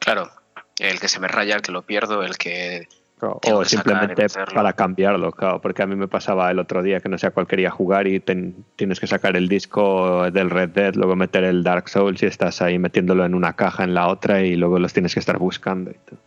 [0.08, 0.32] Claro.
[0.80, 2.88] El que se me raya, el que lo pierdo, el que.
[3.20, 7.01] Tengo O que simplemente para cambiarlo, claro, porque a mí me pasaba el otro día
[7.01, 10.49] que no sé a cuál quería jugar y ten- tienes que sacar el disco del
[10.51, 13.95] Red Dead, luego meter el Dark Souls y estás ahí metiéndolo en una caja en
[13.95, 15.89] la otra y luego los tienes que estar buscando.
[15.91, 16.20] y todo.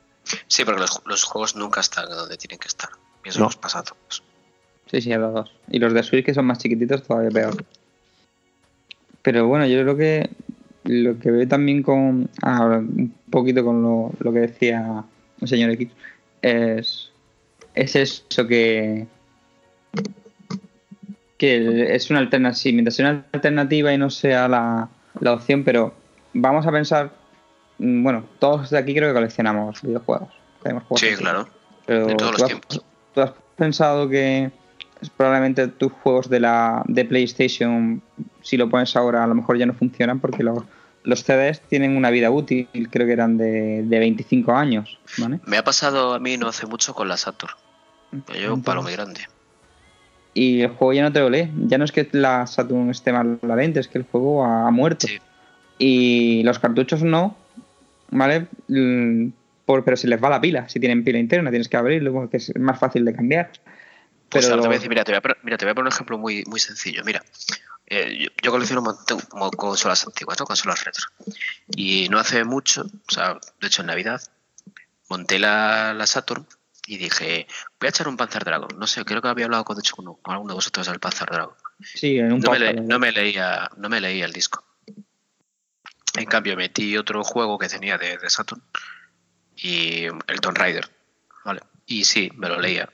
[0.49, 2.91] Sí, porque los, los juegos nunca están donde tienen que estar.
[3.25, 3.45] Y eso No.
[3.47, 4.23] nos pasa a todos.
[4.91, 5.53] Sí, sí, a los dos.
[5.71, 7.65] Y los de Switch, que son más chiquititos, todavía peor.
[9.23, 10.29] Pero bueno, yo creo que
[10.85, 12.29] lo que veo también con.
[12.43, 15.05] Ahora, un poquito con lo, lo que decía
[15.41, 15.89] el señor X,
[16.43, 17.11] es,
[17.75, 19.07] es eso que.
[21.39, 22.55] que es una alternativa.
[22.55, 24.89] Sí, mientras sea una alternativa y no sea la,
[25.21, 25.95] la opción, pero
[26.35, 27.11] vamos a pensar.
[27.79, 30.29] mm, Bueno, todos de aquí creo que coleccionamos videojuegos.
[30.97, 31.49] Sí, claro.
[31.87, 32.85] Pero De todos ¿tú los has- tiempos.
[33.15, 34.51] ¿Tú has pensado que
[35.01, 38.03] es probablemente tus juegos de la de PlayStation,
[38.43, 40.63] si lo pones ahora, a lo mejor ya no funcionan porque los,
[41.05, 45.41] los CDs tienen una vida útil, creo que eran de, de 25 años, ¿vale?
[45.47, 47.55] Me ha pasado a mí no hace mucho con la Saturn.
[48.13, 49.21] Me llevo un palo muy grande.
[50.35, 51.51] y el juego ya no te lo lee.
[51.67, 54.71] Ya no es que la Saturn esté mal la lente, es que el juego ha
[54.71, 55.07] muerto.
[55.07, 55.19] Sí.
[55.79, 57.37] Y los cartuchos no,
[58.11, 58.47] ¿vale?
[58.69, 59.29] Mm,
[59.65, 60.69] por- pero se les va la pila.
[60.69, 63.51] Si tienen pila interna, tienes que abrirlo, porque es más fácil de cambiar.
[64.31, 65.73] Pues Pero ahora te voy a decir, mira, te voy a, poner- mira, te voy
[65.73, 67.05] a poner un ejemplo muy, muy sencillo.
[67.05, 67.23] Mira,
[67.87, 70.47] eh, yo, yo colecciono un montón como consolas antiguas, ¿no?
[70.47, 71.07] consolas retro.
[71.77, 74.23] Y no hace mucho, o sea, de hecho en Navidad,
[75.09, 76.47] monté la, la Saturn
[76.87, 77.47] y dije,
[77.81, 78.69] voy a echar un Panzer Dragon.
[78.79, 81.01] No sé, creo que había hablado con, de hecho, con, con alguno de vosotros del
[81.01, 81.55] Panzer Dragon.
[81.83, 84.65] sí, en un No me, le- no me leía, no me leía el disco.
[86.15, 88.63] En cambio, metí otro juego que tenía de, de Saturn
[89.57, 90.89] y el Tomb Raider,
[91.45, 91.61] ¿vale?
[91.87, 92.89] Y sí, me lo leía.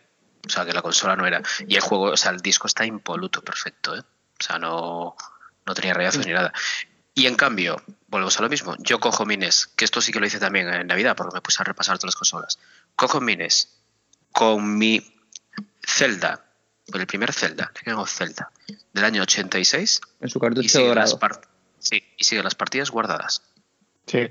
[0.47, 1.43] O sea, que la consola no era.
[1.67, 4.01] Y el juego, o sea, el disco está impoluto, perfecto, ¿eh?
[4.01, 5.17] O sea, no,
[5.65, 6.53] no tenía rayazos ni nada.
[7.15, 8.75] Y en cambio, volvemos a lo mismo.
[8.79, 11.63] Yo cojo Mines, que esto sí que lo hice también en Navidad, porque me puse
[11.63, 12.59] a repasar todas las consolas.
[12.95, 13.79] Cojo Mines
[14.33, 15.15] con mi
[15.83, 16.45] Zelda,
[16.93, 17.73] con el primer Zelda,
[18.07, 18.51] Zelda,
[18.93, 21.19] del año 86, en su y cartucho sigue, las dorado.
[21.19, 23.43] par- sí, y sigue las partidas guardadas.
[24.07, 24.29] Sí.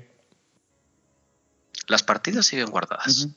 [1.88, 3.24] Las partidas siguen guardadas.
[3.24, 3.34] Ujú.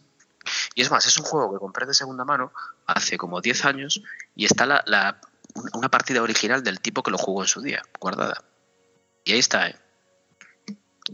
[0.79, 2.53] Y es más, es un juego que compré de segunda mano
[2.87, 4.01] hace como 10 años
[4.33, 5.19] y está la, la-
[5.73, 8.45] una partida original del tipo que lo jugó en su día, guardada.
[9.25, 9.75] Y ahí está, ¿eh?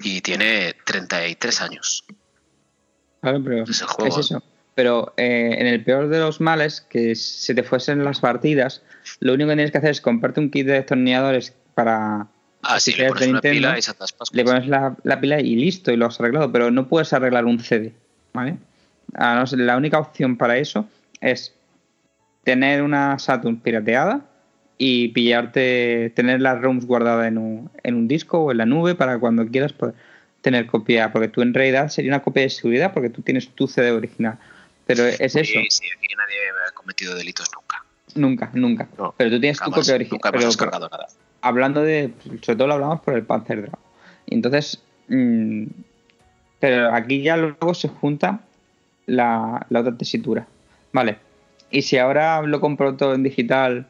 [0.04, 2.04] Y tiene 33 años.
[3.22, 4.20] Claro, pero Es el juego.
[4.20, 4.44] es eso.
[4.76, 8.84] Pero eh, en el peor de los males, que se te fuesen las partidas,
[9.20, 12.28] lo único que tienes que hacer es comprarte un kit de destornilladores para
[12.62, 15.92] Ah, sí, le pones una Nintendo, pila y le pones la, la pila y listo,
[15.92, 17.96] y lo has arreglado, pero no puedes arreglar un CD,
[18.32, 18.58] ¿vale?
[19.14, 20.88] A no ser- la única opción para eso
[21.22, 21.54] es
[22.44, 24.22] tener una Saturn pirateada
[24.78, 28.96] y pillarte, tener las ROMs guardadas en un, en un disco o en la nube
[28.96, 29.96] para cuando quieras poder
[30.42, 33.68] tener copia, porque tú en realidad sería una copia de seguridad porque tú tienes tu
[33.68, 34.38] CD original.
[34.86, 35.58] Pero es eso, Sí,
[35.98, 36.36] aquí nadie
[36.68, 37.84] ha cometido delitos nunca.
[38.14, 38.88] nunca, nunca.
[38.98, 40.20] No, pero tú tienes tu copia original.
[40.22, 40.32] nunca
[40.70, 41.08] pero- nada.
[41.42, 42.14] hablando de.
[42.42, 43.80] Sobre todo lo hablamos por el Panzer Dragon.
[44.28, 44.84] Entonces.
[45.08, 45.66] mm,
[46.60, 48.42] pero aquí ya luego se junta
[49.06, 50.48] la, la otra tesitura.
[50.94, 51.18] Vale.
[51.72, 53.88] Y si ahora lo compro todo en digital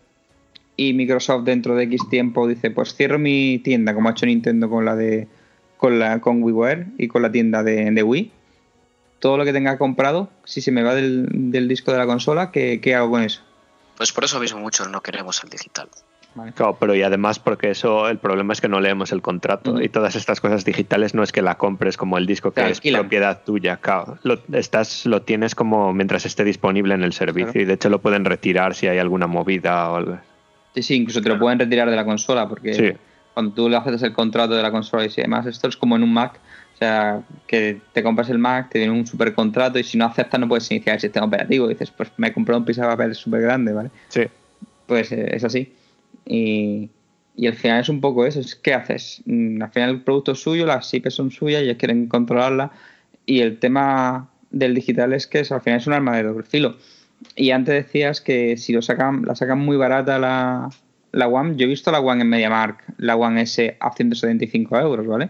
[0.77, 4.69] y Microsoft dentro de X tiempo dice, pues cierro mi tienda, como ha hecho Nintendo
[4.69, 5.27] con la de.
[5.77, 8.31] con la con WiiWare y con la tienda de, de Wii.
[9.19, 12.51] Todo lo que tenga comprado, si se me va del, del disco de la consola,
[12.51, 13.41] ¿qué, qué hago con eso?
[13.97, 15.89] Pues por eso mismo muchos no queremos el digital.
[16.35, 16.51] Vale.
[16.51, 19.87] Claro, pero y además porque eso, el problema es que no leemos el contrato y
[19.87, 23.01] todas estas cosas digitales no es que la compres como el disco que es alquilan.
[23.03, 24.17] propiedad tuya, claro.
[24.23, 27.61] Lo, estás, lo tienes como mientras esté disponible en el servicio Claro.
[27.61, 30.17] y de hecho lo pueden retirar si hay alguna movida o algo.
[30.73, 32.91] Sí, sí, incluso te lo pueden retirar de la consola porque Sí.
[33.33, 36.03] cuando tú le haces el contrato de la consola y demás, esto es como en
[36.03, 36.33] un Mac,
[36.73, 40.03] o sea, que te compras el Mac, te viene un super contrato y si no
[40.05, 41.69] aceptas no puedes iniciar el sistema operativo.
[41.69, 43.89] dices, pues me he comprado un piso de papel súper grande, ¿vale?
[44.09, 44.23] Sí.
[44.85, 45.73] Pues eh, es así.
[46.25, 46.89] Y,
[47.35, 49.21] y al final es un poco eso, es ¿qué haces?
[49.25, 52.71] Mm, Al final el producto es suyo, las IPs son suyas, ellos quieren controlarla
[53.25, 56.43] y el tema del digital es que es, al final es un arma de doble
[56.43, 56.77] filo.
[57.35, 60.69] Y antes decías que si lo sacan, la sacan muy barata la,
[61.11, 65.07] la One, yo he visto la One en MediaMark, la One S a 175 euros,
[65.07, 65.29] ¿vale?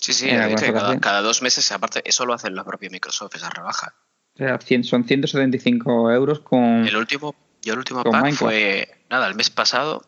[0.00, 3.50] Sí, sí, hecho, cada, cada dos meses, aparte, eso lo hace la propia Microsoft, esa
[3.50, 3.94] rebaja.
[4.34, 6.86] O sea, 100 son 175 euros con...
[6.86, 8.38] El último, yo el último pack Minecraft.
[8.38, 10.04] fue, nada, el mes pasado,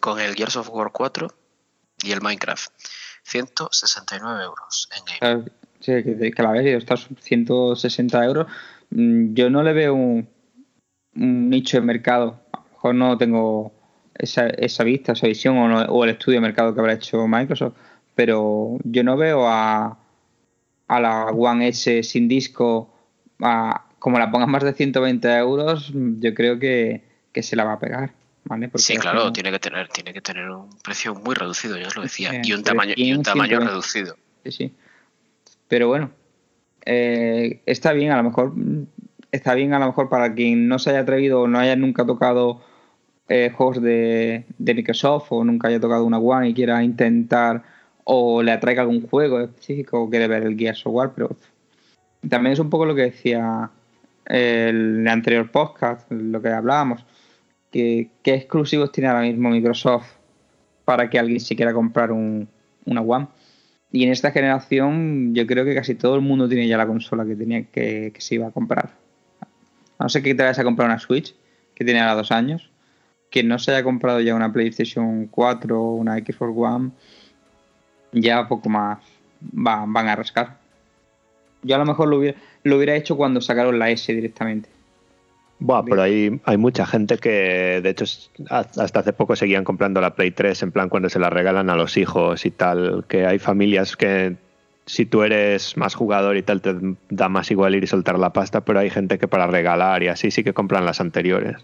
[0.00, 1.28] con el Gears of War 4
[2.02, 2.70] y el Minecraft.
[3.22, 5.18] 169 euros en game.
[5.18, 5.44] Claro,
[5.80, 8.46] sí, que, que la ves y estás 160 euros.
[8.90, 10.28] Mm, Yo no le veo un,
[11.16, 12.40] un nicho de mercado.
[12.52, 13.72] A lo mejor no tengo
[14.14, 17.26] esa, esa vista, esa visión o, no- o el estudio de mercado que habrá hecho
[17.28, 17.74] Microsoft,
[18.14, 19.98] pero yo no veo a,
[20.88, 22.92] a la One S sin disco,
[23.40, 27.74] a- como la pongas más de 120 euros, yo creo que, que se la va
[27.74, 28.14] a pegar.
[28.44, 28.68] ¿Vale?
[28.68, 31.96] Porque Sí, claro, tiene que tener, tiene que tener un precio muy reducido, ya os
[31.96, 33.70] lo decía, y un tamaño, y un 100, tamaño 120.
[33.70, 34.16] reducido.
[34.44, 34.74] Sí, sí.
[35.68, 36.10] Pero bueno,
[36.84, 38.52] eh, está bien, a lo mejor
[39.32, 42.04] está bien a lo mejor para quien no se haya atrevido o no haya nunca
[42.04, 42.60] tocado
[43.28, 47.62] eh, juegos de, de Microsoft o nunca haya tocado una One y quiera intentar
[48.04, 51.36] o le atraiga algún juego específico o quiere ver el Gears of War, pero
[52.28, 53.70] también es un poco lo que decía
[54.26, 57.04] el anterior podcast, lo que hablábamos,
[57.70, 60.06] qué exclusivos tiene ahora mismo Microsoft
[60.84, 62.48] para que alguien se quiera comprar un,
[62.84, 63.28] una One.
[63.92, 67.24] Y en esta generación yo creo que casi todo el mundo tiene ya la consola
[67.24, 68.90] que tenía que, que se iba a comprar.
[69.98, 71.34] A no ser que te vayas a comprar una Switch,
[71.74, 72.70] que tiene ahora dos años.
[73.30, 76.90] Que no se haya comprado ya una PlayStation 4 o una Xbox One,
[78.12, 78.98] ya poco más
[79.42, 80.58] va- van a rascar.
[81.62, 84.68] Yo a lo mejor lo hubiera, lo hubiera hecho cuando sacaron la S directamente.
[85.60, 88.06] Buah, pero hay, hay mucha gente que, de hecho,
[88.48, 91.76] hasta hace poco seguían comprando la Play 3 en plan cuando se la regalan a
[91.76, 94.36] los hijos y tal, que hay familias que
[94.86, 96.74] si tú eres más jugador y tal te
[97.10, 100.08] da más igual ir y soltar la pasta, pero hay gente que para regalar y
[100.08, 101.58] así sí que compran las anteriores.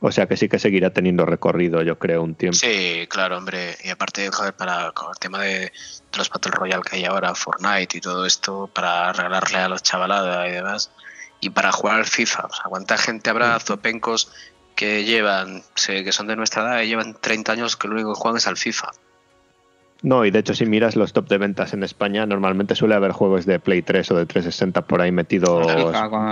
[0.00, 2.56] O sea que sí que seguirá teniendo recorrido, yo creo, un tiempo.
[2.56, 3.76] Sí, claro, hombre.
[3.84, 7.34] Y aparte, joder, para con el tema de, de los Battle Royale que hay ahora,
[7.34, 10.90] Fortnite y todo esto, para regalarle a los chavaladas y demás,
[11.44, 12.46] y para jugar al FIFA.
[12.46, 14.32] O sea, ¿cuánta gente habrá, zopencos,
[14.74, 18.14] que llevan, sé, que son de nuestra edad y llevan 30 años que lo único
[18.14, 18.90] que juegan es al FIFA?
[20.02, 23.12] No, y de hecho si miras los top de ventas en España, normalmente suele haber
[23.12, 25.66] juegos de Play 3 o de 360 por ahí metidos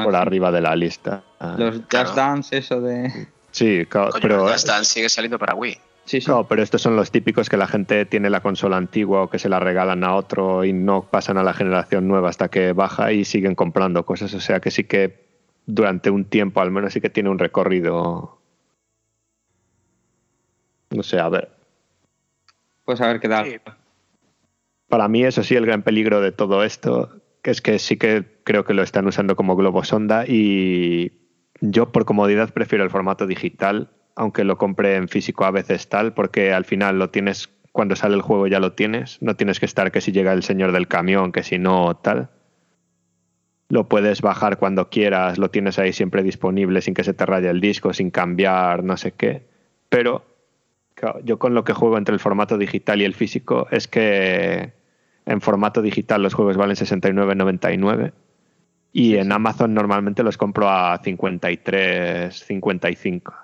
[0.05, 1.23] por arriba de la lista.
[1.57, 2.15] Los Just claro.
[2.15, 3.29] Dance, eso de.
[3.51, 5.79] Sí, claro, Coño, pero ya están, sigue saliendo para Wii.
[6.13, 6.31] Sí, sí.
[6.31, 9.39] No, pero estos son los típicos que la gente tiene la consola antigua o que
[9.39, 13.13] se la regalan a otro y no pasan a la generación nueva hasta que baja
[13.13, 14.35] y siguen comprando cosas.
[14.35, 15.25] O sea que sí que
[15.65, 18.43] durante un tiempo al menos sí que tiene un recorrido.
[20.91, 21.49] No sé, a ver.
[22.85, 23.47] Pues a ver qué tal.
[23.47, 23.57] Sí.
[24.91, 28.39] Para mí eso sí el gran peligro de todo esto que es que sí que
[28.45, 31.11] creo que lo están usando como globo sonda y
[31.63, 36.15] yo por comodidad prefiero el formato digital, aunque lo compre en físico a veces tal,
[36.15, 39.67] porque al final lo tienes cuando sale el juego ya lo tienes, no tienes que
[39.67, 42.29] estar que si llega el señor del camión, que si no tal.
[43.69, 47.49] Lo puedes bajar cuando quieras, lo tienes ahí siempre disponible sin que se te raye
[47.49, 49.49] el disco, sin cambiar, no sé qué.
[49.89, 50.27] Pero
[51.25, 54.73] yo con lo que juego entre el formato digital y el físico es que
[55.25, 58.13] en formato digital los juegos valen 69,99
[58.93, 63.35] y en Amazon normalmente los compro a 53, 55.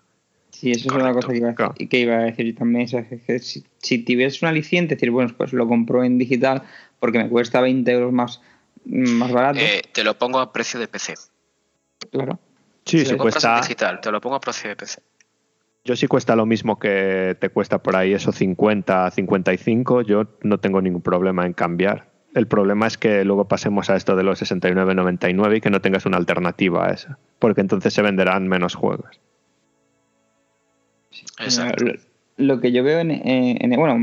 [0.58, 1.72] Sí, eso es una cosa que iba, a Claro.
[1.74, 2.88] decir, que iba a decir yo también.
[2.88, 6.62] sea, que- si, si tuvieras un aliciente, decir, bueno, pues lo compro en digital
[6.98, 8.40] porque me cuesta 20 euros más,
[8.84, 9.60] más barato.
[9.60, 11.14] Eh, te lo pongo a precio de PC.
[12.10, 12.40] claro.
[12.84, 15.00] Sí, Si sí lo compras en cuesta, digital, te lo pongo a precio de PC.
[15.84, 20.58] yo sí cuesta lo mismo que te cuesta por ahí, eso 50, 55, yo no
[20.58, 22.08] tengo ningún problema en cambiar.
[22.34, 26.04] El problema es que luego pasemos a esto de los 69,99 y que no tengas
[26.04, 29.20] una alternativa a esa, porque entonces se venderán menos juegos.
[31.40, 31.84] Exacto.
[31.84, 31.94] Lo,
[32.36, 33.96] lo que yo veo en, en- en- Bueno,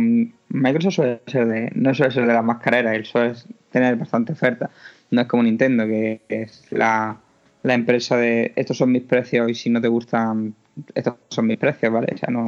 [0.49, 1.72] Microsoft suele ser de.
[1.76, 3.34] No suele ser de la más carrera, él suele
[3.72, 4.70] tener bastante oferta.
[5.11, 7.18] No es como Nintendo, que es la,
[7.63, 10.53] la empresa de estos son mis precios y si no te gustan,
[10.93, 12.07] estos son mis precios, ¿vale?
[12.13, 12.45] O sea, no,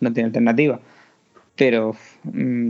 [0.00, 0.80] no tiene alternativa.
[1.56, 1.94] Pero
[2.24, 2.68] mm,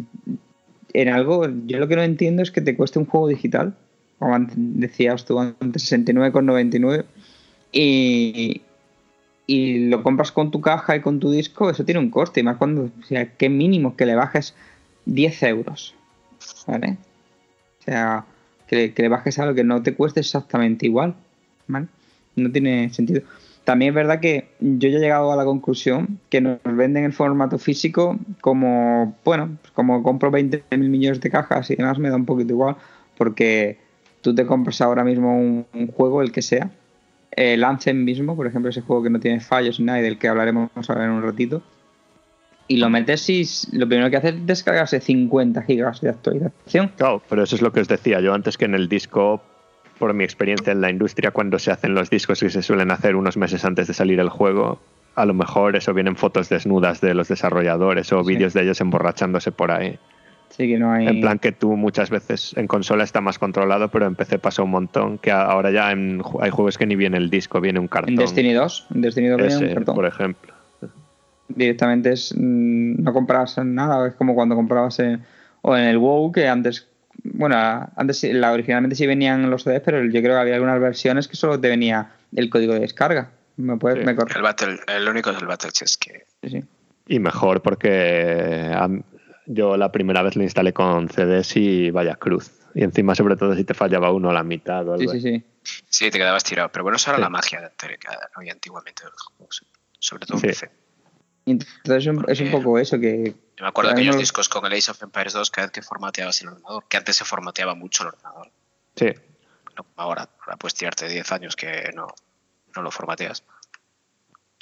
[0.95, 3.74] en algo, yo lo que no entiendo es que te cueste un juego digital,
[4.18, 7.05] como antes decías tú antes, 69,99
[7.72, 8.61] y,
[9.53, 12.43] y lo compras con tu caja y con tu disco, eso tiene un coste, y
[12.43, 14.55] más cuando, o sea, qué mínimo que le bajes
[15.05, 15.95] 10 euros,
[16.67, 16.97] ¿vale?
[17.81, 18.25] O sea,
[18.67, 21.15] que le, bajes algo que no te cueste exactamente igual,
[21.67, 21.89] ¿vale?
[22.35, 23.21] No tiene sentido.
[23.65, 27.13] También es verdad que yo ya he llegado a la conclusión que nos venden el
[27.13, 32.09] formato físico como, bueno, pues como compro 20 mil millones de cajas y demás, me
[32.09, 32.77] da un poquito igual,
[33.19, 33.77] porque
[34.23, 36.71] tú te compras ahora mismo un juego, el que sea,
[37.37, 40.18] el Anthem mismo, por ejemplo, ese juego que no tiene fallos ni nada y del
[40.18, 41.62] que hablaremos ahora en un ratito,
[42.68, 46.93] y lo metes y lo primero que hace es descargarse 50 gigas de actualización.
[46.97, 49.43] Claro, pero eso es lo que os decía yo antes que en el disco,
[49.99, 53.16] por mi experiencia en la industria, cuando se hacen los discos que se suelen hacer
[53.16, 54.80] unos meses antes de salir el juego,
[55.14, 58.28] a lo mejor eso vienen fotos desnudas de los desarrolladores o Sí.
[58.35, 59.99] vídeos de ellos emborrachándose por ahí.
[60.53, 61.07] Así que no hay...
[61.07, 64.63] En plan que tú muchas veces en consola está más controlado, pero en PC pasa
[64.63, 67.89] un montón, que ahora ya en hay juegos que ni viene el disco, viene un
[67.89, 68.11] cartón.
[68.11, 69.95] en Destiny 2, en Destiny 2 viene un cartón.
[69.95, 70.53] por ejemplo.
[71.49, 75.23] directamente es mm, no compras nada, es como cuando comprabas en,
[75.63, 76.87] o en el WoW que antes,
[77.25, 77.57] bueno,
[77.97, 81.29] antes sí- la, originalmente sí venían los CDs, pero yo creo que había algunas versiones
[81.29, 83.31] que solo te venía el código de descarga.
[83.57, 84.05] Me puedes Sí.
[84.05, 86.65] me El, Battle, el único es el Battle Chess que sí, sí.
[87.09, 88.71] Y mejor porque
[89.53, 92.51] yo la primera vez lo instalé con CDs y vaya cruz.
[92.75, 95.39] Y encima, sobre todo, si te fallaba uno a la mitad o algo Sí, sí,
[95.39, 95.45] sí.
[95.89, 96.71] sí te quedabas tirado.
[96.71, 97.23] Pero bueno, eso era Sí.
[97.23, 99.65] la magia de que había antiguamente de los juegos.
[99.99, 100.47] Sobre todo en Sí.
[100.49, 100.71] PC.
[101.45, 104.21] Entonces es un, es un Porque- poco eso que Yo me acuerdo de aquellos no-
[104.21, 107.17] discos con el Age of Empires 2 cada vez que formateabas el ordenador, que antes
[107.17, 108.51] se formateaba mucho el ordenador.
[108.97, 109.07] Sí.
[109.77, 112.07] No ahora, ahora puedes tirarte 10 años que no,
[112.77, 113.45] no lo formateas.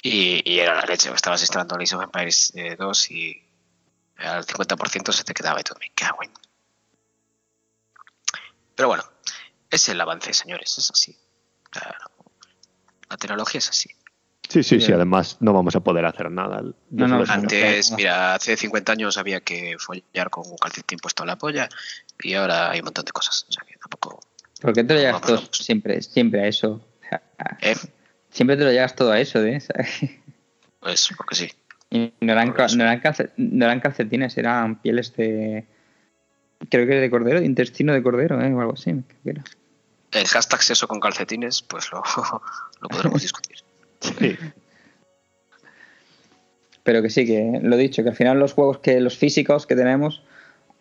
[0.03, 3.41] Y, y era la leche, estabas instalando el Age of Empires eh, 2 y
[4.23, 6.31] al 50% se te quedaba y todo, me cago en.
[8.75, 9.03] Pero bueno,
[9.69, 11.17] es el avance, señores, es así.
[13.09, 13.89] La tecnología es así.
[14.49, 14.91] Sí, sí, sí.
[14.91, 16.61] Además, no vamos a poder hacer nada.
[16.89, 17.97] No, no, Antes, no.
[17.97, 21.69] mira, hace 50 años había que follar con un calcetín puesto en la polla
[22.19, 23.45] y ahora hay un montón de cosas.
[23.47, 24.19] O sea que tampoco.
[24.59, 25.49] ¿Por qué te lo llegas vamos.
[25.53, 26.85] siempre, siempre a eso?
[27.61, 27.75] ¿Eh?
[28.31, 29.61] Siempre te lo llevas todo a eso, ¿eh?
[30.79, 31.51] Pues porque sí.
[31.91, 33.01] Y no eran, no, eran
[33.35, 35.65] no eran calcetines, eran pieles de.
[36.69, 38.53] Creo que de cordero, de intestino de cordero, ¿eh?
[38.53, 38.91] O algo así.
[38.91, 39.43] creo que era.
[40.13, 42.01] El hashtag sexo con calcetines, pues lo,
[42.81, 43.57] lo podremos discutir.
[43.99, 44.37] Sí.
[46.83, 49.75] Pero que sí, que lo dicho, que al final los juegos que los físicos que
[49.75, 50.23] tenemos,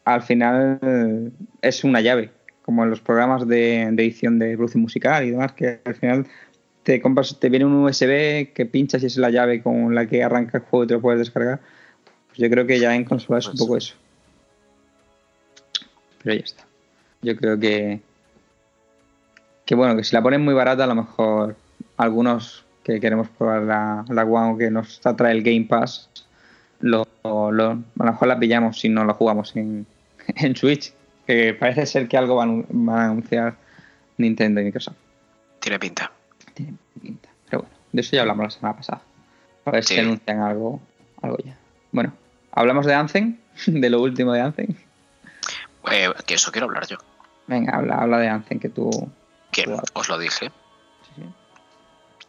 [0.04, 2.30] al final es una llave,
[2.62, 6.26] como en los programas de, de edición de producción musical y demás, que al final
[6.82, 10.22] te compras, te viene un USB que pinchas y es la llave con la que
[10.24, 11.60] arranca el juego y te lo puedes descargar.
[12.28, 13.94] Pues yo creo que ya en consola es un Pues- poco eso.
[16.22, 16.64] Pero ya está.
[17.22, 18.00] Yo creo que
[19.64, 21.54] que bueno, que si la ponen muy barata, a lo mejor
[21.96, 26.08] algunos que queremos probar la, la One o que nos atrae el Game Pass,
[26.80, 27.30] lo, lo-
[27.70, 29.86] a lo mejor la pillamos si no la jugamos en,
[30.26, 30.92] en Switch.
[31.26, 33.54] Que parece ser que algo van, van a anunciar
[34.18, 34.96] Nintendo y Microsoft.
[35.60, 36.09] Tiene pinta.
[37.00, 37.28] Pinta.
[37.48, 39.02] Pero bueno, de eso ya hablamos la semana pasada.
[39.64, 40.80] A ver si anuncian algo,
[41.22, 41.56] algo ya.
[41.92, 42.12] Bueno,
[42.52, 44.74] hablamos de Anthem, de lo último de Anthem.
[45.90, 46.98] Eh, que eso quiero hablar yo.
[47.46, 48.90] Venga, habla, habla de Anthem, que tú.
[49.50, 50.52] Que os lo dije.
[51.02, 51.34] sí, sí.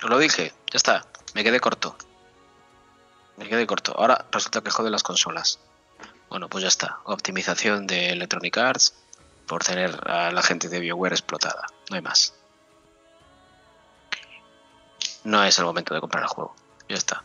[0.03, 0.51] Os lo dije.
[0.71, 1.05] Ya está.
[1.35, 1.95] Me quedé corto.
[3.37, 3.93] Me quedé corto.
[3.97, 5.59] Ahora resulta que jode las consolas.
[6.29, 6.99] Bueno, pues ya está.
[7.03, 8.95] Optimización de Electronic Arts
[9.47, 11.67] por tener a la gente de BioWare explotada.
[11.89, 12.33] No hay más.
[15.23, 16.55] No es el momento de comprar el juego.
[16.89, 17.23] Ya está.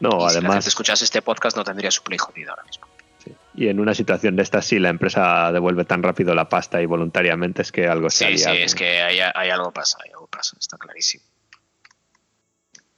[0.00, 2.64] No, y si la además, gente escuchase este podcast no tendría su play jodido ahora
[2.64, 2.86] mismo.
[3.24, 3.32] sí.
[3.54, 6.86] y en una situación de estas, si la empresa devuelve tan rápido la pasta y
[6.86, 10.26] voluntariamente es que algo se Sí, sí, es que hay, hay algo pasa, hay algo
[10.26, 11.24] pasa, está clarísimo.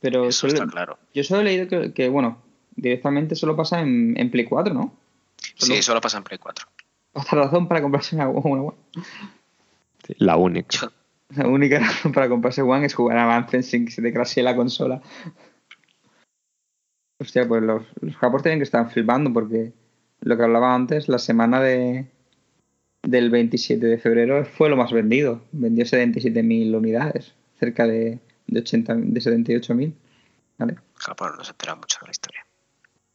[0.01, 0.99] Pero Eso solo- está claro.
[1.15, 2.43] yo solo he leído que, que, bueno,
[2.75, 4.95] directamente solo pasa en, en Play 4, ¿no?
[5.57, 6.67] Solo- Sí, solo pasa en Play 4.
[7.15, 8.73] Otra razón para comprarse una, una.
[10.07, 10.69] Sí, La única.
[10.81, 10.93] Yo-
[11.37, 14.43] La única razón para comprarse One es jugar a Anthem sin que se te crashee
[14.43, 15.03] la consola.
[17.21, 19.73] Hostia, pues los, los japos tienen que estar flipando porque
[20.21, 22.07] lo que hablaba antes, la semana de
[23.03, 25.43] del 27 de febrero fue lo más vendido.
[25.53, 29.93] Vendió 77.000 unidades, cerca de, de, 80, de 78.000.
[30.59, 30.77] ¿Vale?
[30.95, 32.47] Japón no se entera mucho de la historia.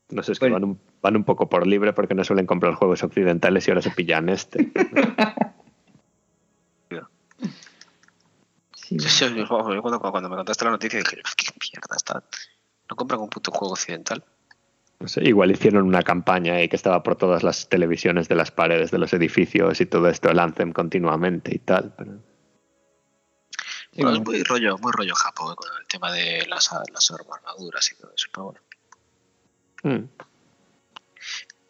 [0.10, 0.56] No sé, es que Bueno.
[0.56, 3.82] van un, van un poco por libre porque no suelen comprar juegos occidentales y ahora
[3.82, 4.72] se pillan este.
[9.00, 12.24] Sí, Yo, yo- yo cuando, cuando me contaste la noticia dije, ¿qué mierda está?
[12.90, 14.24] ¿No compran un puto juego occidental?
[15.00, 18.52] No sé, igual hicieron una campaña y que estaba por todas las televisiones de las
[18.52, 21.94] paredes de los edificios y todo esto, el Anthem continuamente y tal.
[21.98, 22.12] Pero...
[23.96, 27.96] Bueno, es muy rollo, muy rollo Japón con el tema de las, las armaduras y
[27.96, 28.28] todo eso.
[28.32, 28.60] Pero bueno.
[29.84, 30.10] Mm.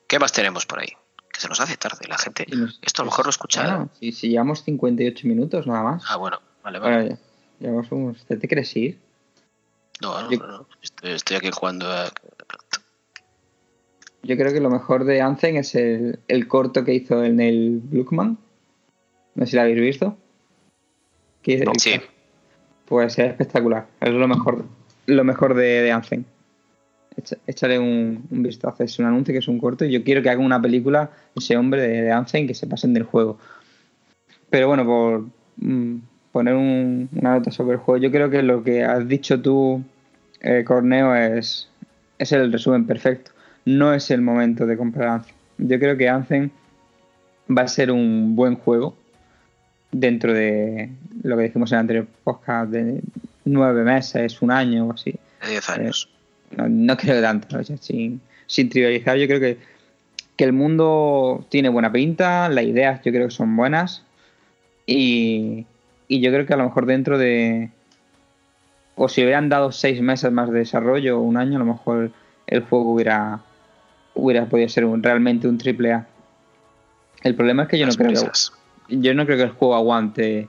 [0.07, 0.89] ¿Qué más tenemos por ahí?
[1.32, 2.45] Que se nos hace tarde la gente.
[2.82, 3.61] Esto a lo mejor lo escucha.
[3.63, 6.03] Bueno, si, si llevamos 58 minutos nada más.
[6.07, 6.95] Ah, bueno, vale, vale.
[6.95, 7.18] Bueno, ya,
[7.59, 8.97] llevamos unos- ¿Te, te quieres ir?
[10.01, 10.68] No, no, yo- no, no.
[10.82, 12.11] Estoy, estoy aquí jugando a...
[14.24, 17.82] Yo creo que lo mejor de Anthem es el, el corto que hizo en el
[17.84, 18.38] Blookman.
[19.36, 20.18] No sé si lo habéis visto.
[21.41, 21.99] Que- el- Sí.
[22.86, 23.88] Pues es espectacular.
[23.99, 24.66] Es lo mejor,
[25.07, 25.91] lo mejor de, de.
[27.16, 28.84] Echa- Échale un, un vistazo.
[28.84, 29.84] Es un anuncio que es un corto.
[29.86, 32.93] Y yo quiero que haga una película ese hombre de, de Anthem que se pasen
[32.93, 33.38] del juego.
[34.49, 35.26] Pero bueno, por
[35.57, 35.97] mm,
[36.34, 39.81] poner un- una nota sobre el juego, yo creo que lo que has dicho tú,
[40.41, 41.69] eh, Corneo, es,
[42.19, 43.31] es el resumen perfecto.
[43.65, 45.36] No es el momento de comprar Anthem.
[45.59, 46.49] Yo creo que Anthem
[47.55, 48.97] va a ser un buen juego
[49.91, 50.89] dentro de
[51.21, 53.01] lo que dijimos en el anterior podcast de
[53.45, 55.11] nueve meses, un año o así.
[55.43, 56.09] De 10 años.
[56.57, 59.57] No, no creo tanto, o sea, sin, sin trivializar, yo creo que,
[60.36, 64.03] que el mundo tiene buena pinta, las ideas yo creo que son buenas
[64.86, 65.65] y,
[66.08, 67.70] y yo creo que a lo mejor dentro de...
[68.95, 72.12] O si hubieran dado seis meses más de desarrollo o un año, a lo mejor
[72.45, 73.39] el juego hubiera,
[74.14, 76.08] hubiera podido ser un- realmente un triple A.
[77.24, 80.47] El problema es que yo no creo que, yo no creo que el juego aguante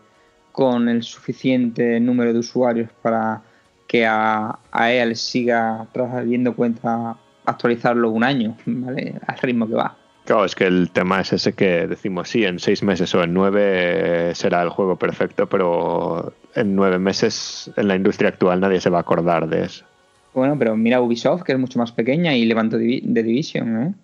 [0.52, 3.40] con el suficiente número de usuarios para
[3.88, 9.14] que a, a EA le siga trayendo cuenta actualizarlo un año, ¿vale?
[9.26, 9.96] Al ritmo que va.
[10.24, 13.34] Claro, es que el tema es ese que decimos, sí, en seis meses o en
[13.34, 18.80] nueve eh, será el juego perfecto, pero en nueve meses en la industria actual nadie
[18.80, 19.84] se va a acordar de eso.
[20.32, 23.94] Bueno, pero mira Ubisoft, que es mucho más pequeña y levantó de Division, ¿eh?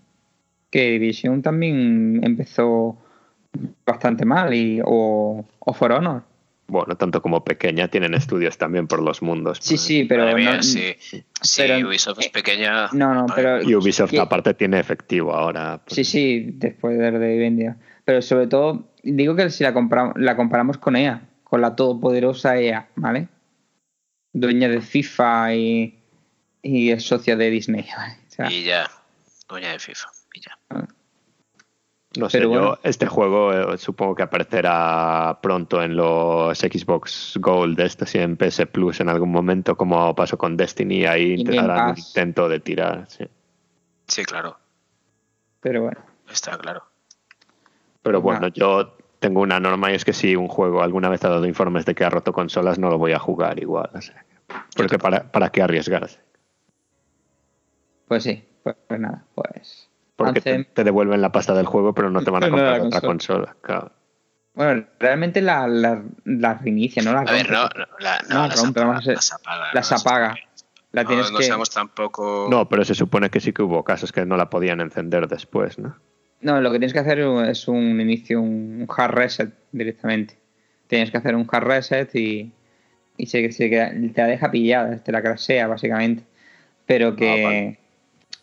[0.71, 2.99] Que Division también empezó
[3.85, 6.23] bastante mal, y, o, o For Honor.
[6.71, 9.59] Bueno, tanto como pequeña, tienen estudios también por los mundos.
[9.61, 9.81] Sí, pues.
[9.81, 11.23] sí, pero mía, no, sí, sí,
[11.57, 12.89] pero- Ubisoft es pequeña.
[12.93, 15.81] no, no, pero Y Ubisoft aparte tiene efectivo ahora.
[15.85, 15.95] pues.
[15.97, 17.77] Sí, sí, después de de Vivendia.
[18.05, 22.57] Pero sobre todo, digo que si la, compara- la comparamos con EA, con la todopoderosa
[22.59, 23.29] EA, ¿vale?
[24.33, 25.99] dueña de FIFA y,
[26.63, 27.85] y es socia de Disney.
[27.97, 28.15] ¿vale?
[28.29, 28.89] O sea, Y ya,
[29.49, 30.09] dueña de FIFA.
[32.19, 32.79] No sé, Pero yo bueno.
[32.83, 38.67] este juego eh, supongo que aparecerá pronto en los Xbox Gold, estos y en PS
[38.67, 43.05] Plus en algún momento, como pasó con Destiny, ahí harán un intento de tirar.
[43.09, 43.25] sí.
[44.09, 44.59] Sí, claro.
[45.61, 46.01] pero bueno.
[46.29, 46.83] Está claro.
[48.03, 51.23] Pero Pues bueno, yo tengo una norma y es que si un juego alguna vez
[51.25, 53.89] ha dado informes de que ha roto consolas, no lo voy a jugar igual.
[53.95, 56.19] o sea que- porque para, para qué arriesgarse.
[58.09, 59.90] Pues sí, pues, pues nada, pues.
[60.27, 62.57] Porque te, Anthem- te devuelven la pasta del juego, pero no te van a No,
[62.57, 63.39] no, la comprar otra consola.
[63.47, 63.57] consola.
[63.63, 63.93] claro.
[64.55, 68.49] Bueno, realmente la, la, la reinicia, no la A ver, no, no, la, no, No,
[68.49, 69.69] las, rompe, apaga, vamos a ser- las apaga.
[69.73, 70.35] las no apaga.
[70.93, 71.45] La No, tienes no que.
[71.45, 72.49] seamos tampoco.
[72.51, 75.79] No, pero se supone que sí que hubo casos que no la podían encender después,
[75.79, 75.97] ¿no?
[76.41, 80.37] No, lo que tienes que hacer es un inicio, un hard reset directamente.
[80.89, 82.51] Tienes que hacer un hard reset y,
[83.17, 86.25] y se, se queda- te la deja pillada, te la crasea básicamente.
[86.87, 87.79] Pero que Ah, vale.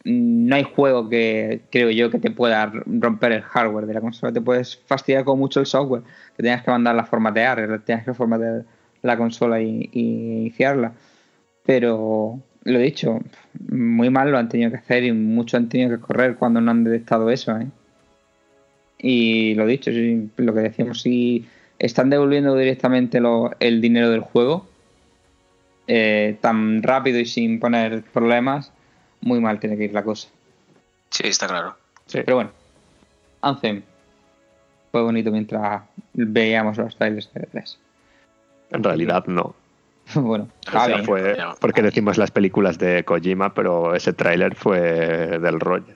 [0.07, 4.31] No hay juego que creo yo que te pueda romper el hardware de la consola.
[4.31, 6.03] Te puedes fastidiar con mucho el software,
[6.35, 8.63] que tengas que mandarla a formatear, tengas que formatear
[9.01, 10.93] la consola y, iniciarla.
[11.65, 13.19] Pero lo dicho,
[13.69, 16.71] muy mal lo han tenido que hacer y mucho han tenido que correr cuando no
[16.71, 17.57] han detectado eso.
[17.57, 17.67] ¿eh?
[18.97, 19.91] Y lo dicho,
[20.37, 21.45] lo que decíamos, si
[21.79, 23.19] están devolviendo directamente
[23.59, 24.65] el dinero del juego
[25.87, 28.71] eh, tan rápido y sin poner problemas,
[29.21, 30.29] muy mal tiene que ir la cosa.
[31.09, 31.75] Sí, está claro.
[32.05, 32.19] Sí.
[32.25, 32.51] Pero bueno,
[33.41, 33.81] Anthem
[34.91, 37.79] fue bonito mientras veíamos los trailers de 3
[38.71, 39.55] En realidad no.
[40.15, 45.59] bueno, O sea, fue porque decimos las películas de Kojima, pero ese tráiler fue del
[45.59, 45.93] rollo.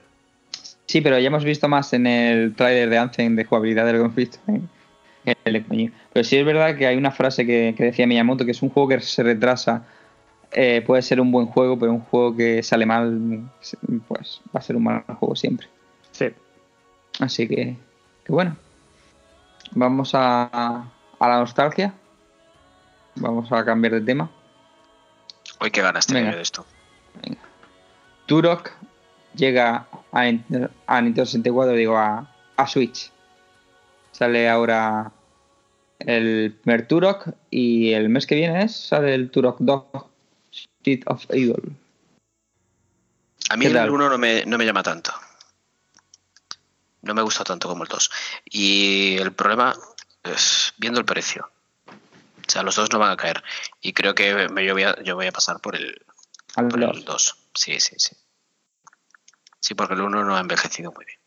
[0.86, 3.98] Sí, pero ya hemos visto más en el trailer de Anthem de jugabilidad de lo
[3.98, 4.68] que hemos visto en
[5.24, 5.92] en el de Kojima.
[6.12, 8.70] Pero sí es verdad que hay una frase que, que decía Miyamoto, que es un
[8.70, 9.84] juego que se retrasa.
[10.52, 13.50] Eh, puede ser un buen juego, pero un juego que sale mal,
[14.08, 15.68] pues va a ser un mal juego siempre.
[16.10, 16.26] Sí.
[17.20, 17.76] Así que,
[18.24, 18.56] que bueno.
[19.74, 20.84] Vamos a,
[21.18, 21.94] a la nostalgia.
[23.14, 24.30] Vamos a cambiar de tema.
[25.60, 26.30] Hoy qué ganas Venga.
[26.30, 26.66] yo de esto.
[28.26, 28.72] Turok
[29.34, 33.10] llega a, a Nintendo 64, digo, a, a Switch.
[34.10, 35.12] Sale ahora
[36.00, 39.84] el primer Turok y el mes que viene es, sale el Turok 2
[40.82, 41.76] Street of Evil.
[43.50, 43.90] A mí ¿Qué el tal?
[43.90, 45.12] 1 no me, no me llama tanto.
[47.02, 48.10] No me gusta tanto como el 2.
[48.44, 49.74] Y el problema
[50.24, 51.50] es viendo el precio.
[51.86, 53.42] O sea, los dos no van a caer.
[53.80, 56.04] Y creo que me- yo, voy a, yo voy a pasar por el,
[56.56, 57.04] Al por el 2.
[57.04, 57.36] 2.
[57.54, 58.16] Sí, sí, sí.
[59.60, 61.18] Sí, porque el 1 no ha envejecido muy bien.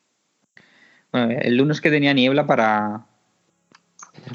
[1.12, 3.06] Bueno, el 1 es que tenía niebla para.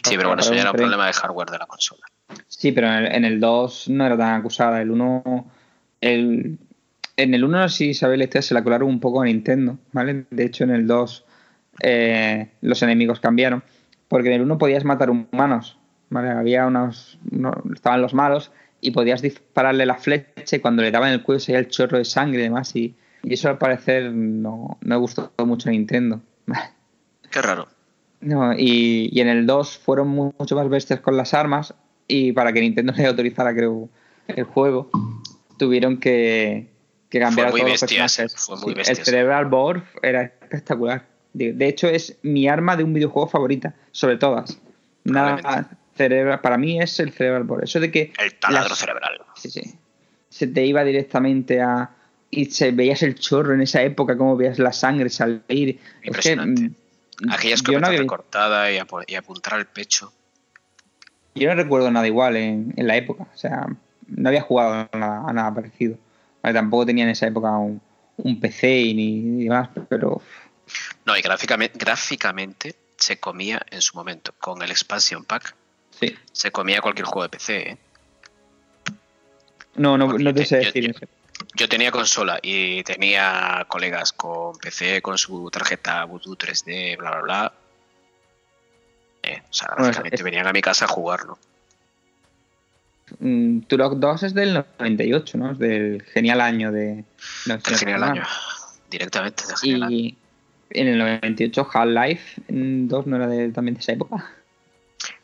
[0.04, 2.06] Sí, pero bueno, eso ya era un problema de hardware de la consola.
[2.48, 4.80] Sí, pero en el, en el 2 no era tan acusada.
[4.82, 5.46] El 1.
[6.00, 6.58] El,
[7.16, 9.24] en el 1, no sé si sabéis la historia, se la colaron un poco a
[9.26, 10.24] Nintendo, ¿vale?
[10.30, 11.24] De hecho, en el 2
[11.82, 13.62] eh, los enemigos cambiaron.
[14.08, 15.78] Porque en el 1 podías matar humanos,
[16.08, 16.30] ¿vale?
[16.30, 18.50] Había unos, uno- Estaban los malos
[18.80, 22.04] y podías dispararle la flecha y cuando le daban el cuello salía el chorro de
[22.04, 22.74] sangre y demás.
[22.74, 26.20] Y, y eso al parecer no, no gustó mucho a Nintendo.
[27.30, 27.68] Qué raro.
[28.20, 31.74] No, y, y en el 2 fueron mu- mucho más bestias con las armas
[32.10, 33.88] y para que Nintendo le autorizara, creo,
[34.28, 34.90] el juego,
[35.58, 36.66] tuvieron que,
[37.08, 38.46] que cambiar a muy todos los bestias, personajes.
[38.46, 38.90] fue muy Sí.
[38.92, 41.06] El Cerebral Bore era espectacular.
[41.32, 44.58] De, hecho, es mi arma de un videojuego favorita, sobre todas.
[45.04, 45.76] Nada, Probablemente.
[45.96, 47.64] cerebral, para mí es el Cerebral Bore.
[47.64, 49.20] Eso de que El taladro Las- cerebral.
[49.36, 49.74] sí, sí,
[50.28, 51.90] se te iba directamente a...
[52.32, 55.40] Y se veías el chorro en esa época, como veías la sangre salir.
[55.50, 56.62] Es que, Impresionante.
[56.62, 60.12] mm, Aquella yo escopeta no había- recortada y, y apuntar al pecho.
[61.40, 63.26] Yo no recuerdo nada igual en, en la época.
[63.34, 63.66] O sea,
[64.06, 65.96] no había jugado a nada, a nada parecido.
[66.42, 67.80] Vale, tampoco tenía en esa época un,
[68.18, 70.20] un PC y ni, ni demás, pero
[71.04, 74.32] No, y gráficamente, gráficamente se comía en su momento.
[74.38, 75.54] Con el expansion pack
[75.98, 76.14] sí.
[76.32, 77.70] se comía cualquier juego de PC.
[77.70, 77.78] ¿eh?
[79.76, 81.06] No, no, Porque no te te- sé decir yo- eso.
[81.56, 87.20] Yo tenía consola y tenía colegas con PC, con su tarjeta Voodoo 3D, bla, bla,
[87.22, 87.52] bla.
[89.22, 91.38] Eh, o sea, Bueno, gráficamente es- venían a mi casa a jugarlo.
[93.18, 95.52] Mm, Turok 2 es del 98, ¿no?
[95.52, 97.04] Es del genial año de...
[97.46, 98.22] no, Del genial año.
[98.88, 99.90] Directamente del genial año.
[99.96, 100.16] Y
[100.70, 104.30] en el 98 Half-Life 2 no era de- también de esa época.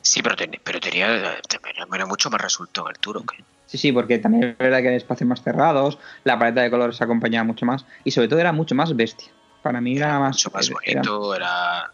[0.03, 3.34] Sí, pero, ten- pero tenía, tenía- era mucho más resultado el Turok.
[3.38, 3.44] ¿eh?
[3.66, 7.01] Sí, sí, porque también es verdad que hay espacios más cerrados, la paleta de colores
[7.03, 9.28] acompañaba mucho más y sobre todo era mucho más bestia.
[9.62, 10.36] Para mí era, más...
[10.36, 11.92] mucho más era- bonito, era,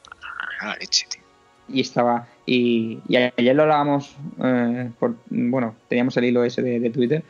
[0.58, 1.21] era la leche, tío.
[1.72, 2.28] Y estaba.
[2.46, 7.22] Y, y ayer lo hablábamos, eh, por, bueno, teníamos el hilo ese de, de Twitter,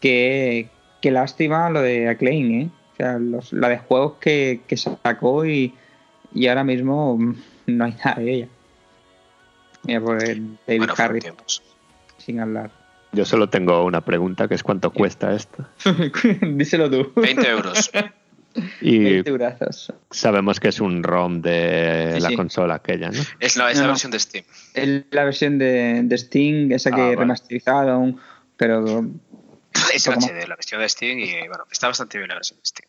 [0.00, 0.68] que,
[1.00, 2.70] que lástima lo de Acclaim, ¿eh?
[2.92, 5.74] O sea, los, la de juegos que, que sacó y,
[6.34, 7.34] y ahora mismo mm,
[7.66, 8.48] no hay nada de ella.
[9.84, 11.62] Mira, por el David Bueno, Harris, tiempos.
[12.18, 12.70] sin hablar.
[13.12, 15.64] Yo solo tengo una pregunta, que es cuánto cuesta esto.
[16.42, 17.12] Díselo tú.
[17.16, 17.90] 20 euros.
[18.80, 19.92] Y 20 eurazos.
[20.10, 22.36] sabemos que es un ROM de Sí, la sí.
[22.36, 23.20] consola aquella, ¿no?
[23.40, 23.92] Es la, es No, la no.
[23.92, 24.44] versión de Steam.
[24.74, 27.16] Es la versión de, de Steam, esa que Ah, vale.
[27.16, 28.20] remasterizaron,
[28.56, 29.04] pero
[29.94, 30.06] Es.
[30.08, 32.88] HD, la versión de Steam, y bueno, está bastante bien la versión de Steam.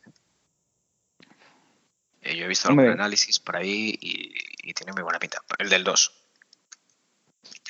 [2.22, 2.88] Eh, yo he visto Hombre.
[2.88, 4.34] algún análisis por ahí y,
[4.70, 5.42] y tiene muy buena pinta.
[5.60, 6.14] El del 2.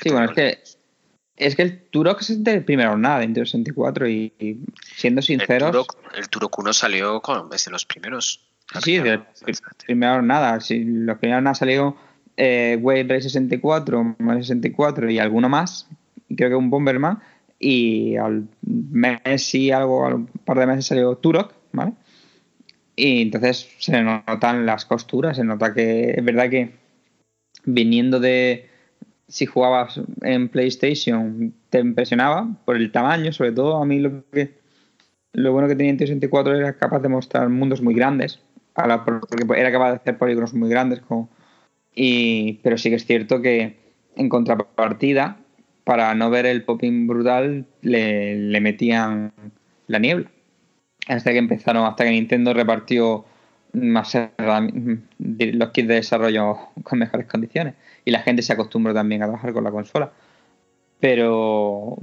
[0.02, 0.64] Sí, bueno, es que,
[1.38, 4.58] es que el Turok es del primero nada de Nintendo 64 y, y
[4.96, 8.44] siendo El sinceros, Turok, el Turok 1 salió con, desde los primeros.
[8.82, 9.24] sí, del
[9.86, 10.60] primero nada.
[10.60, 11.96] Si los primeros nada salió
[12.36, 15.88] eh, Wave Race 64, Mario 64 y alguno más,
[16.36, 17.20] creo que un Bomberman,
[17.60, 21.94] y al mes y algo, al par de meses salió Turok, ¿vale?
[22.96, 26.74] Y entonces se notan las costuras, se nota que es verdad que
[27.64, 28.70] viniendo de
[29.28, 34.56] si jugabas en PlayStation te impresionaba por el tamaño, sobre todo a mí lo que
[35.34, 38.40] lo bueno que tenía en 64 era capaz de mostrar mundos muy grandes,
[38.74, 41.30] porque era capaz de hacer polígonos muy grandes, como-
[41.96, 43.78] y, pero sí que es cierto que
[44.16, 45.38] en contrapartida,
[45.84, 49.32] para no ver el popping brutal, le, le metían
[49.88, 50.30] la niebla.
[51.08, 53.26] Hasta que empezaron, hasta que Nintendo repartió
[53.74, 54.18] más
[55.20, 57.76] los kits de desarrollo con mejores condiciones
[58.08, 60.12] y la gente se acostumbró también a trabajar con la consola.
[61.02, 61.98] Pero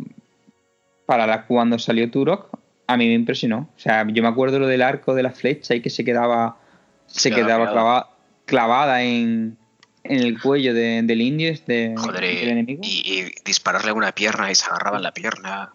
[1.07, 2.49] para la, cuando salió Turok,
[2.87, 3.71] a mí me impresionó.
[3.75, 6.59] O sea, yo me acuerdo lo del arco de la flecha y que se quedaba
[7.07, 8.11] se quedaba clava-
[8.45, 9.57] clavada en,
[10.03, 12.83] en el cuello de- del indio, de, Joder, del enemigo.
[12.85, 15.73] y, y dispararle una pierna y se agarraba en la pierna.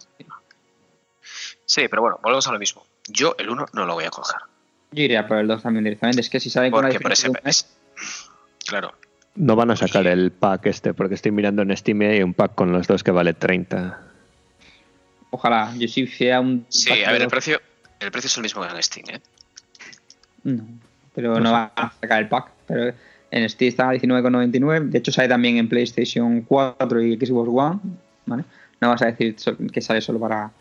[1.66, 2.86] Sí, pero bueno, volvemos a lo mismo.
[3.08, 4.38] Yo el 1 no lo voy a coger.
[4.92, 6.22] Yo iría por el 2 también directamente.
[6.22, 7.68] Es que si con la Porque por ese mes,
[8.68, 8.94] Claro.
[9.36, 12.34] No van a sacar el pack este, porque estoy mirando en Steam y hay un
[12.34, 14.00] pack con los dos que vale 30.
[15.32, 15.74] ojalá.
[15.78, 16.66] Yo si hiciera un.
[16.70, 17.62] Sí, pack a ver, el precio,
[18.00, 19.22] el precio es el mismo que en Steam, ¿eh?
[20.44, 20.64] No,
[21.14, 21.54] pero No no, sé.
[21.54, 22.48] va a sacar el pack.
[22.68, 22.94] Pero
[23.32, 24.90] en Steam está a 19,99.
[24.90, 27.80] De hecho, sale también en PlayStation 4 y Xbox One.
[28.26, 28.44] ¿vale?
[28.82, 29.36] No vas a decir
[29.72, 30.52] que sale solo para,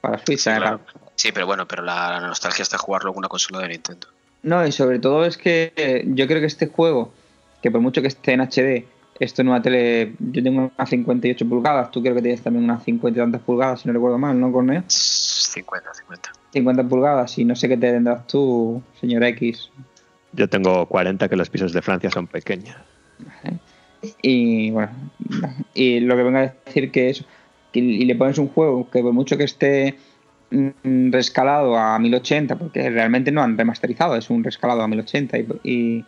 [0.00, 0.38] para Switch.
[0.38, 0.78] Sí, sale claro.
[0.78, 4.08] para- Sí, pero bueno, pero la, la nostalgia está jugarlo en una consola de Nintendo.
[4.42, 7.12] No, y sobre todo es que yo creo que este juego,
[7.62, 8.84] que por mucho que esté en HD,
[9.18, 10.14] esto en una tele.
[10.18, 13.80] Yo tengo unas 58 pulgadas, tú creo que tienes también unas 50 y tantas pulgadas,
[13.80, 14.82] si no recuerdo mal, ¿no, Corneo?
[14.88, 16.32] 50, 50.
[16.52, 19.70] 50 pulgadas, y no sé qué te tendrás tú, señor X.
[20.32, 22.76] Yo tengo 40 que los pisos de Francia son pequeños.
[24.20, 24.90] Y bueno,
[25.74, 27.24] y lo que venga a decir que eso,
[27.72, 29.96] que, y le pones un juego que por mucho que esté
[30.50, 35.46] mm, rescalado a 1080, porque realmente no han remasterizado, es un rescalado a 1080 y,
[35.62, 36.04] y,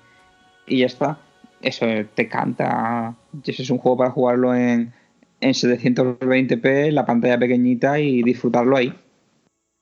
[0.67, 1.19] y ya está.
[1.65, 3.15] Eso te canta.
[3.45, 4.93] Ese es un juego para jugarlo en,
[5.41, 8.93] en 720p, la pantalla pequeñita y disfrutarlo ahí.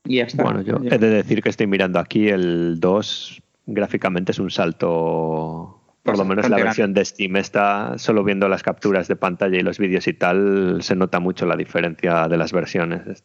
[0.04, 0.44] Y ya está.
[0.44, 5.80] Bueno, yo he de decir que estoy mirando aquí el 2, gráficamente es un salto,
[6.02, 9.62] por lo menos la versión de Steam está, solo viendo las capturas de pantalla y
[9.62, 13.24] los vídeos y tal, se nota mucho la diferencia de las versiones.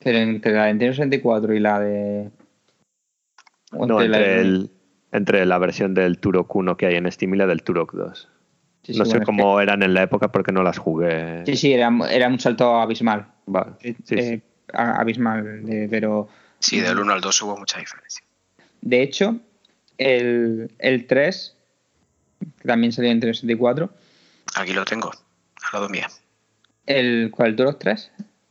[0.00, 2.30] Pero entre la de Nintendo 64 y la de.
[3.72, 4.70] o No, la entre, de- el-
[5.12, 8.28] entre la versión del Turok 1 que hay en Steam y la del Turok 2.
[8.82, 11.42] Sí, sí, no sé bueno, es cómo eran en la época porque no las jugué.
[11.44, 13.26] que- Sí, sí, era, era un salto abismal.
[13.54, 14.14] Va, sí, sí.
[14.16, 14.40] Eh,
[14.72, 16.28] a- abismal, de- pero
[16.60, 18.22] Sí, del 1 al 2 hubo mucha diferencia.
[18.80, 19.36] de hecho,
[19.98, 21.56] el, el 3,
[22.60, 23.90] que también salió en Nintendo 64,
[24.54, 26.08] Aquí lo tengo, al lado mía.
[26.86, 27.50] el, ¿cuál?
[27.50, 28.10] ¿El Turok 3?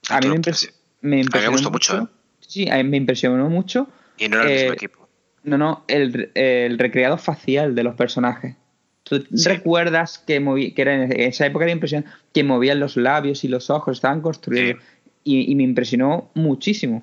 [0.10, 2.08] A El mí me, Turok 3, impres- me impresionó gustó mucho, ¿eh?
[2.42, 3.88] Sí, a mí me impresionó mucho.
[4.18, 5.07] Y no era el mismo Eh, equipo.
[5.48, 8.56] No, no, el, el recreado facial de los personajes.
[9.04, 9.48] ¿Tú Sí.
[9.48, 12.04] recuerdas que, moví, que era en esa época era impresión
[12.34, 14.82] que movían los labios y los ojos, estaban construidos?
[15.24, 17.02] Y, y me impresionó muchísimo.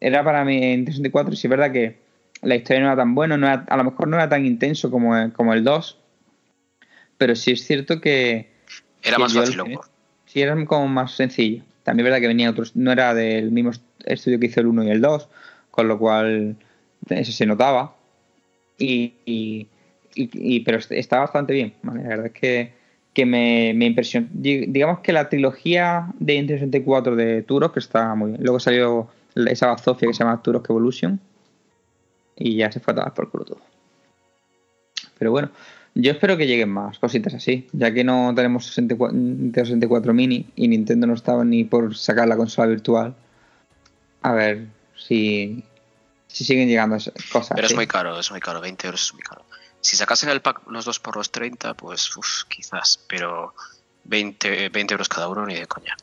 [0.00, 1.98] Era para mí en 64, sí es verdad que
[2.42, 4.88] la historia no era tan buena, no era- a lo mejor no era tan intenso
[4.88, 5.98] como, el- como el 2,
[7.18, 8.52] pero sí es cierto que
[9.02, 9.78] Era que más fácil,
[10.26, 11.64] sí era como más sencillo.
[11.82, 14.66] También es verdad que venía otros, no era del mismo est- estudio que hizo el
[14.68, 15.28] 1 y el 2,
[15.72, 16.56] con lo cual
[17.08, 17.94] eso se notaba.
[18.78, 19.66] Y,
[20.64, 21.74] pero est- está bastante bien.
[21.82, 22.72] La verdad es que,
[23.12, 24.28] que me, me impresionó.
[24.32, 28.42] Di- Digamos que la trilogía de Nintendo 64 de Turok que está muy bien.
[28.42, 31.18] Luego salió esa bazofia que se llama Turok Evolution
[32.36, 33.60] y ya se fue a tomar por culo todo.
[35.18, 35.50] Pero bueno,
[35.96, 40.44] Yo espero que lleguen más cositas así, ya que no tenemos 64, Nintendo 64 mini
[40.56, 43.14] y Nintendo no estaba ni por sacar la consola virtual.
[44.22, 44.66] A ver
[44.96, 45.62] si,
[46.34, 46.96] si siguen llegando
[47.30, 47.52] cosas.
[47.54, 49.44] Pero es muy caro, es muy caro, 20 euros es muy caro.
[49.80, 53.54] Si sacasen el pack los dos por los 30, pues uf, quizás, pero
[54.04, 55.94] 20, 20 euros cada uno ni de coña.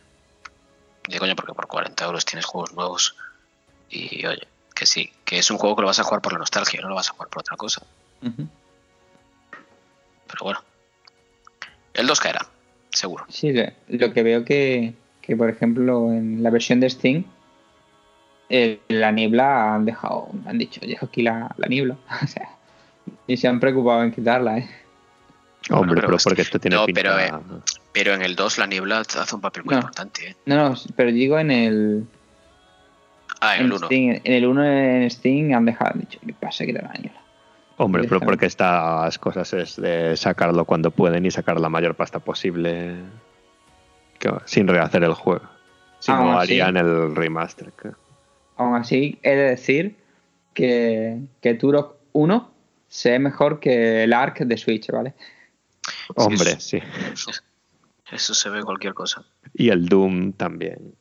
[1.08, 3.16] Ni de coña porque por 40 euros tienes juegos nuevos
[3.90, 6.40] y oye, que sí, que es un juego que lo vas a jugar por la
[6.40, 7.82] nostalgia, no lo vas a jugar por otra cosa.
[10.28, 10.64] Pero bueno,
[11.94, 12.48] el 2 caerá,
[12.92, 13.26] seguro.
[13.30, 17.26] Sí, lo- lo que veo que, que, por ejemplo, en la versión de Steam,
[18.52, 21.96] eh, la niebla han dejado, han dicho, dejo aquí la, la niebla.
[22.24, 22.50] O sea,
[23.28, 24.70] y se han preocupado en quitarla, ¿eh?
[25.70, 27.02] Hombre, pero porque esto tiene no, pinta...
[27.02, 27.32] pero, eh,
[27.94, 29.80] Pero en el 2 la niebla hace un papel muy No.
[29.82, 30.30] importante.
[30.30, 30.36] ¿eh?
[30.46, 32.06] No, no, pero digo en el,
[33.40, 33.86] Ah, en en el 1.
[33.88, 37.22] Steam, en el 1 en Steam han dejado, han dicho, que pasa quitar la niebla.
[37.78, 42.20] Hombre, pero porque estas cosas es de sacarlo cuando pueden y sacar la mayor pasta
[42.20, 42.96] posible
[44.20, 45.46] que- sin rehacer el juego.
[46.00, 47.72] Si Aún no, harían el remaster.
[47.72, 47.90] que-
[48.62, 49.96] Aún así, he de decir
[50.54, 52.52] que, que Turok 1
[52.88, 55.16] se ve mejor que el Ark de Switch, ¿vale?
[56.16, 56.80] Hombre, sí.
[57.16, 57.32] sí.
[58.12, 59.26] Eso se ve cualquier cosa.
[59.54, 60.96] Y el Doom también.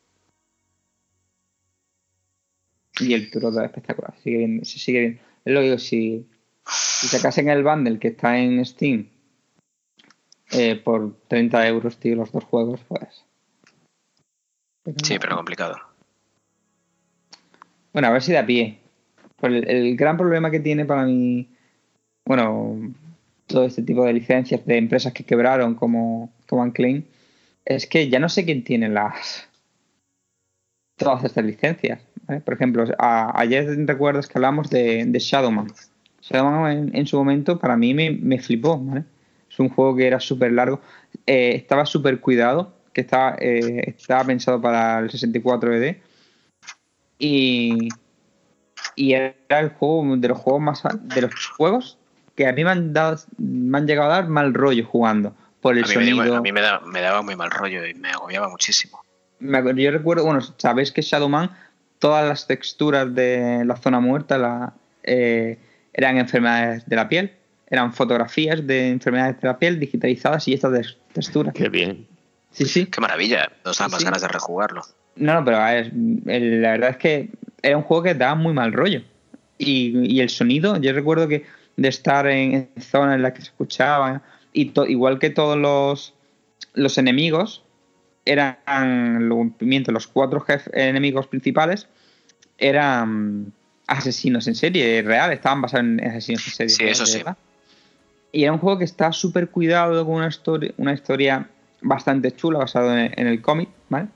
[2.99, 5.21] Y el Turok es espectacular, sigue bien, se sigue bien.
[5.45, 6.27] Es lo que digo, si,
[6.65, 9.07] si sacasen el bundle que está en Steam
[10.51, 13.23] eh, por 30 euros, tío, los dos juegos, pues...
[15.03, 15.90] Sí, pero complicado.
[17.93, 18.79] Bueno, a ver si da pie.
[19.37, 21.49] Pues el, gran problema que tiene para mí,
[22.25, 22.93] bueno,
[23.47, 27.05] todo este tipo de licencias de empresas que quebraron como, como Unclean,
[27.65, 29.47] es que ya no sé quién tiene las
[30.95, 31.99] todas estas licencias.
[32.45, 35.67] Por ejemplo, a- ayer recuerdas que hablamos de, de Shadowman.
[36.21, 38.77] Shadowman en, en su momento para mí me, me flipó.
[38.77, 39.03] ¿vale?
[39.49, 40.79] Es un juego que era súper largo,
[41.25, 45.97] eh, estaba súper cuidado, que estaba, eh, estaba pensado para el 64 ED
[47.23, 47.89] y,
[48.95, 51.97] y era el juego de los juegos más de los juegos
[52.35, 55.77] que a mí me han dado me han llegado a dar mal rollo jugando por
[55.77, 57.93] el A mí, me, sonido a mí me, da- me daba muy mal rollo y
[57.93, 59.03] me agobiaba muchísimo.
[59.39, 61.51] Me yo recuerdo bueno sabéis que Shadowman
[61.99, 64.73] todas las texturas de la zona muerta la,
[65.03, 65.59] eh,
[65.93, 67.33] eran enfermedades de la piel
[67.67, 72.07] eran fotografías de enfermedades de la piel digitalizadas y estas texturas Qué bien.
[72.51, 74.05] sí sí Qué maravilla, nos da Sí, más sí.
[74.05, 74.81] ganas de rejugarlo.
[75.15, 75.91] No, no, pero a ver,
[76.27, 77.29] el- la verdad es que
[77.61, 79.03] era un juego que daba muy mal rollo.
[79.57, 81.45] Y, y el sonido, yo recuerdo que
[81.77, 84.21] de estar en, en zonas en las que se escuchaba,
[84.53, 86.13] y to- igual que todos los,
[86.73, 87.63] los enemigos,
[88.25, 88.57] eran
[89.59, 91.87] mientras los cuatro jef- enemigos principales
[92.57, 93.51] eran
[93.87, 96.75] asesinos en serie, real, estaban basados en asesinos en serie.
[96.75, 97.17] Sí, eso sí.
[97.19, 97.37] verdad.
[98.31, 101.49] Y era un juego que está súper cuidado, con una historia, una historia
[101.81, 104.07] bastante chula, basado en, en el cómic, ¿vale?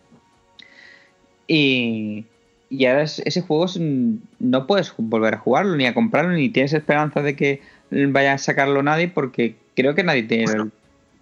[1.48, 2.26] Y,
[2.70, 6.50] y ahora es- ese juego es no puedes volver a jugarlo, ni a comprarlo, ni
[6.50, 7.62] tienes esperanza de que
[7.92, 10.72] vaya a sacarlo nadie, porque creo que nadie tiene el-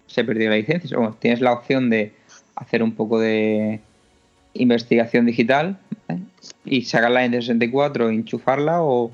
[0.06, 0.96] se perdió la licencia.
[0.96, 2.12] Bueno, tienes la opción de
[2.56, 3.80] hacer un poco de
[4.54, 5.78] investigación digital
[6.08, 6.22] ¿vale?
[6.64, 9.10] y sacarla en 64, enchufarla o,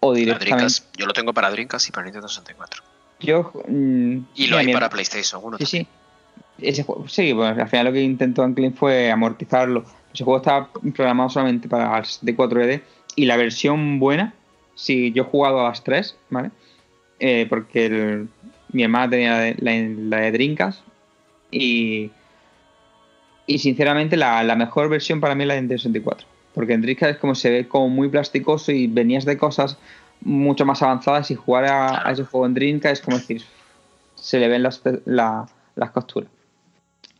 [0.00, 0.74] o directamente.
[0.96, 2.82] Yo lo tengo para Dreamcast y para Nintendo 64.
[3.20, 5.84] Yo, mm, Y lo hay para PlayStation 1 Sí, también.
[5.84, 5.88] sí.
[6.62, 9.84] Ese juego, sí, bueno, al final lo que intentó Anclin fue amortizarlo.
[10.12, 12.82] Ese juego estaba programado solamente para el 64ED
[13.16, 14.34] y la versión buena,
[14.74, 16.50] si yo he jugado a las tres, ¿vale?
[17.18, 18.28] Eh, porque el-
[18.72, 20.80] mi hermana tenía la de, la, de Dreamcast
[21.50, 22.10] y,
[23.46, 26.26] y sinceramente la, la mejor versión para mí es la de Nintendo 64.
[26.54, 29.76] Porque en Dreamcast es como se ve como muy plasticoso y venías de cosas
[30.20, 33.42] mucho más avanzadas y jugar a, a ese juego en Dreamcast es como decir,
[34.14, 35.46] se le ven las, la-
[35.76, 36.30] las costuras.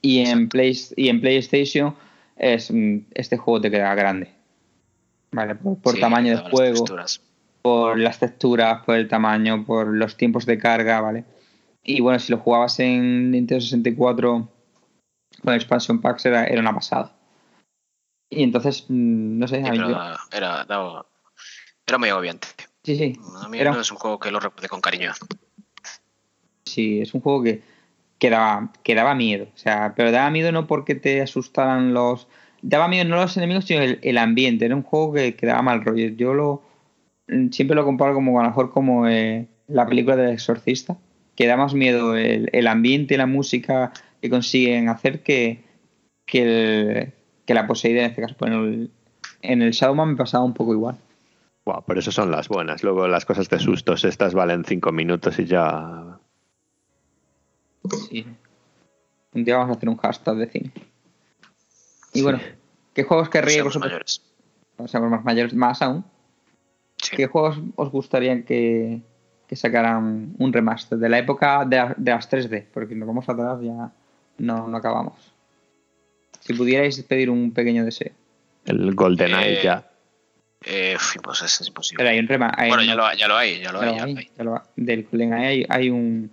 [0.03, 1.95] Y en, Play, y en PlayStation
[2.37, 4.31] es, mm, este juego te queda grande.
[5.33, 5.55] ¿Vale?
[5.55, 6.85] Por, por Sí, tamaño de las juego,
[7.63, 11.25] por las texturas, por el tamaño, por los tiempos de carga, ¿vale?
[11.85, 14.49] Y bueno, si lo jugabas en Nintendo 64
[15.45, 17.17] con expansion packs era, era una pasada.
[18.31, 21.07] Y entonces, mm, no sé, Sí, a mí pero yo- era, daba-
[21.87, 22.49] era muy agobiante.
[22.85, 25.13] sí, sí, A mí Era- no es un juego que lo recuerde con cariño.
[26.65, 27.63] sí, es un juego que,
[28.21, 29.49] que, daba, miedo.
[29.53, 32.29] O sea, pero daba miedo no porque te asustaran los.
[32.63, 34.67] Daba miedo no los enemigos, sino el, ambiente.
[34.67, 36.09] Era un juego que, que daba mal rollo.
[36.11, 36.63] Yo lo
[37.51, 40.97] siempre lo comparo como a lo mejor como eh, la película del exorcista,
[41.37, 45.65] que da más miedo el, el ambiente la música que consiguen hacer que,
[46.27, 47.13] que, el-
[47.47, 48.37] que la poseída en este caso.
[48.39, 48.91] Pero en el,
[49.43, 50.97] en el Shadowman me pasaba un poco igual.
[51.65, 52.83] Buah, por eso son las buenas.
[52.83, 56.19] Luego las cosas de sustos, estas valen cinco minutos y ya
[58.09, 58.27] Sí.
[59.33, 60.73] Un día vamos a hacer un hashtag de cine.
[62.13, 62.23] Y Sí.
[62.23, 62.41] bueno,
[62.95, 63.91] ¿qué juegos querríais Seamos vosotros?
[63.93, 64.23] mayores.
[64.77, 66.05] O seamos más mayores, más aún.
[66.97, 67.17] Sí.
[67.17, 69.01] ¿Qué juegos os gustaría que,
[69.47, 72.67] que sacaran un remaster de la época de, la- de las 3D?
[72.73, 73.93] Porque nos vamos atrás ya
[74.39, 75.15] no, no acabamos.
[76.41, 78.13] Si pudierais pedir un pequeño deseo.
[78.65, 79.87] El GoldenEye Eh, ya.
[80.65, 81.99] Eh, uf, pues es imposible.
[82.03, 82.69] Pero hay un remaster.
[82.69, 83.97] bueno, ya lo, ya lo hay, ya lo ya hay.
[83.97, 84.31] ya hay, lo hay.
[84.37, 84.63] ya lo hay.
[84.77, 86.31] Del GoldenEye hay, hay un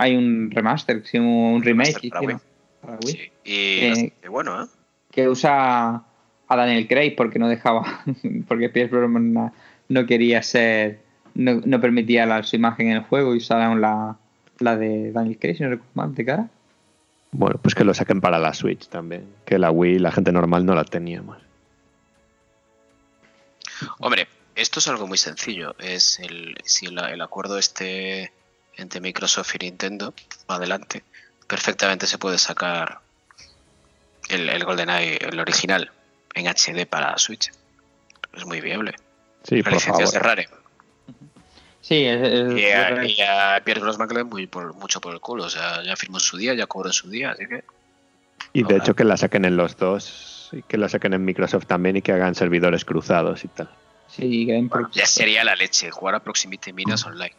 [0.00, 2.40] hay un remaster, sí, un remake Remaster para
[2.80, 3.32] para Wii, Sí.
[3.44, 3.52] Y
[3.84, 4.66] Eh, bueno, ¿eh?
[5.10, 6.02] que usa
[6.48, 8.02] a Daniel Craig porque no dejaba
[8.48, 9.52] porque Pierce Brosnan no,
[9.88, 11.00] no quería ser
[11.34, 14.16] no, no permitía la, su imagen en el juego y usaron la,
[14.58, 16.48] la de Daniel Craig si no recuerdo mal de cara
[17.32, 19.24] Bueno, pues que lo saquen para la Switch también.
[19.44, 21.42] Que la Wii la gente normal no la tenía más.
[23.98, 25.74] Hombre, esto es algo muy sencillo.
[25.78, 28.32] Es el, si el, el acuerdo este
[28.82, 30.14] entre Microsoft y Nintendo
[30.50, 31.02] va adelante,
[31.46, 33.00] perfectamente se puede sacar
[34.28, 35.90] el, el GoldenEye, el original,
[36.34, 37.50] en HD para Switch.
[38.32, 38.94] Es muy viable.
[39.42, 40.36] Sí, La por licencia es de favor.
[40.36, 40.48] Rare.
[41.80, 45.20] sí es, es- Y a, y a Pierre Brosnan le muy por, mucho por el
[45.20, 45.44] culo.
[45.44, 47.64] O sea, ya firmó en su día, ya cobró en su día, así que.
[48.52, 51.66] Y de hecho que la saquen en los dos, y que la saquen en Microsoft
[51.66, 53.68] también y que hagan servidores cruzados y tal.
[54.08, 57.34] sí, que Bueno, ya sería la leche jugar a Proximity Minas online.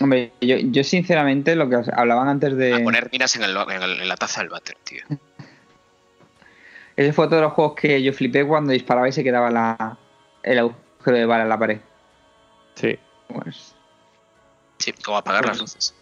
[0.00, 3.82] Hombre yo, yo sinceramente lo que hablaban antes A de poner minas en, el- en
[3.82, 5.02] el- en la taza del váter, tío.
[6.96, 9.98] ese fue otro de los juegos que yo flipé cuando disparaba y se quedaba la,
[10.42, 11.78] el agujero de bala en la pared
[12.74, 12.98] Sí.
[13.28, 13.74] pues
[14.78, 15.94] Sí, o apagar las luces.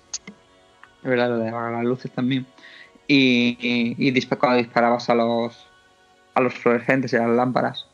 [1.02, 2.44] Es verdad, lo de apagar las luces también.
[3.06, 5.66] Y, y, y dispa- cuando disparabas a los
[6.34, 7.86] a los fluorescentes y a las lámparas.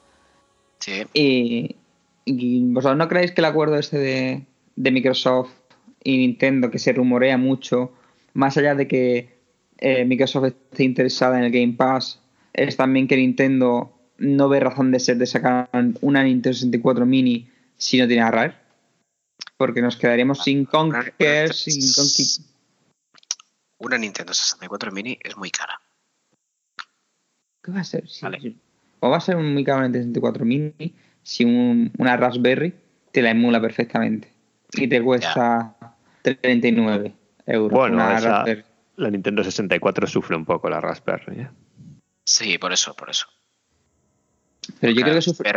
[0.78, 1.76] Sí, Y,
[2.24, 4.46] y vosotros no creéis que el acuerdo este de,
[4.76, 5.50] de Microsoft
[6.02, 7.92] y Nintendo, que se rumorea mucho,
[8.34, 9.38] más allá de que
[9.78, 12.20] eh, Microsoft esté interesada en el Game Pass,
[12.52, 15.68] es también que Nintendo no ve razón de ser de sacar
[16.00, 18.54] una Nintendo 64 mini si no tiene a Rare?
[19.56, 22.24] Porque nos quedaríamos sin Conker, sin Conky.
[23.78, 25.80] una Nintendo 64 Mini es muy cara.
[27.62, 28.08] ¿Qué va a ser?
[28.08, 28.54] Si- Vale.
[29.00, 32.74] O va a ser un muy caro en el 64 mini si un- una Raspberry
[33.12, 34.28] te la emula perfectamente
[34.74, 35.89] y te cuesta
[36.22, 37.12] 39
[37.46, 37.70] euros.
[37.78, 38.44] Bueno, una esa-.
[38.96, 41.40] La Nintendo 64 sufre un poco la Raspberry.
[41.42, 41.48] ¿eh?
[42.24, 43.26] Sí, por eso, por eso.
[44.80, 45.52] Pero yo creo que sufre,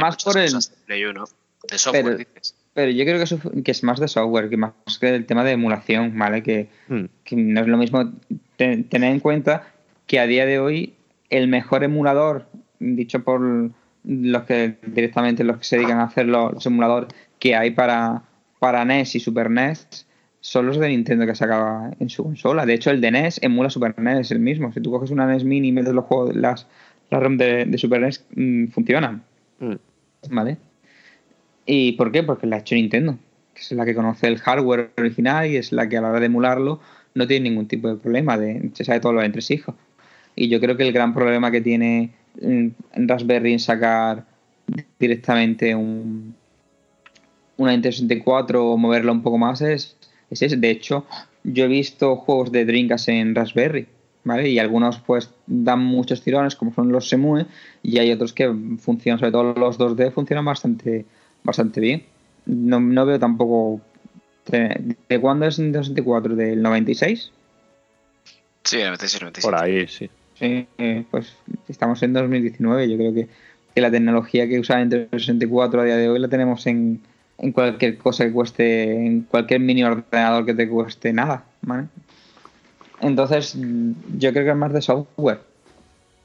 [0.00, 0.52] más por el.
[0.52, 1.24] cosas de Play 1,
[1.70, 2.54] de software, Pero- dices.
[2.74, 5.42] Pero yo creo que, sufre- que es más de software, que más que el tema
[5.44, 6.42] de emulación, ¿vale?
[6.42, 7.04] Que, Mm.
[7.24, 8.12] que no es lo mismo
[8.56, 9.72] te- tener en cuenta
[10.06, 10.94] que a día de hoy
[11.30, 12.46] el mejor emulador,
[12.78, 13.40] dicho por
[14.04, 17.08] los que directamente los que se dedican a hacer los, los emuladores
[17.38, 18.22] que hay para,
[18.60, 20.06] para NES y Super NES,
[20.40, 22.64] son los de Nintendo que sacaba en su consola.
[22.64, 24.72] De hecho, el de NES emula Super NES el mismo.
[24.72, 26.66] Si tú coges una NES Mini y metes los juegos, las,
[27.10, 29.22] las ROM de, de Super NES, mm, funcionan.
[29.58, 29.74] Mm.
[30.30, 30.58] ¿Vale?
[31.66, 32.22] ¿Y por qué?
[32.22, 33.18] Porque la ha hecho Nintendo,
[33.54, 36.20] que es la que conoce el hardware original y es la que a la hora
[36.20, 36.80] de emularlo
[37.14, 39.74] no tiene ningún tipo de problema, de, se sabe todos los entresijos.
[40.34, 42.10] Y yo creo que el gran problema que tiene
[42.40, 42.68] mm,
[43.06, 44.24] Raspberry en sacar
[44.98, 46.34] directamente un,
[47.58, 49.97] una Nintendo 64 o moverla un poco más es,
[50.30, 50.56] es ese.
[50.56, 51.06] De hecho,
[51.44, 53.86] yo he visto juegos de Dreamcast en Raspberry,
[54.24, 54.48] ¿vale?
[54.48, 57.46] Y algunos pues dan muchos tirones, como son los Semue,
[57.82, 61.04] y hay otros que funcionan, sobre todo los 2D, funcionan bastante,
[61.42, 62.04] bastante bien.
[62.46, 63.80] No, no veo tampoco...
[64.50, 66.34] ¿De cuándo es Nintendo 64?
[66.34, 67.32] ¿Del 96?
[68.64, 69.42] Sí, 96, 97.
[69.42, 70.10] Por ahí, sí.
[70.38, 71.34] Sí, eh, pues
[71.68, 72.88] estamos en 2019.
[72.88, 73.28] Yo creo que,
[73.74, 77.02] que la tecnología que usa Nintendo 64 a día de hoy la tenemos en,
[77.38, 81.86] en cualquier cosa que cueste, en cualquier mini ordenador que te cueste nada, ¿vale?
[83.00, 85.40] Entonces, yo creo que es más de software.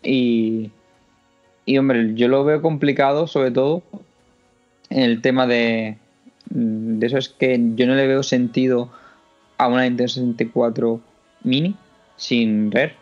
[0.02, 0.72] Y,
[1.66, 3.84] y hombre, yo lo veo complicado, sobre todo
[4.90, 5.98] en el tema de,
[6.50, 8.92] de eso es que yo no le veo sentido
[9.58, 11.00] a una Nintendo 64
[11.44, 11.76] mini
[12.18, 12.96] sin Rare.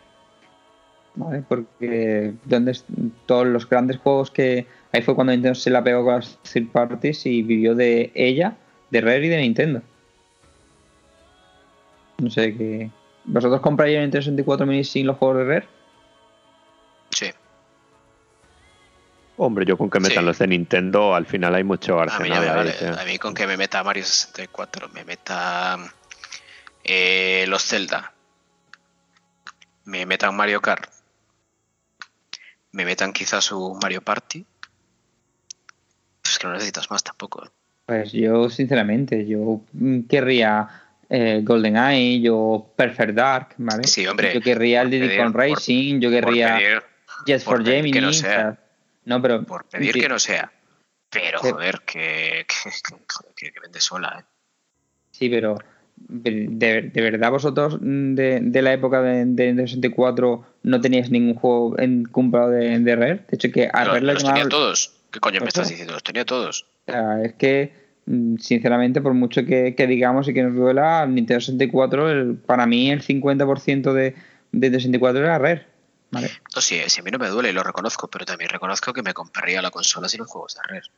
[1.14, 1.42] ¿Vale?
[1.46, 2.78] Porque donde
[3.26, 6.68] todos los grandes juegos que ahí fue cuando Nintendo se la pegó con las third
[6.70, 8.56] parties y vivió de ella,
[8.90, 9.82] de Rare y de Nintendo.
[12.18, 12.90] No sé qué.
[13.24, 15.68] ¿Vosotros compraríais una Nintendo 64 mini sin los juegos de Rare?
[17.10, 17.26] Sí.
[19.36, 20.24] Hombre, yo con que metan Sí.
[20.26, 22.72] los de Nintendo, al final hay mucho A mí, arsenal vale.
[22.72, 22.98] tío.
[22.98, 25.78] A mí con que me meta Mario 64, me meta
[26.84, 28.12] eh, los Zelda,
[29.84, 30.90] me metan Mario Kart,
[32.72, 34.44] me metan quizás un Mario Party.
[36.42, 37.48] Que no necesitas más tampoco.
[37.86, 40.68] Pues yo, sinceramente, yo mm, querría
[41.08, 43.84] eh, GoldenEye, yo Perfect Dark, ¿vale?
[43.84, 46.58] Sí, hombre, Yo querría el Diddy por- Racing, yo querría
[47.26, 47.92] Yes for Gemini.
[47.92, 48.58] que no o sea.
[49.04, 49.44] no, pero.
[49.44, 50.50] por pedir que no sea.
[51.10, 51.50] Pero, Sí.
[51.50, 52.44] joder, que,
[53.36, 54.24] que, vende sola, ¿eh?
[55.12, 55.58] Sí, pero.
[55.94, 61.10] ¿De, de verdad vosotros mm, de, de la época de, de, de 64 no teníais
[61.10, 63.14] ningún juego en, comprado de, Rare?
[63.28, 64.96] De hecho, que a Los, Rare le los tenía llamaban- todos.
[65.12, 65.92] ¿Qué coño me estás diciendo?
[65.92, 66.66] Los tenía todos.
[66.86, 67.72] Es que,
[68.06, 72.66] mm, sinceramente, por mucho que, que digamos y que nos duela, Nintendo 64, el- para
[72.66, 74.14] mí el 50% de,
[74.52, 75.66] de 64 era Rare.
[76.10, 76.30] ¿vale?
[76.54, 79.02] No, sí, sí, a mí no me duele y lo reconozco, pero también reconozco que
[79.02, 80.88] me compraría la consola sin los juegos de Rare.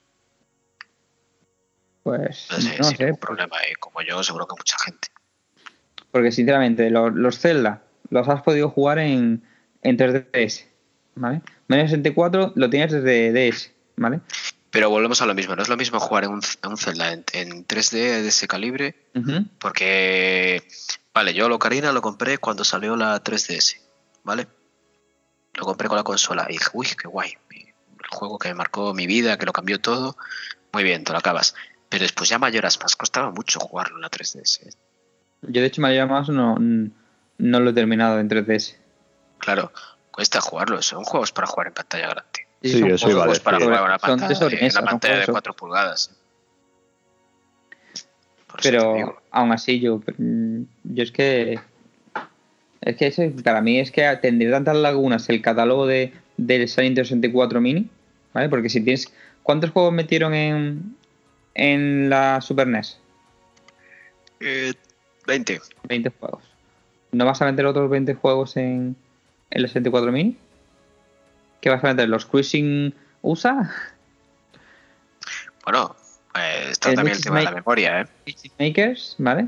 [2.03, 3.57] Pues No sé, no sin sé, ningún problema.
[3.71, 5.09] Y como yo, seguro que mucha gente.
[6.11, 9.43] porque sinceramente los, los Zelda los has podido jugar en,
[9.83, 10.67] en 3DS,
[11.15, 11.41] ¿vale?
[11.69, 14.21] Mario 64 lo tienes desde DS, ¿vale?
[14.71, 15.55] Pero volvemos a lo mismo.
[15.55, 18.49] No es lo mismo jugar en un, en un Zelda en, en 3D de ese
[18.49, 18.97] calibre,
[19.59, 20.67] porque.
[21.15, 23.77] Vale, yo lo Ocarina lo compré cuando salió la 3DS,
[24.25, 24.49] ¿vale?
[25.55, 27.35] Lo compré con la consola y dije, uy, qué guay.
[27.53, 30.17] El juego que marcó mi vida, que lo cambió todo.
[30.73, 31.55] Muy bien, te lo acabas.
[31.89, 34.67] Pero después ya mayoras más, costaba mucho jugarlo en la 3DS.
[34.67, 34.71] ¿eh?
[35.43, 38.75] Yo de hecho Mario más no, no lo he terminado en 3DS.
[39.39, 39.73] Claro,
[40.11, 40.83] cuesta jugarlo.
[40.83, 42.44] Son juegos para jugar en pantalla grande.
[42.71, 43.69] Sí, son eso iba a Juegos para decir.
[43.69, 46.11] jugar en una Son de pantalla, en sobremesa, una son pantalla de juegos 4 pulgadas.
[48.47, 51.59] Por Pero aún así yo, mm, yo es que
[52.81, 57.05] es que ese- para mí es que tendría tantas lagunas el catálogo de del Nintendo
[57.05, 57.89] 64 Mini,
[58.33, 58.49] ¿vale?
[58.49, 59.13] Porque si tienes
[59.43, 60.97] ¿cuántos juegos metieron en
[61.55, 62.99] en la Super NES?
[64.41, 64.73] Eh,
[65.27, 65.61] 20.
[65.89, 66.43] 20 juegos.
[67.13, 68.97] ¿No vas a meter otros 20 juegos en
[69.51, 70.37] en la 64 Mini?
[71.65, 72.11] ¿Qué vas a meter?
[72.11, 73.73] ¿Los Cruising USA?
[75.65, 75.97] Bueno,
[76.35, 78.07] eh, está El también el tema de la memoria, ¿eh?
[78.59, 79.47] Makers, ¿vale?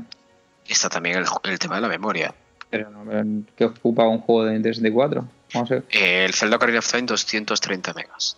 [0.67, 2.33] Está también el, el tema de la memoria.
[2.71, 3.23] Pero no, pero
[3.55, 5.27] ¿qué ocupa un juego de Nintendo 64?
[5.53, 5.83] Vamos a ver.
[5.91, 8.35] Eh, el Zelda Ocarina of Time 230 megas.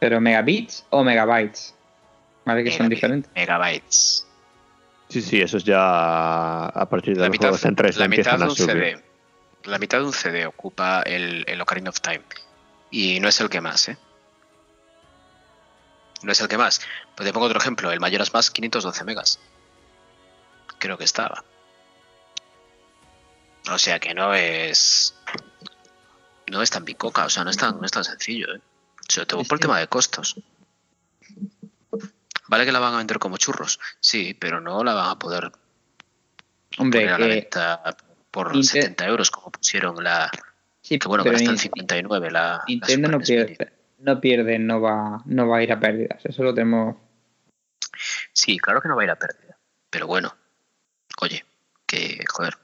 [0.00, 1.72] ¿Pero megabits o megabytes?
[2.44, 2.64] ¿Vale?
[2.64, 3.30] Que son diferentes.
[3.36, 4.26] Megabytes.
[5.08, 8.34] Sí, sí, esos ya a partir de La los mitad, juegos en 3 la mitad
[8.34, 8.96] empiezan de a un subir.
[8.96, 9.09] CD.
[9.64, 12.22] La mitad de un CD ocupa el, el Ocarina of Time.
[12.90, 13.98] Y no es el que más, ¿eh?
[16.22, 16.80] No es el que más.
[17.14, 17.90] Pues te pongo otro ejemplo.
[17.90, 19.38] El Majora's Mask 512 megas.
[20.78, 21.44] Creo que estaba.
[23.70, 25.14] O sea que no es...
[26.50, 28.60] No es tan bicoca, o sea, no es tan, no es tan sencillo, ¿eh?
[29.08, 30.36] Sobre todo por el tema de costos.
[32.48, 35.52] Vale que la van a vender como churros, sí, pero no la van a poder
[36.78, 37.96] Hombre, poner a la que, venta
[38.30, 40.30] por Inte- 70 euros como pusieron la...
[40.80, 42.40] sí, Que bueno, que pero está en Nin- 59 la...
[42.40, 46.24] la Nintendo Super no pierde, no pierde, no va, no va a ir a pérdidas.
[46.24, 46.96] Eso lo tenemos.
[48.32, 49.56] Sí, claro que no va a ir a pérdida.
[49.90, 50.34] Pero bueno,
[51.20, 51.44] oye,
[51.86, 52.54] que joder.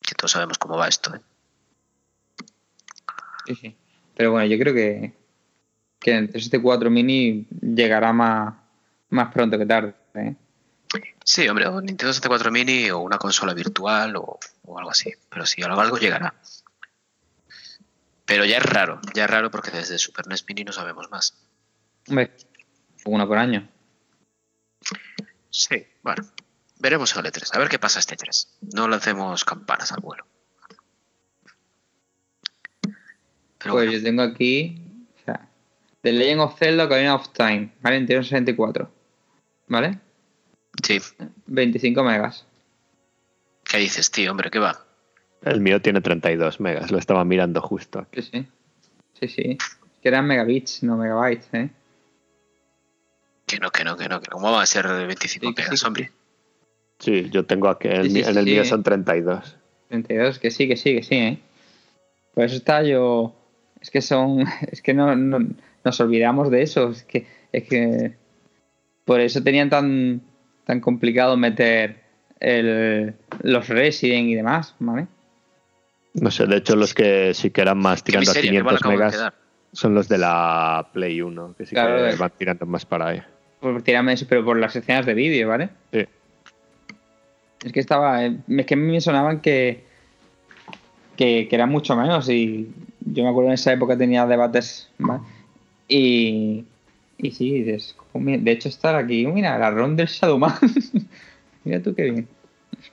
[0.00, 1.20] Que todos sabemos cómo va esto, ¿eh?
[3.46, 3.76] Sí, sí.
[4.16, 5.12] Pero bueno, yo creo que,
[6.00, 8.54] que el 64 Mini llegará más,
[9.10, 9.94] más pronto que tarde.
[10.14, 10.34] ¿eh?
[11.28, 15.12] Sí, hombre, o Nintendo 64 Mini o una consola virtual o, o algo así.
[15.28, 16.34] Pero sí, algo, algo llegará.
[18.24, 21.34] Pero ya es raro, ya es raro porque desde Super NES Mini no sabemos más.
[22.08, 22.34] Hombre,
[23.04, 23.68] uno por año.
[25.50, 26.26] Sí, bueno.
[26.78, 27.54] Veremos el E3.
[27.54, 28.60] A ver qué pasa este 3.
[28.74, 30.26] No lancemos campanas al vuelo.
[32.80, 32.94] Pero
[33.58, 34.80] Pues bueno, yo tengo aquí.
[35.20, 35.46] O sea,
[36.00, 37.98] The Legend of Zelda Ocarina of Time, ¿vale?
[37.98, 38.90] Nintendo 64.
[39.66, 40.07] ¿Vale?
[40.82, 40.98] Sí.
[41.46, 42.46] 25 megas.
[43.64, 44.30] ¿Qué dices, tío?
[44.30, 44.84] Hombre, ¿qué va?
[45.42, 48.22] El mío tiene 32 megas, lo estaba mirando justo aquí.
[48.22, 48.46] Sí, sí.
[49.20, 49.58] Sí, sí.
[50.02, 51.70] Que eran megabits, no megabytes, ¿eh?
[53.46, 54.20] Que no, que no, que no.
[54.20, 56.12] Que ¿Cómo va a ser de 25 Sí, que sí, megas, hombre?
[56.98, 58.64] Sí, yo tengo aquí, en, Sí, sí, mi- en sí, el sí, mío eh.
[58.64, 59.56] son 32.
[59.88, 61.38] 32, que sí, que sí, que sí, ¿eh?
[62.34, 63.34] Por eso está yo.
[63.80, 64.44] Es que son.
[64.72, 65.46] Es que no, no-
[65.84, 66.90] nos olvidamos de eso.
[66.90, 67.26] Es que.
[67.52, 68.14] Es que.
[69.04, 70.20] Por eso tenían tan.
[70.68, 71.96] Tan complicado meter
[72.40, 75.06] el, los Resident y demás, ¿vale?
[76.12, 78.76] No sé, de hecho los que sí que eran más tirando a miseria, qué mal
[78.76, 79.32] 500 acabo de megas
[79.72, 83.08] son los de la Play 1, que sí Claro, que de- van tirando más para
[83.08, 83.22] ahí.
[83.60, 85.70] Por tirarme eso, pero por las escenas de vídeo, ¿vale?
[85.92, 86.04] Sí.
[87.64, 88.24] Es que estaba.
[88.26, 89.84] eh, Es que a mí me sonaban que.
[91.16, 92.28] Que, que eran mucho menos.
[92.28, 92.68] Y
[93.00, 94.90] yo me acuerdo en esa época tenía debates.
[94.98, 95.22] ¿vale?
[95.88, 96.64] Y.
[97.18, 99.26] Y sí, dices, "Oh, mira, de hecho, estar aquí.
[99.26, 100.54] Mira, la ronda del Shadowman.
[101.64, 102.28] mira tú qué bien.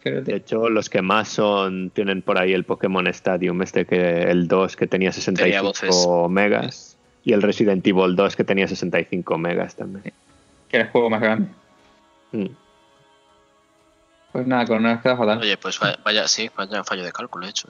[0.03, 4.47] De hecho, los que más son tienen por ahí el Pokémon Stadium, este que el
[4.47, 6.31] 2 que tenía 65 voces.
[6.31, 10.13] megas y el Resident Evil 2 que tenía 65 megas también.
[10.69, 11.49] Que era el juego más grande.
[12.31, 12.45] Mm.
[14.31, 15.39] Pues nada, con nos queda fatal.
[15.39, 17.69] Oye, pues vaya, vaya, sí, vaya fallo de cálculo hecho.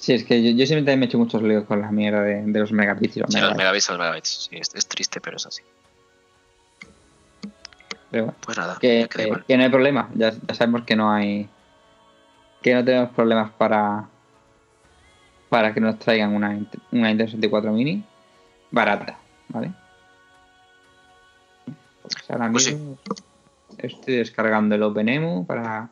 [0.00, 2.22] Sí, es que yo, yo siempre también me he hecho muchos líos con la mierda
[2.22, 3.90] de, de los megabits y los Sí, los megabytes.
[3.90, 4.44] megabits, los.
[4.44, 5.62] Sí, es, es triste, pero es así.
[8.10, 9.06] Pero bueno, Pues nada, que,
[9.56, 10.08] no hay problema.
[10.14, 11.48] Ya, ya sabemos que no hay.
[12.62, 14.08] Que no tenemos problemas para.
[15.50, 18.02] Para que nos traigan una, una Nintendo 64 Mini
[18.70, 19.18] barata,
[19.48, 19.72] ¿vale?
[22.02, 22.74] Pues ahora Pues sí.
[22.74, 22.98] mismo
[23.78, 25.88] estoy descargando el OpenEMU para.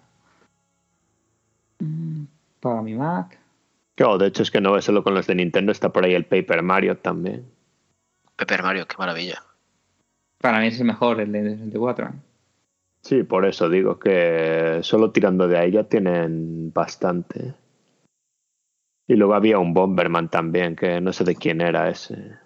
[2.61, 3.39] Para mi Mac.
[3.99, 6.15] Claro, de hecho es que no es solo con los de Nintendo, está por ahí
[6.15, 7.51] el Paper Mario también.
[8.37, 9.43] Paper Mario, qué maravilla.
[10.41, 12.07] Para mí es el mejor, el de 64.
[12.07, 12.13] ¿eh?
[13.03, 17.55] Sí, por eso digo que solo tirando de ahí ya tienen bastante.
[19.09, 22.37] Y luego había un Bomberman también, que no sé de quién era ese.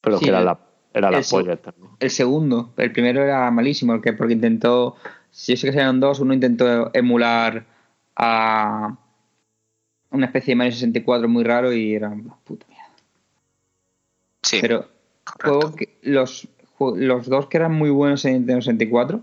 [0.00, 0.60] Pero Sí, que era el- la,
[0.94, 1.90] era la polla también.
[1.98, 4.94] El segundo, el primero era malísimo, porque intentó,
[5.32, 7.64] si yo sé que salieron dos, uno intentó emular
[8.14, 8.96] a
[10.10, 12.88] una especie de Mario 64 muy raro y era una puta mierda.
[14.42, 14.88] Sí, Pero
[15.42, 16.48] juego que, los,
[16.96, 19.20] los dos que eran muy buenos en Nintendo 64,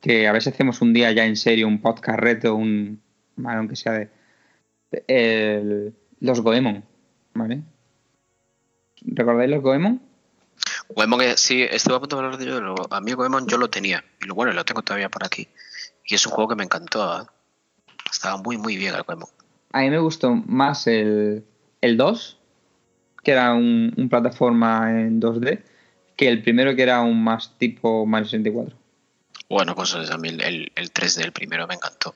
[0.00, 3.00] que a si hacemos un día ya en serio un podcast reto, un,
[3.36, 4.10] bueno, aunque sea de,
[5.08, 6.84] el- los Goemon,
[7.34, 7.62] ¿vale?
[9.02, 10.00] ¿Recordáis los Goemon?
[10.90, 12.60] Goemon, sí, estuve a punto de hablar de ello.
[12.60, 14.04] lo- A mí Goemon yo lo tenía.
[14.20, 15.48] Y lo bueno, lo tengo todavía por aquí.
[16.04, 17.22] Y es un juego que me encantó.
[17.22, 17.26] ¿eh?
[18.10, 19.28] Estaba muy, muy bien el Goemon.
[19.72, 21.44] A mí me gustó más el,
[21.80, 22.38] el 2,
[23.22, 25.62] que era un, un plataforma en 2D,
[26.16, 28.76] que el primero que era un más tipo Mario 64.
[29.48, 32.14] Bueno, pues a mí el, el, el 3D, el primero me encantó.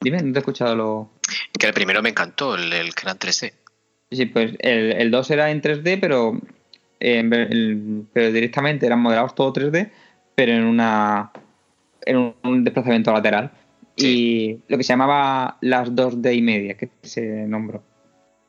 [0.00, 1.10] Dime, no te he escuchado lo...
[1.58, 3.52] Que el primero me encantó, el, el que era en 3D.
[4.10, 6.40] Sí, pues el, el 2 era en 3D, pero,
[7.00, 9.90] eh, pero directamente eran modelados todo 3D,
[10.34, 11.32] pero en una
[12.02, 13.50] en un, un desplazamiento lateral.
[13.96, 17.82] Y lo que se llamaba las 2D y media, que se nombró.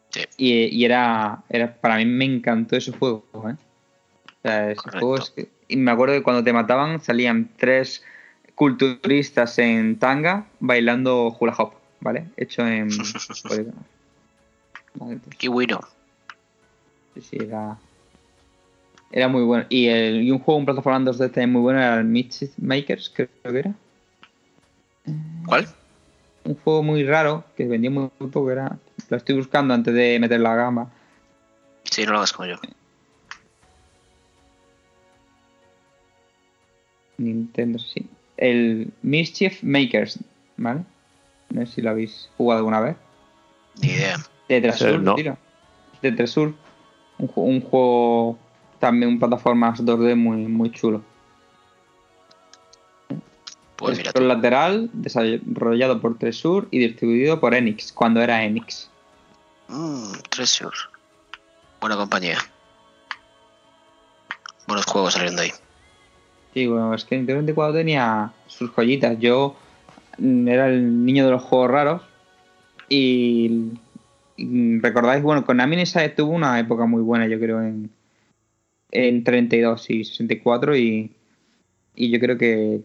[0.10, 0.22] Sí.
[0.38, 3.56] Y, y era, era, para mí me encantó ese juego, ¿eh?
[3.56, 8.04] O sea, ese juego es que- y me acuerdo que cuando te mataban salían tres
[8.56, 12.26] culturistas en tanga bailando hula hop, ¿vale?
[12.38, 12.90] Hecho en
[15.38, 15.80] Qué bueno.
[17.14, 17.78] sí, sí, era,
[19.12, 19.66] era muy bueno.
[19.70, 22.52] Y, el, y un juego, un plataforma en 2D también muy bueno era el Mischief
[22.58, 23.74] Makers, creo que era.
[25.46, 25.68] ¿Cuál?
[26.44, 28.78] Un juego muy raro que vendía muy, poco, era...
[29.10, 30.92] Lo estoy buscando antes de meter la gama.
[31.84, 32.56] Sí, no lo hagas como yo.
[37.18, 38.06] Nintendo, sí.
[38.36, 40.20] El Mischief Makers,
[40.58, 40.84] ¿vale?
[41.50, 42.98] No sé si lo habéis jugado alguna vez.
[43.82, 44.18] Ni idea.
[44.48, 45.16] De Tresur, no.
[45.16, 45.38] tío.
[46.02, 46.54] De Tresur.
[47.18, 48.38] Un, un juego
[48.80, 51.02] también, un plataformas 2D muy, muy chulo.
[53.78, 58.90] Pues Es mira lateral, desarrollado por Tresur y distribuido por Enix, cuando era Enix.
[59.68, 60.76] Mmm, Treasure.
[61.80, 62.40] Buena compañía.
[64.68, 65.52] Buenos juegos salieron de ahí.
[66.54, 69.20] Sí, bueno, es que Nintendo 24 tenía sus joyitas.
[69.20, 69.56] Yo
[70.18, 72.02] mm, era el niño de los juegos raros.
[72.90, 73.74] Y,
[74.38, 77.92] y recordáis, bueno, Konami esa tuvo una época muy buena, yo creo, en,
[78.92, 80.76] en 32 y 64.
[80.76, 81.12] Y,
[81.96, 82.82] y yo creo que,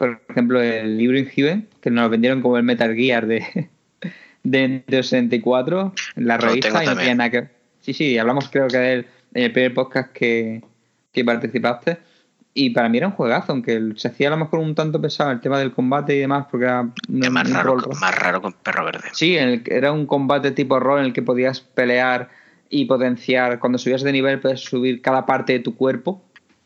[0.00, 3.68] por ejemplo, el libro Inhibe, que nos lo vendieron como el Metal Gear de,
[4.42, 7.48] de Nintendo 64, en la Lo revista, y no tenía nada que.
[7.80, 10.64] Sí, sí, hablamos creo que de él en el primer podcast que,
[11.12, 11.98] que participaste.
[12.54, 15.32] Y para mí era un juegazo, aunque se hacía a lo mejor un tanto pesado
[15.32, 16.94] el tema del combate y demás, porque era un,
[17.30, 19.08] más un raro, más raro con perro verde.
[19.12, 22.30] Sí, en el que era un combate tipo rol en el que podías pelear
[22.70, 23.58] y potenciar.
[23.58, 26.22] Cuando subías de nivel, puedes subir cada parte de tu cuerpo,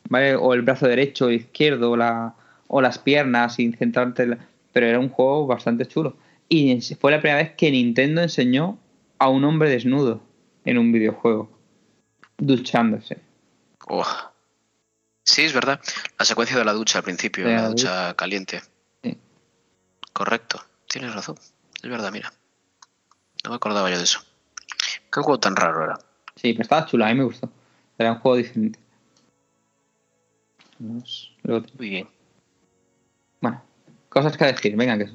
[0.09, 0.37] ¿vale?
[0.37, 2.37] O el brazo derecho, el izquierdo, o, la,
[2.69, 4.25] o las piernas, y centrarte.
[4.25, 6.17] en la- Pero era un juego bastante chulo.
[6.49, 8.79] Y fue la primera vez que Nintendo enseñó
[9.19, 10.21] a un hombre desnudo
[10.65, 11.51] en un videojuego,
[12.39, 13.19] duchándose.
[13.87, 14.05] Oh.
[15.23, 15.81] Sí, es verdad.
[16.19, 18.61] La secuencia de la ducha al principio, la la ducha caliente.
[19.03, 19.17] Sí.
[20.13, 20.61] Correcto.
[20.89, 21.37] Tienes razón.
[21.83, 22.33] Es verdad, mira.
[23.45, 24.21] No me acordaba yo de eso.
[25.13, 25.99] Qué juego tan raro era.
[26.37, 27.51] Sí, pero estaba chulo, a mí me gustó.
[27.99, 28.79] Era un juego diferente.
[30.79, 31.03] Muy
[31.79, 32.09] bien.
[33.45, 33.61] Bueno,
[34.09, 35.11] cosas que decir, venga, que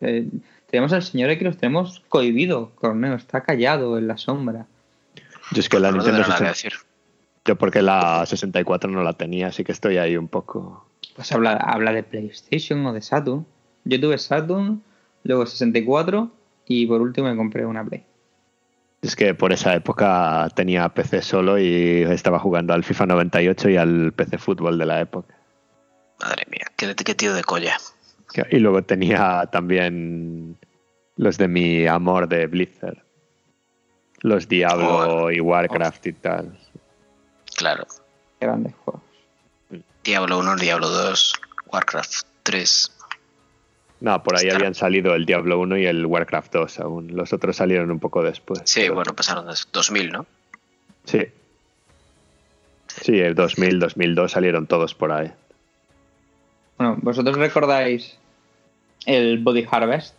[0.00, 0.26] eh,
[0.68, 4.66] tenemos al señor que los tenemos cohibido, Corneo, está callado en la sombra.
[5.52, 6.72] Yo es que la No Nintendo tendrá nada que 60 decir.
[7.44, 10.84] Yo porque la 64 no la tenía, así que estoy ahí un poco...
[11.14, 13.46] Pues habla, habla de PlayStation o de Saturn.
[13.84, 14.82] Yo tuve Saturn,
[15.22, 16.32] luego 64
[16.66, 18.02] y por último me compré una Play.
[19.02, 23.76] Es que por esa época tenía PC solo y estaba jugando al FIFA 98 y
[23.76, 25.32] al PC Fútbol de la época.
[26.22, 27.76] Madre mía, qué, qué tío de colla.
[28.50, 30.56] Y luego tenía también
[31.16, 32.98] los de mi amor de Blizzard.
[34.20, 35.30] Los Diablo Oh.
[35.30, 36.58] y Warcraft y tal.
[37.56, 37.86] Claro.
[38.40, 39.02] Grandes juegos.
[40.04, 41.34] Diablo 1, Diablo 2,
[41.72, 42.92] Warcraft 3.
[44.00, 44.56] No, por ahí Claro.
[44.58, 47.14] habían salido el Diablo 1 y el Warcraft 2 aún.
[47.16, 48.62] Los otros salieron un poco después.
[48.64, 50.26] Sí, pero- bueno, pasaron de 2000, ¿no?
[51.04, 51.26] Sí.
[52.88, 55.32] Sí, el 2000, 2002 salieron todos por ahí.
[56.78, 58.16] Bueno, ¿vosotros recordáis
[59.06, 60.14] el Body Harvest?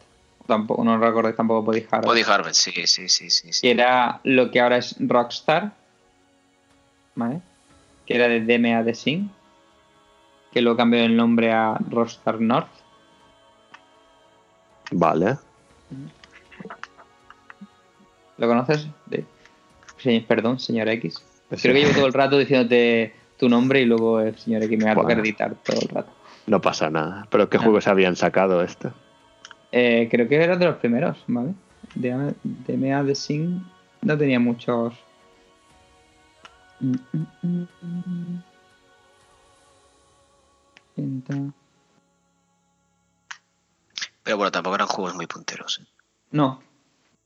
[0.45, 2.05] Tampoco, no recordáis tampoco Body Harvest.
[2.05, 3.67] Body Harvest, sí, sí, sí, sí.
[3.67, 5.73] era lo que ahora es Rockstar,
[7.15, 7.41] ¿vale?
[8.05, 9.29] Que era de DMA de Sing,
[10.51, 12.67] que lo cambió el nombre a Rockstar North.
[14.91, 15.37] Vale.
[18.37, 18.87] ¿Lo conoces?
[19.97, 21.23] Sí, perdón, señor X.
[21.49, 24.85] Creo que llevo todo el rato diciéndote tu nombre y luego el señor X me
[24.85, 26.11] va a tocar editar todo el rato.
[26.47, 27.25] No pasa nada.
[27.29, 27.61] ¿Pero qué Ah.
[27.61, 28.93] juegos habían sacado esto?
[29.71, 31.53] Eh, creo que era de los primeros, ¿vale?
[31.95, 33.61] DMA DMA de Sing
[34.01, 34.93] no tenía muchos.
[44.23, 45.79] Pero bueno, tampoco eran juegos muy punteros.
[45.81, 45.85] ¿eh?
[46.31, 46.61] No.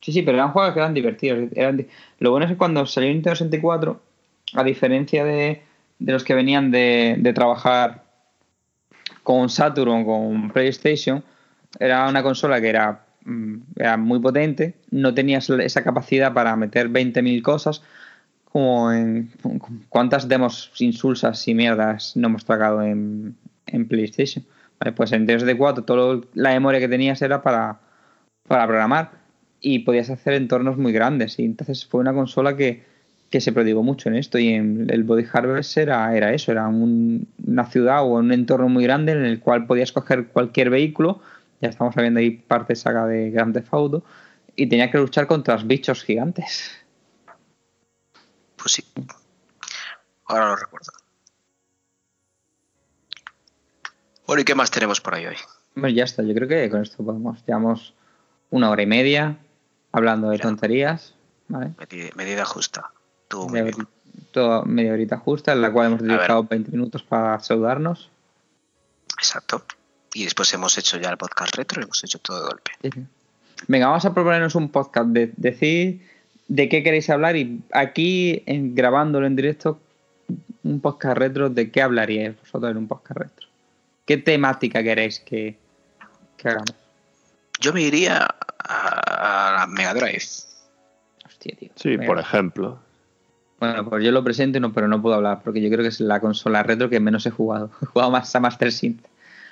[0.01, 1.51] Sí, sí, pero eran juegos que eran divertidos.
[1.53, 1.87] Eran di-
[2.19, 4.01] Lo bueno es que cuando salió Nintendo 64,
[4.53, 5.63] a diferencia de,
[5.99, 8.03] de los que venían de, de trabajar
[9.27, 11.21] con Saturn con PlayStation,
[11.81, 16.87] era una consola que era, mm, era muy potente, no tenías esa capacidad para meter
[16.87, 17.83] 20.000 cosas,
[18.45, 19.29] como en
[19.89, 23.35] cuántas demos insulsas y mierdas no hemos tragado en,
[23.65, 24.45] en PlayStation.
[24.79, 27.81] Vale, pues en Nintendo 64 toda la memoria que tenías era para,
[28.47, 29.11] para programar
[29.59, 32.85] y podías hacer entornos muy grandes y entonces fue una consola que,
[33.29, 36.67] que se prodigó mucho en esto y en el Body Harvest era, era eso, era
[36.67, 41.21] un- una ciudad o un entorno muy grande en el cual podías coger cualquier vehículo,
[41.61, 44.03] ya estamos viendo ahí parte saga de Grand Theft Auto
[44.55, 46.71] y tenía que luchar contra los bichos gigantes.
[48.55, 48.83] Pues sí.
[50.25, 50.91] Ahora lo recuerdo.
[54.25, 55.37] Bueno, ¿y qué más tenemos por ahí hoy?
[55.73, 57.93] Pues ya está, yo creo que con esto podemos, llevamos
[58.49, 59.37] una hora y media
[59.91, 61.13] hablando de tonterías,
[62.15, 62.91] Medida justa.
[63.51, 63.73] Media,
[64.31, 68.09] todo- media horita justa, en la cual hemos dedicado 20 minutos para saludarnos.
[69.17, 69.63] Exacto.
[70.13, 72.71] Y después hemos hecho ya el podcast retro y hemos hecho todo de golpe.
[72.81, 73.05] Sí, sí.
[73.67, 75.09] Venga, vamos a proponernos un podcast.
[75.09, 76.01] De, decir
[76.47, 79.79] de qué queréis hablar y aquí, en, grabándolo en directo,
[80.63, 83.47] un podcast retro, ¿de qué hablaríais vosotros en un podcast retro?
[84.05, 85.57] ¿Qué temática queréis que,
[86.37, 86.73] que hagamos?
[87.59, 88.27] Yo me iría
[88.59, 90.23] a, a la Mega Drive.
[91.25, 91.69] Hostia, tío.
[91.75, 92.79] Sí, por ejemplo.
[93.59, 95.99] Bueno, pues yo lo presento, no, pero no puedo hablar porque yo creo que es
[95.99, 97.71] la consola retro que menos he jugado.
[97.81, 99.05] He jugado más a Master Synth.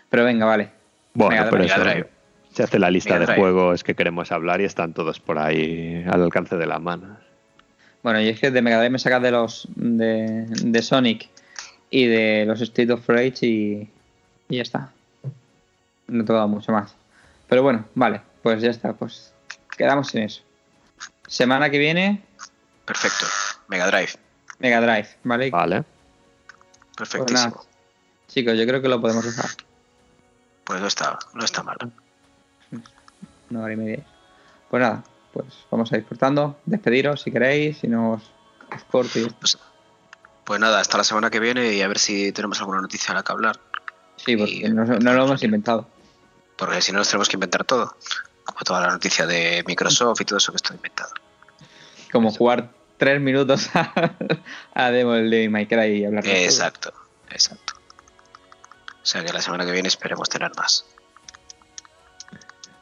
[0.10, 0.70] Pero venga, vale.
[1.14, 2.00] Bueno, Mega pero Drive.
[2.00, 2.10] eso,
[2.54, 6.22] se hace la lista de juegos que queremos hablar y están todos por ahí al
[6.22, 7.18] alcance de la mano.
[8.04, 11.30] Bueno, y es que de Mega Drive me sacas de los de, de Sonic
[11.90, 13.90] y de los Street of Rage y,
[14.50, 14.92] y ya está.
[16.08, 16.96] No he tocado mucho más.
[17.50, 19.34] Pero bueno, vale, pues ya está, pues
[19.76, 20.44] quedamos en eso.
[21.28, 22.22] Semana que viene,
[22.86, 23.26] Perfecto.
[23.68, 24.12] Mega Drive.
[24.60, 25.50] Mega Drive, ¿vale?
[25.52, 25.84] Vale.
[26.98, 27.54] Perfectísimo.
[27.56, 27.68] Pues
[28.28, 29.50] Chicos, yo creo que lo podemos dejar.
[30.64, 31.78] Pues no está, no está mal.
[33.50, 34.06] Una hora y media.
[34.70, 36.60] Pues nada, pues vamos a ir cortando.
[36.66, 38.24] Despediros si queréis, si no os,
[38.76, 39.26] os corto y.
[39.30, 39.58] Pues,
[40.44, 43.16] pues nada, hasta la semana que viene y a ver si tenemos alguna noticia a
[43.16, 43.60] la que hablar.
[44.18, 45.88] Sí, porque Y- no, no lo hemos inventado.
[46.58, 47.96] Porque si no nos tenemos que inventar todo.
[48.46, 51.12] Como toda la noticia de Microsoft y todo eso que está inventado.
[52.12, 54.16] Como jugar tres minutos a,
[54.74, 56.44] a demo del de My Cry y hablar de todo.
[56.44, 56.94] Exacto,
[57.30, 57.74] exacto.
[58.90, 60.86] O sea que la semana que viene esperemos tener más.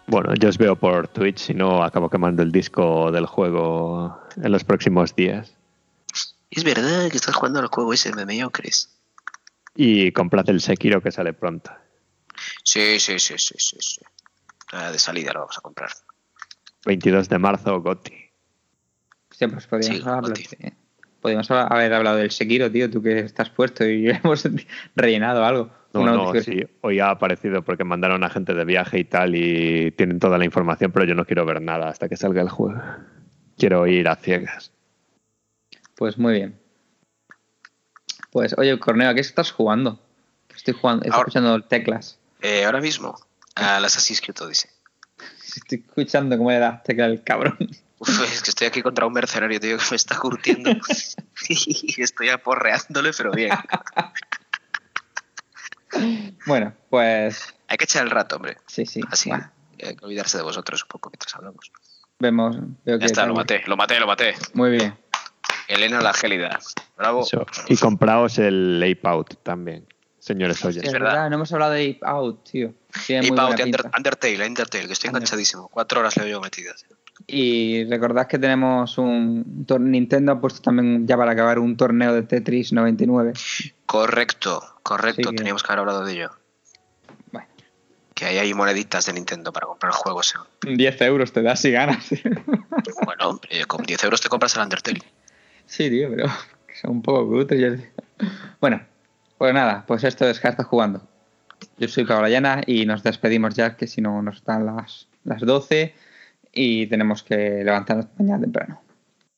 [0.08, 4.52] Bueno, yo os veo por Twitch, si no acabo quemando el disco del juego en
[4.52, 5.54] los próximos días.
[6.52, 8.90] Es verdad que estás jugando al juego ese de Mediocres.
[9.76, 11.72] Y comprad el Sekiro que sale pronto.
[12.64, 14.02] Sí, sí, sí, sí, sí, sí.
[14.72, 15.90] Ah, De salida lo vamos a comprar.
[16.86, 18.23] 22 de marzo, Gotti.
[19.46, 20.44] Hostia, pues podríamos, Sí, hablar Goti.
[20.58, 20.74] de-
[21.22, 24.48] podríamos haber hablado del Sekiro, tío, tú que estás puesto y hemos
[24.96, 25.70] rellenado algo.
[25.94, 29.92] No, no, sí, hoy ha aparecido porque mandaron a gente de viaje y tal y
[29.92, 32.82] tienen toda la información, pero yo no quiero ver nada hasta que salga el juego.
[33.58, 34.72] Quiero ir a ciegas.
[35.96, 36.60] Pues muy bien.
[38.32, 40.00] Pues, oye, Corneo, ¿a qué estás jugando?
[40.56, 42.20] Estoy jugando, estoy Ahora- escuchando teclas.
[42.42, 43.16] Eh, ahora mismo,
[43.56, 44.72] al Assassin's Creed Odyssey.
[45.56, 47.58] Estoy escuchando cómo le das tecla al cabrón.
[48.10, 50.72] Uf, es que estoy aquí contra un mercenario, tío, que me está curtiendo.
[51.50, 53.52] y estoy aporreándole, pero bien.
[56.46, 58.58] Bueno, pues Hay que echar el rato, hombre.
[58.68, 59.02] sí, sí.
[59.12, 59.30] Así.
[59.30, 59.50] bueno,
[59.84, 61.72] Hay que olvidarse de vosotros un poco mientras hablamos.
[62.20, 62.58] vemos.
[62.84, 64.36] Veo Ya que está, lo maté, lo maté, lo maté.
[64.54, 64.98] Muy bien.
[65.68, 66.60] Elena la gélida.
[66.98, 67.22] Bravo.
[67.22, 67.46] Eso.
[67.68, 69.88] Y compraos el Ape Out también,
[70.20, 70.84] señores oyes.
[70.84, 71.30] es verdad.
[71.30, 72.74] no hemos hablado de Ape Out, tío.
[73.06, 73.92] Tiene muy buena Under- pinta.
[73.98, 75.70] Undertale, Undertale, que estoy enganchadísimo.
[75.70, 76.86] Cuatro horas le veo metidas.
[77.28, 82.24] Y recordad que tenemos un Nintendo ha puesto también ya para acabar un torneo de
[82.24, 83.34] Tetris 99.
[83.86, 86.32] Correcto, correcto, Sí teníamos que haber hablado de ello.
[87.32, 87.48] Bueno,
[88.14, 90.34] Que ahí hay moneditas de Nintendo para comprar juegos.
[90.66, 90.76] ¿eh?
[90.76, 92.10] 10 euros te das si ganas.
[93.06, 95.02] Bueno, eh, con 10 euros te compras el Undertale.
[95.66, 96.28] sí, tío, pero
[96.82, 97.84] son un poco cutres.
[98.60, 98.82] Bueno,
[99.38, 101.08] pues nada, pues esto es Hashtag Jugando.
[101.78, 105.42] Yo soy Paola Llana y nos despedimos ya, que si no nos están las, las
[105.42, 105.94] 12
[106.54, 108.82] y tenemos que levantarnos mañana temprano.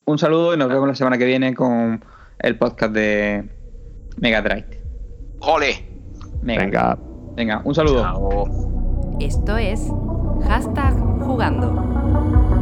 [0.06, 2.04] Un saludo y nos vemos la semana que viene con
[2.40, 3.50] el podcast de
[4.18, 4.82] Mega Drive.
[5.40, 5.86] ¡Ole!
[6.42, 6.64] Mega.
[6.64, 6.98] Venga.
[7.36, 8.02] Venga, un saludo.
[8.02, 9.18] Chao.
[9.20, 9.90] Esto es
[10.48, 12.55] hashtag jugando.